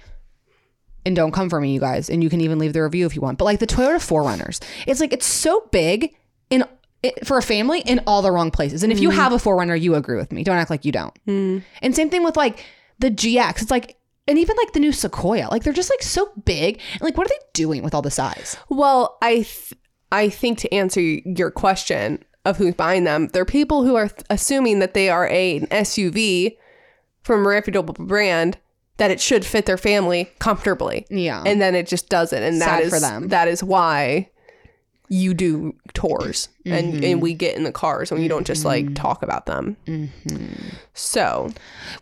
and 1.05 1.15
don't 1.15 1.31
come 1.31 1.49
for 1.49 1.61
me, 1.61 1.73
you 1.73 1.79
guys. 1.79 2.09
And 2.09 2.23
you 2.23 2.29
can 2.29 2.41
even 2.41 2.59
leave 2.59 2.73
the 2.73 2.83
review 2.83 3.05
if 3.05 3.15
you 3.15 3.21
want. 3.21 3.37
But 3.37 3.45
like 3.45 3.59
the 3.59 3.67
Toyota 3.67 3.97
4Runners, 3.97 4.61
it's 4.87 4.99
like 4.99 5.13
it's 5.13 5.25
so 5.25 5.67
big 5.71 6.15
in 6.49 6.65
it, 7.03 7.25
for 7.25 7.37
a 7.37 7.41
family 7.41 7.81
in 7.81 8.01
all 8.05 8.21
the 8.21 8.31
wrong 8.31 8.51
places. 8.51 8.83
And 8.83 8.91
if 8.91 8.99
you 8.99 9.09
mm. 9.09 9.15
have 9.15 9.31
a 9.31 9.37
4Runner, 9.37 9.79
you 9.79 9.95
agree 9.95 10.17
with 10.17 10.31
me. 10.31 10.43
Don't 10.43 10.57
act 10.57 10.69
like 10.69 10.85
you 10.85 10.91
don't. 10.91 11.17
Hmm. 11.25 11.59
And 11.81 11.95
same 11.95 12.09
thing 12.09 12.23
with 12.23 12.35
like 12.35 12.65
the 12.99 13.09
GX. 13.11 13.61
It's 13.61 13.71
like. 13.71 13.95
And 14.29 14.37
even 14.37 14.55
like 14.57 14.71
the 14.73 14.79
new 14.79 14.91
Sequoia, 14.93 15.47
like 15.51 15.63
they're 15.63 15.73
just 15.73 15.89
like 15.89 16.03
so 16.03 16.31
big. 16.45 16.79
And 16.93 17.01
like, 17.01 17.17
what 17.17 17.25
are 17.27 17.29
they 17.29 17.45
doing 17.53 17.83
with 17.83 17.93
all 17.95 18.01
the 18.03 18.11
size? 18.11 18.55
Well, 18.69 19.17
I 19.21 19.33
th- 19.37 19.73
I 20.11 20.29
think 20.29 20.59
to 20.59 20.73
answer 20.73 21.01
your 21.01 21.51
question 21.51 22.23
of 22.45 22.57
who's 22.57 22.75
buying 22.75 23.03
them, 23.03 23.27
they're 23.33 23.43
people 23.45 23.83
who 23.83 23.95
are 23.95 24.07
th- 24.07 24.25
assuming 24.29 24.79
that 24.79 24.93
they 24.93 25.09
are 25.09 25.27
a, 25.27 25.57
an 25.57 25.67
SUV 25.67 26.57
from 27.23 27.45
a 27.45 27.49
reputable 27.49 27.93
brand 27.93 28.57
that 28.97 29.11
it 29.11 29.19
should 29.21 29.45
fit 29.45 29.65
their 29.65 29.77
family 29.77 30.29
comfortably. 30.39 31.05
Yeah. 31.09 31.43
And 31.45 31.59
then 31.61 31.73
it 31.75 31.87
just 31.87 32.09
doesn't 32.09 32.41
and 32.43 32.61
that 32.61 32.65
Sad 32.79 32.83
is 32.83 32.89
for 32.93 32.99
them. 32.99 33.27
that 33.29 33.47
is 33.47 33.63
why 33.63 34.29
you 35.09 35.33
do 35.33 35.73
tours 35.93 36.49
and 36.65 36.93
Mm-hmm. 36.93 37.03
and 37.03 37.21
we 37.21 37.33
get 37.33 37.55
in 37.57 37.63
the 37.63 37.71
cars 37.71 38.11
and 38.11 38.21
you 38.21 38.29
don't 38.29 38.45
just 38.45 38.63
like 38.65 38.93
talk 38.95 39.23
about 39.23 39.45
them. 39.47 39.75
Mm-hmm. 39.87 40.53
So, 40.93 41.49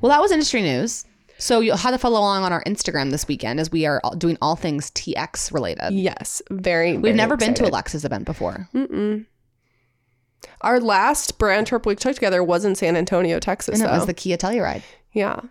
Well, 0.01 0.09
that 0.09 0.21
was 0.21 0.31
industry 0.31 0.61
news. 0.61 1.05
So 1.39 1.59
you'll 1.59 1.77
have 1.77 1.93
to 1.93 1.97
follow 1.99 2.19
along 2.19 2.43
on 2.43 2.51
our 2.51 2.63
Instagram 2.63 3.11
this 3.11 3.27
weekend 3.27 3.59
as 3.59 3.71
we 3.71 3.85
are 3.85 4.01
doing 4.17 4.37
all 4.41 4.55
things 4.55 4.91
TX 4.91 5.53
related. 5.53 5.93
yes, 5.93 6.41
very 6.49 6.97
We've 6.97 7.15
never 7.15 7.37
been 7.37 7.53
to 7.55 7.65
a 7.65 7.69
Lexus 7.71 8.05
event 8.05 8.25
before. 8.25 8.69
Our 10.61 10.79
last 10.79 11.37
brand 11.37 11.67
trip 11.67 11.85
we 11.85 11.95
took 11.95 12.15
together 12.15 12.43
was 12.43 12.65
in 12.65 12.75
San 12.75 12.95
Antonio, 12.95 13.39
Texas. 13.39 13.79
And 13.79 13.89
it 13.89 13.93
was 13.93 14.05
the 14.05 14.13
Kia 14.13 14.37
Telluride. 14.37 14.81
Yeah. 15.13 15.41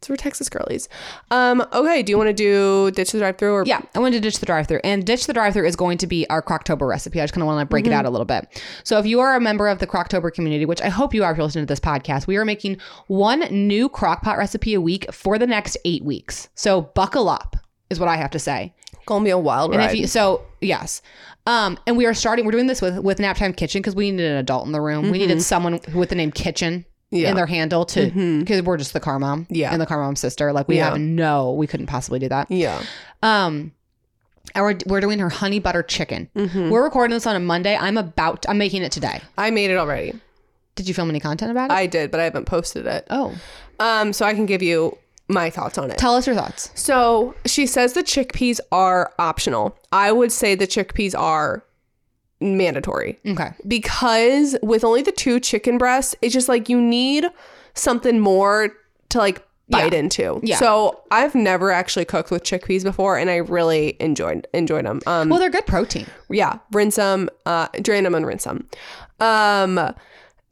So 0.00 0.12
we're 0.12 0.16
Texas 0.16 0.48
girlies. 0.48 0.88
Um, 1.32 1.60
okay, 1.72 2.04
do 2.04 2.10
you 2.12 2.16
want 2.16 2.28
to 2.28 2.32
do 2.32 2.90
ditch 2.92 3.10
the 3.10 3.18
drive 3.18 3.36
through 3.36 3.52
or 3.52 3.64
Yeah, 3.66 3.80
I 3.96 3.98
wanted 3.98 4.16
to 4.16 4.20
ditch 4.20 4.38
the 4.38 4.46
drive-through, 4.46 4.80
and 4.84 5.04
ditch 5.04 5.26
the 5.26 5.32
drive-through 5.32 5.66
is 5.66 5.74
going 5.74 5.98
to 5.98 6.06
be 6.06 6.28
our 6.30 6.40
Croctober 6.40 6.88
recipe. 6.88 7.20
I 7.20 7.24
just 7.24 7.34
kind 7.34 7.42
of 7.42 7.46
want 7.48 7.60
to 7.60 7.66
break 7.66 7.84
it 7.86 7.92
out 7.92 8.06
a 8.06 8.10
little 8.10 8.24
bit. 8.24 8.62
So, 8.84 8.98
if 8.98 9.06
you 9.06 9.18
are 9.18 9.34
a 9.34 9.40
member 9.40 9.66
of 9.66 9.80
the 9.80 9.88
Croctober 9.88 10.32
community, 10.32 10.64
which 10.66 10.80
I 10.80 10.88
hope 10.88 11.14
you 11.14 11.24
are 11.24 11.32
if 11.32 11.36
you're 11.36 11.44
listening 11.44 11.66
to 11.66 11.72
this 11.72 11.80
podcast, 11.80 12.28
we 12.28 12.36
are 12.36 12.44
making 12.44 12.76
one 13.08 13.40
new 13.50 13.88
crockpot 13.88 14.36
recipe 14.38 14.74
a 14.74 14.80
week 14.80 15.12
for 15.12 15.36
the 15.36 15.46
next 15.48 15.76
eight 15.84 16.04
weeks. 16.04 16.48
So, 16.54 16.82
buckle 16.82 17.28
up 17.28 17.56
is 17.90 17.98
what 17.98 18.08
I 18.08 18.16
have 18.16 18.30
to 18.30 18.38
say. 18.38 18.72
gonna 19.04 19.24
be 19.24 19.30
a 19.30 19.38
wild 19.38 19.72
And 19.72 19.80
ride? 19.80 19.90
if 19.90 19.96
you, 19.98 20.06
so 20.06 20.42
yes, 20.60 21.02
um, 21.46 21.76
and 21.88 21.96
we 21.96 22.06
are 22.06 22.14
starting. 22.14 22.44
We're 22.44 22.52
doing 22.52 22.66
this 22.68 22.80
with 22.80 22.98
with 23.00 23.18
Naptime 23.18 23.56
Kitchen 23.56 23.80
because 23.82 23.96
we 23.96 24.12
needed 24.12 24.30
an 24.30 24.36
adult 24.38 24.66
in 24.66 24.72
the 24.72 24.80
room. 24.80 25.10
We 25.10 25.18
needed 25.18 25.42
someone 25.42 25.80
with 25.92 26.10
the 26.10 26.14
name 26.14 26.30
Kitchen 26.30 26.84
Yeah. 27.10 27.30
in 27.30 27.36
their 27.36 27.46
handle 27.46 27.84
to 27.86 28.38
because 28.40 28.62
we're 28.62 28.76
just 28.76 28.92
the 28.92 29.00
car 29.00 29.18
mom 29.18 29.46
Yeah. 29.48 29.72
and 29.72 29.80
the 29.80 29.86
car 29.86 29.98
mom 30.00 30.14
sister. 30.16 30.52
Like 30.52 30.68
we 30.68 30.76
Yeah. 30.76 30.90
have 30.90 30.98
no, 31.00 31.52
we 31.52 31.66
couldn't 31.66 31.86
possibly 31.86 32.18
do 32.18 32.28
that. 32.28 32.50
Yeah. 32.50 32.82
Um, 33.22 33.72
and 34.54 34.82
we're, 34.86 35.00
doing 35.00 35.18
her 35.18 35.28
honey 35.28 35.58
butter 35.58 35.82
chicken. 35.82 36.28
Mhm. 36.36 36.70
We're 36.70 36.82
recording 36.82 37.14
this 37.14 37.26
on 37.26 37.36
a 37.36 37.40
Monday. 37.40 37.76
I'm 37.76 37.96
about, 37.98 38.44
I'm 38.48 38.58
making 38.58 38.82
it 38.82 38.92
today. 38.92 39.20
I 39.36 39.50
made 39.50 39.70
it 39.70 39.76
already. 39.76 40.14
Did 40.74 40.88
you 40.88 40.94
film 40.94 41.08
any 41.10 41.20
content 41.20 41.50
about 41.50 41.70
it? 41.70 41.74
I 41.74 41.86
did, 41.86 42.10
but 42.10 42.20
I 42.20 42.24
haven't 42.24 42.44
posted 42.46 42.86
it. 42.86 43.06
oh, 43.10 43.34
Um, 43.80 44.12
so 44.12 44.24
I 44.24 44.32
can 44.34 44.46
give 44.46 44.62
you 44.62 44.96
my 45.28 45.50
thoughts 45.50 45.76
on 45.78 45.90
it. 45.90 45.98
tell 45.98 46.14
us 46.16 46.26
your 46.26 46.34
thoughts. 46.36 46.70
So 46.74 47.34
she 47.46 47.66
says 47.66 47.92
the 47.92 48.02
chickpeas 48.02 48.60
are 48.72 49.12
optional. 49.18 49.76
I 49.92 50.12
would 50.12 50.32
say 50.32 50.54
the 50.54 50.66
chickpeas 50.66 51.14
are 51.18 51.62
mandatory 52.40 53.18
Okay. 53.26 53.50
because 53.66 54.56
with 54.62 54.84
only 54.84 55.02
the 55.02 55.12
two 55.12 55.40
chicken 55.40 55.78
breasts, 55.78 56.14
it's 56.22 56.32
just 56.32 56.48
like 56.48 56.68
you 56.68 56.80
need 56.80 57.26
something 57.74 58.20
more 58.20 58.70
to 59.10 59.18
like 59.18 59.42
bite 59.70 59.92
Yeah. 59.92 59.98
into. 59.98 60.40
Yeah. 60.42 60.56
So 60.56 61.00
I've 61.10 61.34
never 61.34 61.70
actually 61.70 62.04
cooked 62.06 62.30
with 62.30 62.42
chickpeas 62.42 62.84
before, 62.84 63.18
and 63.18 63.28
I 63.28 63.36
really 63.36 63.96
enjoyed 64.00 64.46
enjoyed 64.54 64.86
them. 64.86 65.00
Um, 65.06 65.28
Well, 65.28 65.38
they're 65.38 65.50
good 65.50 65.66
protein. 65.66 66.06
yeah, 66.30 66.58
rinse 66.72 66.96
them, 66.96 67.28
uh, 67.44 67.68
drain 67.82 68.04
them, 68.04 68.14
and 68.14 68.26
rinse 68.26 68.44
them. 68.44 68.66
Um, 69.20 69.78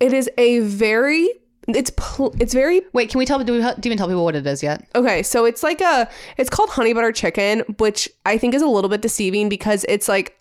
it 0.00 0.12
is 0.12 0.28
a 0.38 0.58
very 0.60 1.28
it's 1.68 1.90
pl- 1.96 2.34
it's 2.38 2.54
very 2.54 2.82
Wait, 2.92 3.10
can 3.10 3.18
we 3.18 3.24
tell? 3.26 3.42
Do 3.42 3.52
we 3.54 3.58
do 3.58 3.66
we 3.66 3.72
even 3.86 3.98
tell 3.98 4.06
people 4.06 4.24
what 4.24 4.36
it 4.36 4.46
is 4.46 4.62
yet? 4.62 4.86
Okay, 4.94 5.22
so 5.22 5.44
it's 5.44 5.62
like 5.62 5.80
a 5.80 6.08
it's 6.36 6.50
called 6.50 6.70
honey 6.70 6.92
butter 6.92 7.10
chicken, 7.12 7.60
which 7.78 8.08
I 8.24 8.38
think 8.38 8.54
is 8.54 8.62
a 8.62 8.68
little 8.68 8.90
bit 8.90 9.02
deceiving 9.02 9.48
because 9.48 9.84
it's 9.88 10.08
like 10.08 10.36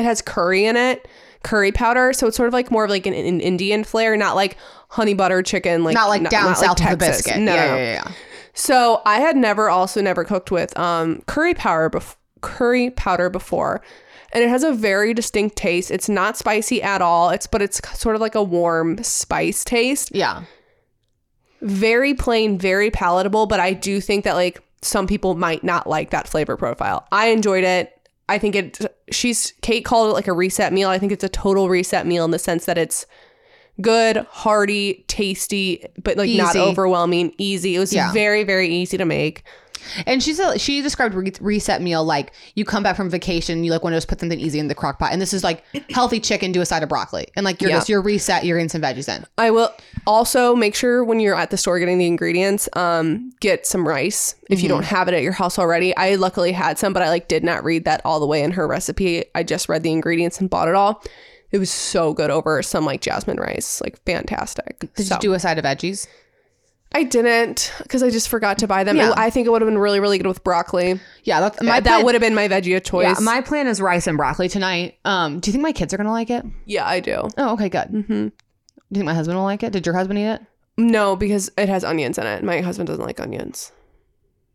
it 0.00 0.04
has 0.04 0.20
curry 0.22 0.64
in 0.64 0.76
it, 0.76 1.06
curry 1.44 1.72
powder, 1.72 2.12
so 2.12 2.26
it's 2.26 2.36
sort 2.36 2.48
of 2.48 2.52
like 2.52 2.70
more 2.70 2.84
of 2.84 2.90
like 2.90 3.06
an, 3.06 3.14
an 3.14 3.40
Indian 3.40 3.84
flair, 3.84 4.16
not 4.16 4.34
like 4.36 4.56
honey 4.88 5.14
butter 5.14 5.42
chicken, 5.42 5.84
like 5.84 5.94
not 5.94 6.08
like 6.08 6.28
down 6.28 6.46
not 6.46 6.58
south 6.58 6.80
like 6.80 6.92
of 6.92 6.98
the 6.98 7.06
Texas. 7.06 7.22
biscuit. 7.26 7.42
No, 7.42 7.54
yeah, 7.54 7.66
no. 7.66 7.76
yeah, 7.76 7.92
yeah. 7.92 8.12
So 8.52 9.00
I 9.06 9.20
had 9.20 9.36
never 9.36 9.70
also 9.70 10.02
never 10.02 10.24
cooked 10.24 10.50
with 10.50 10.76
um 10.78 11.22
curry 11.26 11.54
powder 11.54 11.88
bef- 11.90 12.16
curry 12.40 12.90
powder 12.90 13.30
before. 13.30 13.80
And 14.32 14.44
it 14.44 14.48
has 14.48 14.62
a 14.62 14.72
very 14.72 15.12
distinct 15.12 15.56
taste. 15.56 15.90
It's 15.90 16.08
not 16.08 16.36
spicy 16.36 16.80
at 16.82 17.02
all. 17.02 17.30
It's 17.30 17.46
but 17.48 17.62
it's 17.62 17.80
sort 17.98 18.14
of 18.14 18.20
like 18.20 18.34
a 18.36 18.42
warm 18.42 19.02
spice 19.02 19.64
taste 19.64 20.10
Yeah. 20.14 20.44
very 21.62 22.14
plain, 22.14 22.58
very 22.58 22.90
palatable, 22.90 23.46
but 23.46 23.60
I 23.60 23.72
do 23.72 24.00
think 24.00 24.24
that 24.24 24.34
like 24.34 24.62
some 24.82 25.06
people 25.06 25.34
might 25.34 25.62
not 25.64 25.86
like 25.86 26.10
that 26.10 26.26
flavor 26.28 26.56
profile. 26.56 27.06
I 27.12 27.28
enjoyed 27.28 27.64
it. 27.64 27.92
I 28.30 28.38
think 28.38 28.54
it 28.54 28.78
she's 29.10 29.52
Kate 29.60 29.84
called 29.84 30.10
it 30.10 30.12
like 30.14 30.28
a 30.28 30.32
reset 30.32 30.72
meal. 30.72 30.88
I 30.88 30.98
think 30.98 31.12
it's 31.12 31.24
a 31.24 31.28
total 31.28 31.68
reset 31.68 32.06
meal 32.06 32.24
in 32.24 32.30
the 32.30 32.38
sense 32.38 32.64
that 32.66 32.78
it's 32.78 33.06
good, 33.80 34.18
hearty, 34.30 35.04
tasty, 35.08 35.84
but 36.02 36.16
like 36.16 36.30
not 36.30 36.54
overwhelming, 36.56 37.34
easy. 37.38 37.76
It 37.76 37.78
was 37.80 37.92
Yeah. 37.92 38.12
very 38.12 38.44
very 38.44 38.68
easy 38.68 38.96
to 38.96 39.04
make. 39.04 39.42
And 40.06 40.22
she 40.22 40.34
said 40.34 40.60
she 40.60 40.82
described 40.82 41.14
re- 41.14 41.32
reset 41.40 41.82
meal 41.82 42.04
like 42.04 42.32
you 42.54 42.64
come 42.64 42.82
back 42.82 42.96
from 42.96 43.10
vacation, 43.10 43.64
you 43.64 43.70
like 43.70 43.82
want 43.82 43.92
to 43.94 43.96
just 43.98 44.08
put 44.08 44.20
something 44.20 44.38
easy 44.40 44.58
in 44.58 44.68
the 44.68 44.74
crock 44.74 44.98
pot, 44.98 45.12
and 45.12 45.20
this 45.20 45.32
is 45.32 45.42
like 45.44 45.62
healthy 45.90 46.20
chicken, 46.20 46.52
do 46.52 46.60
a 46.60 46.66
side 46.66 46.82
of 46.82 46.88
broccoli, 46.88 47.26
and 47.36 47.44
like 47.44 47.60
you're 47.60 47.70
Yeah. 47.70 47.76
just 47.78 47.88
you're 47.88 48.02
reset, 48.02 48.44
you're 48.44 48.58
getting 48.58 48.68
some 48.68 48.82
veggies 48.82 49.08
in. 49.14 49.24
I 49.38 49.50
will 49.50 49.70
also 50.06 50.54
make 50.54 50.74
sure 50.74 51.04
when 51.04 51.20
you're 51.20 51.34
at 51.34 51.50
the 51.50 51.56
store 51.56 51.78
getting 51.78 51.98
the 51.98 52.06
ingredients, 52.06 52.68
um, 52.74 53.32
get 53.40 53.66
some 53.66 53.86
rice 53.86 54.34
if 54.48 54.62
you 54.62 54.68
don't 54.68 54.84
have 54.84 55.08
it 55.08 55.14
at 55.14 55.22
your 55.22 55.32
house 55.32 55.58
already. 55.58 55.96
I 55.96 56.14
luckily 56.16 56.52
had 56.52 56.78
some, 56.78 56.92
but 56.92 57.02
I 57.02 57.08
like 57.08 57.28
did 57.28 57.44
not 57.44 57.64
read 57.64 57.84
that 57.84 58.00
all 58.04 58.20
the 58.20 58.26
way 58.26 58.42
in 58.42 58.52
her 58.52 58.66
recipe. 58.66 59.24
I 59.34 59.42
just 59.42 59.68
read 59.68 59.82
the 59.82 59.92
ingredients 59.92 60.40
and 60.40 60.48
bought 60.50 60.68
it 60.68 60.74
all. 60.74 61.02
It 61.52 61.58
was 61.58 61.70
so 61.70 62.12
good 62.14 62.30
over 62.30 62.62
some 62.62 62.84
like 62.84 63.00
jasmine 63.00 63.38
rice, 63.38 63.80
like 63.80 64.00
fantastic. 64.04 64.78
Did 64.94 65.06
So- 65.06 65.16
you 65.16 65.20
do 65.20 65.32
a 65.34 65.40
side 65.40 65.58
of 65.58 65.64
veggies? 65.64 66.06
I 66.92 67.04
didn't 67.04 67.72
because 67.82 68.02
I 68.02 68.10
just 68.10 68.28
forgot 68.28 68.58
to 68.58 68.66
buy 68.66 68.82
them. 68.84 68.96
Yeah. 68.96 69.12
I 69.16 69.30
think 69.30 69.46
it 69.46 69.50
would 69.50 69.62
have 69.62 69.68
been 69.68 69.78
really, 69.78 70.00
really 70.00 70.18
good 70.18 70.26
with 70.26 70.42
broccoli. 70.42 70.98
Yeah, 71.24 71.40
that's 71.40 71.62
my 71.62 71.78
that 71.80 72.04
would 72.04 72.14
have 72.14 72.20
been 72.22 72.34
my 72.34 72.48
veggie 72.48 72.76
of 72.76 72.82
choice. 72.84 73.04
Yeah, 73.18 73.24
my 73.24 73.40
plan 73.40 73.66
is 73.68 73.80
rice 73.80 74.06
and 74.08 74.16
broccoli 74.16 74.48
tonight. 74.48 74.98
Um, 75.04 75.38
do 75.38 75.48
you 75.48 75.52
think 75.52 75.62
my 75.62 75.72
kids 75.72 75.94
are 75.94 75.96
gonna 75.96 76.10
like 76.10 76.30
it? 76.30 76.44
yeah, 76.66 76.86
I 76.86 76.98
do. 77.00 77.28
Oh, 77.38 77.52
okay, 77.54 77.68
good. 77.68 77.88
Mm-hmm. 77.88 78.28
Do 78.28 78.32
you 78.90 78.94
think 78.94 79.04
my 79.04 79.14
husband 79.14 79.38
will 79.38 79.44
like 79.44 79.62
it? 79.62 79.72
Did 79.72 79.86
your 79.86 79.94
husband 79.94 80.18
eat 80.18 80.24
it? 80.26 80.40
No, 80.76 81.14
because 81.14 81.50
it 81.56 81.68
has 81.68 81.84
onions 81.84 82.18
in 82.18 82.26
it. 82.26 82.42
My 82.42 82.60
husband 82.60 82.86
doesn't 82.88 83.04
like 83.04 83.20
onions, 83.20 83.70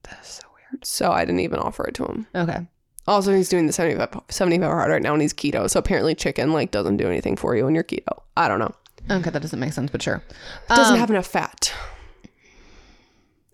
That's 0.03 0.33
so 0.35 0.43
weird. 0.53 0.83
so 0.85 1.11
I 1.11 1.23
didn't 1.23 1.39
even 1.41 1.59
offer 1.59 1.87
it 1.87 1.93
to 1.95 2.05
him. 2.05 2.27
Okay. 2.35 2.67
Also, 3.07 3.33
he's 3.33 3.47
doing 3.49 3.67
the 3.67 3.73
75, 3.73 4.23
75 4.29 4.67
hard 4.69 4.89
right 4.91 5.01
now 5.03 5.13
and 5.13 5.21
he's 5.21 5.33
keto. 5.33 5.69
So 5.69 5.79
apparently 5.79 6.15
chicken 6.15 6.51
like 6.51 6.71
doesn't 6.71 6.97
do 6.97 7.07
anything 7.07 7.35
for 7.35 7.55
you 7.55 7.63
when 7.65 7.75
you're 7.75 7.83
keto. 7.83 8.23
I 8.35 8.47
don't 8.47 8.59
know. 8.59 8.73
Okay, 9.09 9.29
that 9.29 9.41
doesn't 9.43 9.59
make 9.59 9.73
sense, 9.73 9.91
but 9.91 10.01
sure. 10.01 10.23
Doesn't 10.67 10.95
Um, 10.95 10.99
have 10.99 11.11
enough 11.11 11.27
fat. 11.27 11.71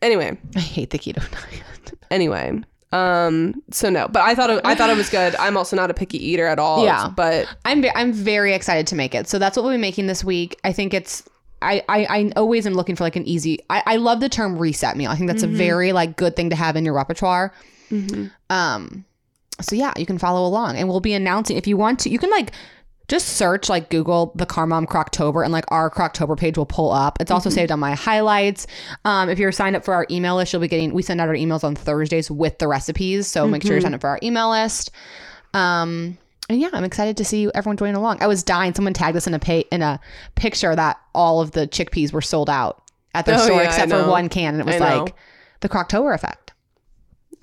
Anyway, 0.01 0.37
I 0.55 0.59
hate 0.59 0.89
the 0.89 0.99
keto 0.99 1.23
diet. 1.31 1.93
anyway. 2.11 2.61
Um, 2.91 3.61
so 3.71 3.89
no, 3.89 4.09
but 4.09 4.21
I 4.21 4.35
thought 4.35 4.49
it, 4.49 4.61
I 4.65 4.75
thought 4.75 4.89
it 4.89 4.97
was 4.97 5.09
good. 5.09 5.33
I'm 5.37 5.55
also 5.55 5.77
not 5.77 5.89
a 5.89 5.93
picky 5.93 6.17
eater 6.17 6.45
at 6.45 6.59
all. 6.59 6.83
Yeah. 6.83 7.09
But 7.09 7.47
I'm 7.63 7.85
I'm 7.95 8.11
very 8.11 8.53
excited 8.53 8.85
to 8.87 8.95
make 8.95 9.15
it. 9.15 9.29
So 9.29 9.39
that's 9.39 9.55
what 9.55 9.63
we'll 9.63 9.73
be 9.73 9.79
making 9.79 10.07
this 10.07 10.23
week. 10.25 10.59
I 10.65 10.73
think 10.73 10.93
it's 10.93 11.23
I 11.61 11.83
I, 11.87 12.05
I 12.09 12.31
always 12.35 12.67
am 12.67 12.73
looking 12.73 12.97
for 12.97 13.05
like 13.05 13.15
an 13.15 13.25
easy. 13.25 13.59
I, 13.69 13.83
I 13.85 13.95
love 13.95 14.19
the 14.19 14.27
term 14.27 14.57
reset 14.57 14.97
meal. 14.97 15.09
I 15.09 15.15
think 15.15 15.29
that's 15.29 15.43
a 15.43 15.47
very 15.47 15.93
like 15.93 16.17
good 16.17 16.35
thing 16.35 16.49
to 16.49 16.55
have 16.55 16.75
in 16.75 16.83
your 16.83 16.93
repertoire. 16.93 17.53
Um, 18.49 19.05
so 19.61 19.75
yeah, 19.75 19.93
you 19.95 20.05
can 20.05 20.17
follow 20.17 20.45
along, 20.45 20.77
and 20.77 20.89
we'll 20.89 20.99
be 20.99 21.13
announcing 21.13 21.55
if 21.55 21.67
you 21.67 21.77
want 21.77 21.99
to. 21.99 22.09
You 22.09 22.19
can 22.19 22.29
like 22.29 22.51
just 23.11 23.27
search 23.27 23.67
like 23.67 23.89
Google 23.89 24.31
the 24.35 24.45
Car 24.45 24.65
Mom 24.65 24.87
Croctober, 24.87 25.43
and 25.43 25.51
like 25.51 25.65
our 25.67 25.89
Croctober 25.91 26.37
page 26.37 26.57
will 26.57 26.65
pull 26.65 26.93
up. 26.93 27.17
It's 27.19 27.29
also 27.29 27.49
saved 27.49 27.69
on 27.69 27.77
my 27.77 27.93
highlights. 27.93 28.67
Um, 29.03 29.27
if 29.27 29.37
you're 29.37 29.51
signed 29.51 29.75
up 29.75 29.83
for 29.83 29.93
our 29.93 30.07
email 30.09 30.37
list, 30.37 30.53
you'll 30.53 30.61
be 30.61 30.69
getting. 30.69 30.93
We 30.93 31.01
send 31.01 31.19
out 31.19 31.27
our 31.27 31.35
emails 31.35 31.65
on 31.65 31.75
Thursdays 31.75 32.31
with 32.31 32.57
the 32.59 32.69
recipes, 32.69 33.27
so 33.27 33.45
make 33.49 33.63
sure 33.63 33.73
you're 33.73 33.81
signed 33.81 33.95
up 33.95 34.01
for 34.01 34.07
our 34.07 34.19
email 34.23 34.49
list. 34.49 34.91
Um, 35.53 36.17
and 36.49 36.61
yeah, 36.61 36.69
I'm 36.71 36.85
excited 36.85 37.17
to 37.17 37.25
see 37.25 37.51
everyone 37.53 37.75
join 37.75 37.95
along. 37.95 38.23
I 38.23 38.27
was 38.27 38.43
dying. 38.43 38.73
Someone 38.73 38.93
tagged 38.93 39.17
us 39.17 39.27
in 39.27 39.33
a 39.33 39.39
pay 39.39 39.65
in 39.73 39.81
a 39.81 39.99
picture 40.35 40.73
that 40.73 40.97
all 41.13 41.41
of 41.41 41.51
the 41.51 41.67
chickpeas 41.67 42.13
were 42.13 42.21
sold 42.21 42.49
out 42.49 42.81
at 43.13 43.25
their 43.25 43.35
Oh, 43.35 43.43
store 43.43 43.57
yeah, 43.57 43.67
except 43.67 43.91
for 43.91 44.07
one 44.07 44.29
can, 44.29 44.53
and 44.53 44.61
it 44.61 44.65
was 44.65 44.79
like 44.79 45.15
the 45.59 45.67
Croctober 45.67 46.15
effect. 46.15 46.50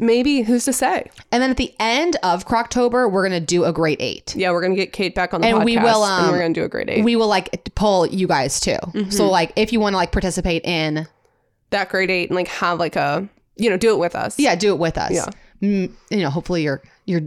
Maybe 0.00 0.42
who's 0.42 0.64
to 0.66 0.72
say? 0.72 1.10
And 1.32 1.42
then 1.42 1.50
at 1.50 1.56
the 1.56 1.74
end 1.80 2.16
of 2.22 2.46
Croctober, 2.46 3.10
we're 3.10 3.22
gonna 3.24 3.40
do 3.40 3.64
a 3.64 3.72
great 3.72 4.00
eight. 4.00 4.34
Yeah, 4.36 4.52
we're 4.52 4.62
gonna 4.62 4.76
get 4.76 4.92
Kate 4.92 5.14
back 5.14 5.34
on 5.34 5.40
the 5.40 5.48
And 5.48 5.58
podcast, 5.58 5.64
we 5.64 5.76
will, 5.78 6.04
and 6.04 6.26
um, 6.26 6.30
we're 6.32 6.38
gonna 6.38 6.54
do 6.54 6.64
a 6.64 6.68
great 6.68 6.88
eight. 6.88 7.04
We 7.04 7.16
will 7.16 7.26
like 7.26 7.74
pull 7.74 8.06
you 8.06 8.26
guys 8.28 8.60
too. 8.60 8.70
Mm-hmm. 8.72 9.10
So 9.10 9.28
like 9.28 9.52
if 9.56 9.72
you 9.72 9.80
want 9.80 9.94
to 9.94 9.96
like 9.96 10.12
participate 10.12 10.64
in, 10.64 11.08
that 11.70 11.88
great 11.88 12.10
eight 12.10 12.30
and 12.30 12.36
like 12.36 12.48
have 12.48 12.78
like 12.78 12.96
a 12.96 13.28
you 13.56 13.68
know 13.70 13.76
do 13.76 13.92
it 13.92 13.98
with 13.98 14.14
us. 14.14 14.38
yeah, 14.38 14.54
do 14.54 14.72
it 14.72 14.78
with 14.78 14.96
us. 14.96 15.10
Yeah. 15.12 15.26
Mm, 15.60 15.92
you 16.10 16.18
know, 16.18 16.30
hopefully 16.30 16.62
you're 16.62 16.80
you're 17.04 17.22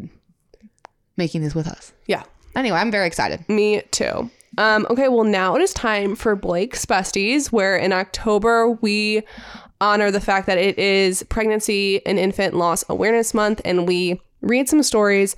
making 1.18 1.42
this 1.42 1.54
with 1.54 1.68
us. 1.68 1.92
yeah. 2.08 2.24
Anyway, 2.56 2.78
I'm 2.78 2.92
very 2.92 3.08
excited. 3.08 3.48
Me 3.48 3.82
too. 3.92 4.30
Um, 4.58 4.86
okay, 4.90 5.08
well, 5.08 5.24
now 5.24 5.56
it 5.56 5.62
is 5.62 5.74
time 5.74 6.16
for 6.18 6.36
Blake's 6.36 6.86
Besties, 6.86 7.48
where 7.54 7.78
in 7.78 7.94
October 7.94 8.70
we 8.70 9.24
honor 9.82 10.12
the 10.12 10.22
fact 10.22 10.48
that 10.48 10.58
it 10.58 10.80
is 10.80 11.24
Pregnancy 11.24 12.06
and 12.06 12.18
Infant 12.18 12.54
Loss 12.54 12.86
Awareness 12.88 13.34
Month, 13.34 13.62
and 13.66 13.88
we 13.88 14.22
read 14.42 14.70
some 14.70 14.84
stories 14.84 15.36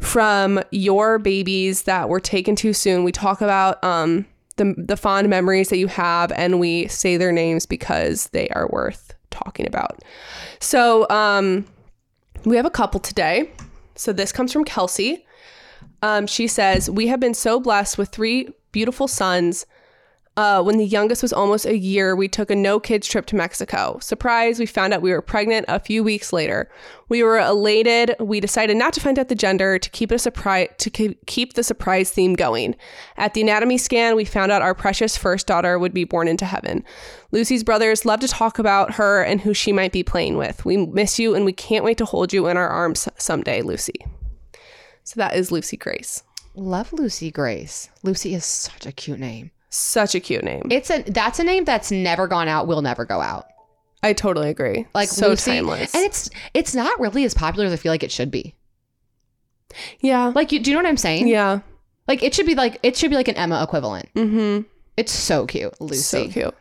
from 0.00 0.60
your 0.70 1.18
babies 1.18 1.82
that 1.82 2.08
were 2.08 2.20
taken 2.20 2.56
too 2.56 2.72
soon. 2.72 3.04
We 3.04 3.12
talk 3.12 3.40
about 3.40 3.82
um, 3.84 4.26
the, 4.56 4.74
the 4.76 4.96
fond 4.96 5.28
memories 5.28 5.68
that 5.68 5.78
you 5.78 5.86
have, 5.86 6.32
and 6.32 6.58
we 6.58 6.88
say 6.88 7.16
their 7.16 7.32
names 7.32 7.66
because 7.66 8.26
they 8.28 8.48
are 8.50 8.68
worth 8.68 9.14
talking 9.30 9.66
about. 9.66 10.02
So 10.58 11.08
um, 11.08 11.66
we 12.44 12.56
have 12.56 12.66
a 12.66 12.70
couple 12.70 13.00
today. 13.00 13.50
So 13.94 14.12
this 14.12 14.32
comes 14.32 14.52
from 14.52 14.64
Kelsey. 14.64 15.26
Um, 16.02 16.26
she 16.26 16.46
says, 16.46 16.90
We 16.90 17.06
have 17.08 17.20
been 17.20 17.34
so 17.34 17.60
blessed 17.60 17.98
with 17.98 18.08
three 18.08 18.48
beautiful 18.72 19.08
sons. 19.08 19.66
Uh, 20.36 20.62
when 20.62 20.78
the 20.78 20.86
youngest 20.86 21.22
was 21.22 21.32
almost 21.32 21.66
a 21.66 21.76
year, 21.76 22.14
we 22.14 22.28
took 22.28 22.50
a 22.50 22.56
no 22.56 22.78
kids 22.78 23.06
trip 23.06 23.26
to 23.26 23.36
Mexico. 23.36 23.98
Surprise, 24.00 24.58
we 24.58 24.64
found 24.64 24.94
out 24.94 25.02
we 25.02 25.10
were 25.10 25.20
pregnant 25.20 25.66
a 25.68 25.80
few 25.80 26.04
weeks 26.04 26.32
later. 26.32 26.70
We 27.08 27.22
were 27.22 27.38
elated. 27.38 28.14
We 28.20 28.38
decided 28.38 28.76
not 28.76 28.92
to 28.94 29.00
find 29.00 29.18
out 29.18 29.28
the 29.28 29.34
gender 29.34 29.78
to 29.78 29.90
keep 29.90 30.10
a 30.12 30.18
surprise 30.18 30.68
to 30.78 30.90
keep 30.90 31.54
the 31.54 31.64
surprise 31.64 32.10
theme 32.10 32.34
going. 32.34 32.76
At 33.16 33.34
the 33.34 33.42
anatomy 33.42 33.76
scan, 33.76 34.14
we 34.14 34.24
found 34.24 34.52
out 34.52 34.62
our 34.62 34.74
precious 34.74 35.16
first 35.16 35.46
daughter 35.46 35.78
would 35.78 35.92
be 35.92 36.04
born 36.04 36.28
into 36.28 36.46
heaven. 36.46 36.84
Lucy's 37.32 37.64
brothers 37.64 38.06
love 38.06 38.20
to 38.20 38.28
talk 38.28 38.58
about 38.58 38.94
her 38.94 39.22
and 39.22 39.40
who 39.40 39.52
she 39.52 39.72
might 39.72 39.92
be 39.92 40.04
playing 40.04 40.36
with. 40.36 40.64
We 40.64 40.76
miss 40.76 41.18
you 41.18 41.34
and 41.34 41.44
we 41.44 41.52
can't 41.52 41.84
wait 41.84 41.98
to 41.98 42.04
hold 42.04 42.32
you 42.32 42.46
in 42.46 42.56
our 42.56 42.68
arms 42.68 43.08
someday, 43.18 43.62
Lucy. 43.62 44.06
So 45.02 45.18
that 45.18 45.34
is 45.34 45.50
Lucy 45.50 45.76
Grace. 45.76 46.22
Love 46.54 46.92
Lucy 46.92 47.30
Grace. 47.30 47.90
Lucy 48.02 48.32
is 48.34 48.44
such 48.44 48.86
a 48.86 48.92
cute 48.92 49.18
name. 49.18 49.50
Such 49.70 50.14
a 50.14 50.20
cute 50.20 50.44
name. 50.44 50.66
It's 50.70 50.90
a 50.90 51.02
that's 51.02 51.38
a 51.38 51.44
name 51.44 51.64
that's 51.64 51.90
never 51.90 52.26
gone 52.26 52.48
out, 52.48 52.66
will 52.66 52.82
never 52.82 53.04
go 53.04 53.20
out. 53.20 53.46
I 54.02 54.12
totally 54.12 54.48
agree. 54.50 54.86
Like 54.94 55.08
so 55.08 55.28
Lucy, 55.28 55.52
timeless. 55.52 55.94
and 55.94 56.04
it's 56.04 56.28
it's 56.54 56.74
not 56.74 56.98
really 56.98 57.24
as 57.24 57.34
popular 57.34 57.66
as 57.66 57.72
I 57.72 57.76
feel 57.76 57.92
like 57.92 58.02
it 58.02 58.10
should 58.10 58.30
be. 58.30 58.54
yeah. 60.00 60.32
Like, 60.34 60.52
you, 60.52 60.58
do 60.60 60.70
you 60.70 60.76
know 60.76 60.82
what 60.82 60.88
I'm 60.88 60.96
saying? 60.96 61.28
Yeah. 61.28 61.60
Like 62.08 62.22
it 62.22 62.34
should 62.34 62.46
be 62.46 62.54
like 62.54 62.78
it 62.82 62.96
should 62.96 63.10
be 63.10 63.16
like 63.16 63.28
an 63.28 63.36
Emma 63.36 63.62
equivalent. 63.62 64.08
Mm-hmm. 64.14 64.62
It's 64.96 65.12
so 65.12 65.46
cute, 65.46 65.80
Lucy. 65.80 66.00
So 66.02 66.28
cute. 66.28 66.54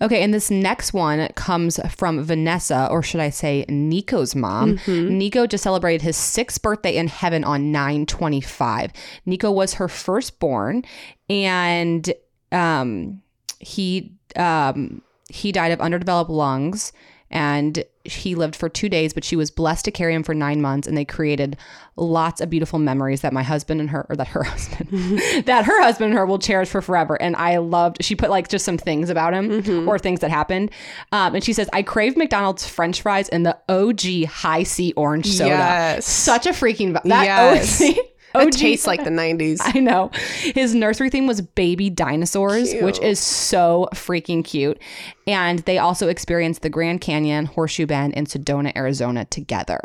Okay, 0.00 0.22
and 0.22 0.34
this 0.34 0.50
next 0.50 0.92
one 0.92 1.28
comes 1.34 1.78
from 1.94 2.22
Vanessa, 2.22 2.88
or 2.90 3.02
should 3.02 3.20
I 3.20 3.30
say 3.30 3.64
Nico's 3.68 4.34
mom. 4.34 4.80
Nico 4.86 5.46
just 5.46 5.62
celebrated 5.62 6.02
his 6.02 6.16
sixth 6.16 6.60
birthday 6.62 6.96
in 6.96 7.06
heaven 7.06 7.44
on 7.44 7.70
925. 7.70 8.90
Nico 9.24 9.52
was 9.52 9.74
her 9.74 9.86
firstborn, 9.88 10.84
and 11.30 12.12
um, 12.52 13.20
he 13.58 14.12
um, 14.36 15.02
he 15.30 15.52
died 15.52 15.72
of 15.72 15.80
underdeveloped 15.80 16.30
lungs 16.30 16.92
and 17.30 17.84
he 18.04 18.34
lived 18.34 18.54
for 18.54 18.68
two 18.68 18.88
days 18.90 19.14
but 19.14 19.24
she 19.24 19.34
was 19.34 19.50
blessed 19.50 19.86
to 19.86 19.90
carry 19.90 20.12
him 20.14 20.22
for 20.22 20.34
nine 20.34 20.60
months 20.60 20.86
and 20.86 20.94
they 20.96 21.06
created 21.06 21.56
lots 21.96 22.40
of 22.42 22.50
beautiful 22.50 22.78
memories 22.78 23.22
that 23.22 23.32
my 23.32 23.42
husband 23.42 23.80
and 23.80 23.88
her 23.88 24.04
or 24.10 24.14
that 24.16 24.28
her 24.28 24.42
husband 24.44 24.88
that 25.46 25.64
her 25.64 25.82
husband 25.82 26.10
and 26.10 26.18
her 26.18 26.26
will 26.26 26.38
cherish 26.38 26.68
for 26.68 26.82
forever 26.82 27.20
and 27.22 27.34
i 27.36 27.56
loved 27.56 28.04
she 28.04 28.14
put 28.14 28.28
like 28.28 28.46
just 28.48 28.62
some 28.64 28.76
things 28.76 29.08
about 29.08 29.32
him 29.32 29.88
or 29.88 29.98
things 29.98 30.20
that 30.20 30.30
happened 30.30 30.70
um, 31.12 31.34
and 31.34 31.42
she 31.42 31.54
says 31.54 31.68
i 31.72 31.82
crave 31.82 32.14
mcdonald's 32.16 32.68
french 32.68 33.00
fries 33.00 33.30
and 33.30 33.46
the 33.46 33.56
og 33.70 34.02
Hi-C 34.28 34.92
orange 34.94 35.26
soda 35.26 35.48
Yes. 35.48 36.06
such 36.06 36.44
a 36.46 36.50
freaking 36.50 36.92
that 36.92 37.04
Yes. 37.24 37.80
OG 37.82 37.96
It 38.34 38.48
OG 38.48 38.52
tastes 38.52 38.86
like 38.86 39.04
the 39.04 39.10
90s. 39.10 39.58
I 39.62 39.78
know. 39.80 40.10
His 40.42 40.74
nursery 40.74 41.10
theme 41.10 41.26
was 41.26 41.40
baby 41.40 41.88
dinosaurs, 41.90 42.74
which 42.74 43.00
is 43.00 43.20
so 43.20 43.88
freaking 43.94 44.44
cute. 44.44 44.80
And 45.26 45.60
they 45.60 45.78
also 45.78 46.08
experienced 46.08 46.62
the 46.62 46.70
Grand 46.70 47.00
Canyon, 47.00 47.46
Horseshoe 47.46 47.86
Bend, 47.86 48.16
and 48.16 48.26
Sedona, 48.26 48.76
Arizona 48.76 49.24
together. 49.26 49.80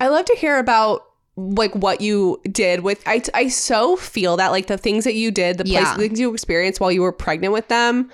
I 0.00 0.08
love 0.08 0.24
to 0.26 0.36
hear 0.36 0.58
about 0.58 1.04
like 1.36 1.74
what 1.74 2.00
you 2.00 2.40
did 2.50 2.80
with 2.80 3.02
I, 3.06 3.22
I 3.32 3.48
so 3.48 3.96
feel 3.96 4.36
that 4.36 4.50
like 4.50 4.66
the 4.66 4.76
things 4.76 5.04
that 5.04 5.14
you 5.14 5.30
did 5.30 5.56
the 5.58 5.64
place 5.64 5.74
Yeah. 5.74 5.96
things 5.96 6.20
you 6.20 6.30
experienced 6.32 6.80
while 6.80 6.92
you 6.92 7.00
were 7.00 7.12
pregnant 7.12 7.52
with 7.54 7.68
them 7.68 8.10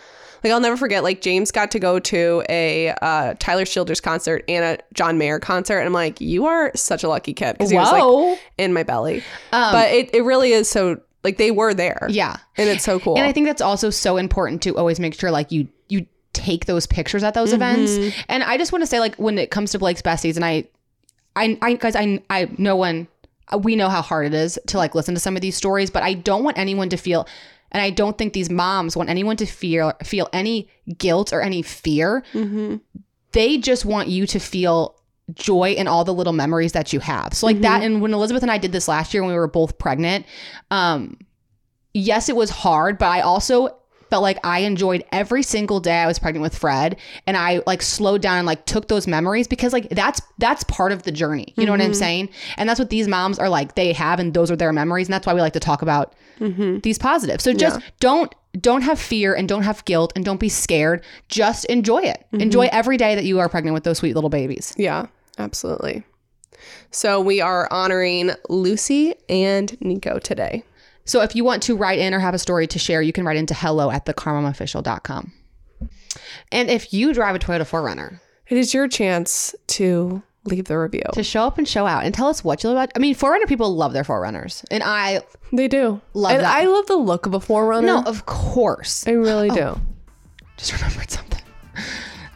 like 0.47 0.55
I'll 0.55 0.61
never 0.61 0.77
forget 0.77 1.03
like 1.03 1.21
James 1.21 1.51
got 1.51 1.73
to 1.73 1.79
go 1.81 1.99
to 1.99 2.45
a 2.49 2.91
uh, 3.03 3.35
Tyler 3.39 3.65
Childers 3.65 4.01
concert 4.01 4.45
and 4.49 4.65
a 4.65 4.83
John 4.95 5.19
Mayer 5.19 5.41
concert 5.41 5.79
and 5.79 5.87
I'm 5.87 5.93
like 5.93 6.21
you 6.21 6.47
are 6.47 6.71
such 6.77 7.03
a 7.03 7.09
lucky 7.09 7.35
kid 7.35 7.55
because 7.55 7.71
he 7.71 7.77
was 7.77 7.91
like 7.91 8.41
in 8.59 8.73
my 8.73 8.85
belly. 8.85 9.25
But 9.51 9.91
it, 9.91 10.15
it 10.15 10.23
really 10.23 10.53
is 10.53 10.69
so 10.71 11.01
like 11.25 11.37
they 11.37 11.51
were 11.51 11.75
there. 11.75 12.07
Yeah. 12.09 12.37
and 12.57 12.69
it's 12.69 12.85
so 12.85 13.01
cool. 13.01 13.17
And 13.17 13.27
I 13.27 13.33
think 13.33 13.47
that's 13.47 13.61
also 13.63 13.91
so 13.91 14.17
important 14.17 14.63
to 14.63 14.77
always 14.77 15.01
make 15.01 15.19
sure 15.19 15.31
like 15.33 15.51
you 15.51 15.69
you 15.89 16.07
take 16.33 16.67
those 16.67 16.87
pictures 16.87 17.25
at 17.25 17.35
those 17.35 17.53
events. 17.53 17.97
And 18.29 18.45
I 18.45 18.57
just 18.59 18.71
want 18.71 18.83
to 18.83 18.87
say 18.87 19.01
like 19.01 19.17
when 19.17 19.39
it 19.39 19.51
comes 19.51 19.73
to 19.73 19.79
Blake's 19.79 20.03
besties 20.03 20.37
and 20.37 20.45
I 20.45 20.65
I 21.35 21.59
I 21.61 21.75
guys 21.75 21.97
I 21.97 22.23
I 22.31 22.49
no 22.57 22.77
one 22.77 23.09
we 23.61 23.77
know 23.77 23.89
how 23.89 24.03
hard 24.03 24.27
it 24.27 24.35
is 24.35 24.59
to 24.67 24.77
like 24.77 24.95
listen 24.95 25.15
to 25.15 25.21
some 25.21 25.37
of 25.37 25.43
these 25.43 25.57
stories, 25.57 25.91
but 25.91 26.03
I 26.03 26.15
don't 26.15 26.43
want 26.45 26.59
anyone 26.59 26.89
to 26.91 26.97
feel 26.97 27.27
and 27.77 27.83
I 27.83 27.91
don't 27.91 28.17
think 28.17 28.33
these 28.33 28.49
moms 28.49 28.97
want 28.97 29.11
anyone 29.11 29.37
to 29.37 29.45
feel 29.45 29.93
feel 30.03 30.31
any 30.33 30.71
guilt 30.97 31.31
or 31.31 31.43
any 31.43 31.61
fear. 31.61 32.25
They 33.33 33.59
just 33.59 33.85
want 33.85 34.09
you 34.09 34.27
to 34.29 34.39
feel 34.39 34.99
joy 35.35 35.73
in 35.73 35.87
all 35.87 36.03
the 36.03 36.15
little 36.15 36.33
memories 36.33 36.73
that 36.73 36.95
you 36.95 37.01
have. 37.01 37.35
So 37.35 37.45
like 37.45 37.61
that 37.61 37.83
and 37.83 38.01
when 38.01 38.15
Elizabeth 38.15 38.43
and 38.43 38.51
I 38.51 38.57
did 38.57 38.73
this 38.73 38.89
last 38.89 39.13
year 39.13 39.23
when 39.23 39.31
we 39.31 39.37
were 39.37 39.47
both 39.47 39.77
pregnant, 39.77 40.25
um 40.71 41.19
yes, 41.93 42.31
it 42.31 42.37
was 42.37 42.49
hard, 42.49 42.97
but 42.97 43.09
I 43.09 43.21
also 43.21 43.77
felt 44.11 44.23
like 44.23 44.39
I 44.45 44.61
enjoyed 44.61 45.05
every 45.13 45.43
single 45.43 45.81
day 45.81 45.99
I 45.99 46.07
was 46.07 46.19
pregnant 46.19 46.43
with 46.43 46.57
Fred 46.57 46.97
and 47.27 47.37
I 47.37 47.63
like 47.67 47.83
slowed 47.83 48.23
down 48.23 48.39
and 48.39 48.47
like 48.47 48.65
took 48.67 48.89
those 48.89 49.07
memories 49.07 49.49
because 49.49 49.73
like 49.73 49.89
that's 49.91 50.21
that's 50.39 50.65
part 50.65 50.93
of 50.93 51.03
the 51.03 51.13
journey. 51.13 51.55
You 51.57 51.67
know 51.67 51.73
what 51.73 51.81
I'm 51.81 51.91
mm-hmm. 51.91 51.99
saying? 51.99 52.29
And 52.57 52.69
that's 52.69 52.79
what 52.79 52.91
these 52.91 53.09
moms 53.09 53.39
are 53.39 53.49
like 53.49 53.75
they 53.75 53.93
have 53.93 54.21
and 54.21 54.35
those 54.35 54.51
are 54.51 54.57
their 54.57 54.73
memories 54.73 55.09
and 55.09 55.15
that's 55.15 55.27
why 55.27 55.35
we 55.35 55.41
like 55.41 55.55
to 55.55 55.61
talk 55.61 55.83
about 55.83 56.15
mm-hmm. 56.39 56.79
these 56.81 56.99
positives. 56.99 57.45
So 57.45 57.53
just 57.53 57.81
don't 58.01 58.35
don't 58.59 58.83
have 58.83 58.99
fear 58.99 59.35
and 59.35 59.49
don't 59.49 59.63
have 59.63 59.85
guilt 59.85 60.13
and 60.17 60.25
don't 60.25 60.41
be 60.41 60.49
scared. 60.49 61.05
Just 61.29 61.65
enjoy 61.67 62.03
it. 62.03 62.25
Mm-hmm. 62.33 62.41
Enjoy 62.41 62.69
every 62.73 62.97
day 62.97 63.15
that 63.15 63.25
you 63.25 63.39
are 63.41 63.49
pregnant 63.49 63.75
with 63.75 63.85
those 63.85 63.99
sweet 63.99 64.15
little 64.15 64.31
babies. 64.31 64.75
yeah 64.77 65.07
absolutely 65.39 66.03
so 66.91 67.21
we 67.21 67.41
are 67.41 67.69
honoring 67.71 68.31
Lucy 68.49 69.15
and 69.29 69.79
Nico 69.81 70.19
today 70.19 70.63
So 71.07 71.23
if 71.23 71.35
you 71.35 71.45
want 71.45 71.63
to 71.65 71.77
write 71.77 71.99
in 71.99 72.13
or 72.13 72.19
have 72.19 72.35
a 72.35 72.39
story 72.39 72.67
to 72.67 72.79
share, 72.79 73.01
you 73.01 73.13
can 73.13 73.25
write 73.25 73.37
into 73.37 73.55
hello 73.55 73.91
at 73.91 74.05
thecarmomofficial.com. 74.05 75.33
And 76.53 76.69
if 76.69 76.93
you 76.93 77.15
drive 77.15 77.35
a 77.35 77.39
Toyota 77.39 77.63
4Runner, 77.63 78.21
it 78.49 78.59
is 78.59 78.75
your 78.75 78.89
chance 78.89 79.55
to 79.69 80.23
leave 80.45 80.67
the 80.67 80.79
review 80.79 81.03
to 81.13 81.23
show 81.25 81.43
up 81.43 81.59
and 81.59 81.67
show 81.67 81.87
out 81.87 82.05
and 82.05 82.15
tell 82.15 82.29
us 82.29 82.45
what 82.45 82.63
you 82.63 82.71
love 82.71 82.77
about. 82.77 82.93
I 82.95 82.99
mean, 82.99 83.15
4Runner 83.15 83.47
people 83.47 83.75
love 83.75 83.93
their 83.93 84.05
4Runners. 84.05 84.65
And 84.71 84.83
I, 84.83 85.23
They 85.53 85.69
do. 85.69 86.01
Love 86.15 86.33
and 86.33 86.43
that. 86.43 86.55
I 86.55 86.65
love 86.67 86.87
the 86.87 86.97
look 86.97 87.27
of 87.27 87.35
a 87.35 87.41
4Runner. 87.41 87.85
no, 87.85 88.03
of 88.03 88.27
course. 88.27 89.07
I 89.07 89.13
really 89.13 89.51
oh, 89.51 89.55
do. 89.55 89.81
Just 90.57 90.73
remembered 90.73 91.11
something. 91.11 91.43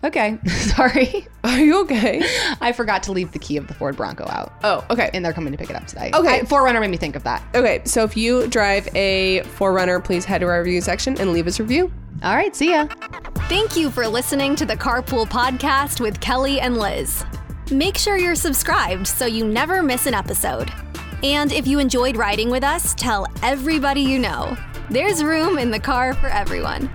Okay. 0.02 0.38
Sorry. 0.46 1.26
Are 1.44 1.58
you 1.58 1.80
okay? 1.82 2.22
I 2.60 2.72
forgot 2.72 3.02
to 3.04 3.12
leave 3.12 3.32
the 3.32 3.38
key 3.38 3.56
of 3.56 3.66
the 3.66 3.74
Ford 3.74 3.96
Bronco 3.96 4.26
out. 4.28 4.52
Oh, 4.64 4.84
okay. 4.90 5.10
And 5.12 5.24
they're 5.24 5.32
coming 5.32 5.52
to 5.52 5.58
pick 5.58 5.70
it 5.70 5.76
up 5.76 5.86
today. 5.86 6.10
Okay. 6.14 6.40
I, 6.40 6.42
4Runner 6.42 6.80
made 6.80 6.90
me 6.90 6.96
think 6.96 7.16
of 7.16 7.24
that. 7.24 7.42
Okay, 7.54 7.82
so 7.84 8.04
if 8.04 8.16
you 8.16 8.46
drive 8.46 8.88
a 8.94 9.40
4Runner, 9.58 10.02
please 10.02 10.24
head 10.24 10.38
to 10.38 10.46
our 10.46 10.60
review 10.62 10.80
section 10.80 11.18
and 11.20 11.32
leave 11.32 11.46
us 11.46 11.60
a 11.60 11.62
review. 11.62 11.92
All 12.22 12.34
right. 12.34 12.54
See 12.54 12.70
ya. 12.70 12.86
Thank 13.48 13.76
you 13.76 13.90
for 13.90 14.06
listening 14.06 14.54
to 14.56 14.66
the 14.66 14.76
Carpool 14.76 15.26
Podcast 15.26 16.00
with 16.00 16.20
Kelly 16.20 16.60
and 16.60 16.76
Lizz. 16.76 17.24
Make 17.70 17.96
sure 17.96 18.16
you're 18.16 18.34
subscribed 18.34 19.06
so 19.06 19.26
you 19.26 19.44
never 19.44 19.82
miss 19.82 20.06
an 20.06 20.14
episode. 20.14 20.70
And 21.22 21.52
if 21.52 21.66
you 21.66 21.78
enjoyed 21.78 22.16
riding 22.16 22.50
with 22.50 22.64
us, 22.64 22.94
tell 22.94 23.26
everybody 23.42 24.00
you 24.00 24.18
know. 24.18 24.56
There's 24.90 25.22
room 25.22 25.58
in 25.58 25.70
the 25.70 25.78
car 25.78 26.14
for 26.14 26.26
everyone. 26.28 26.90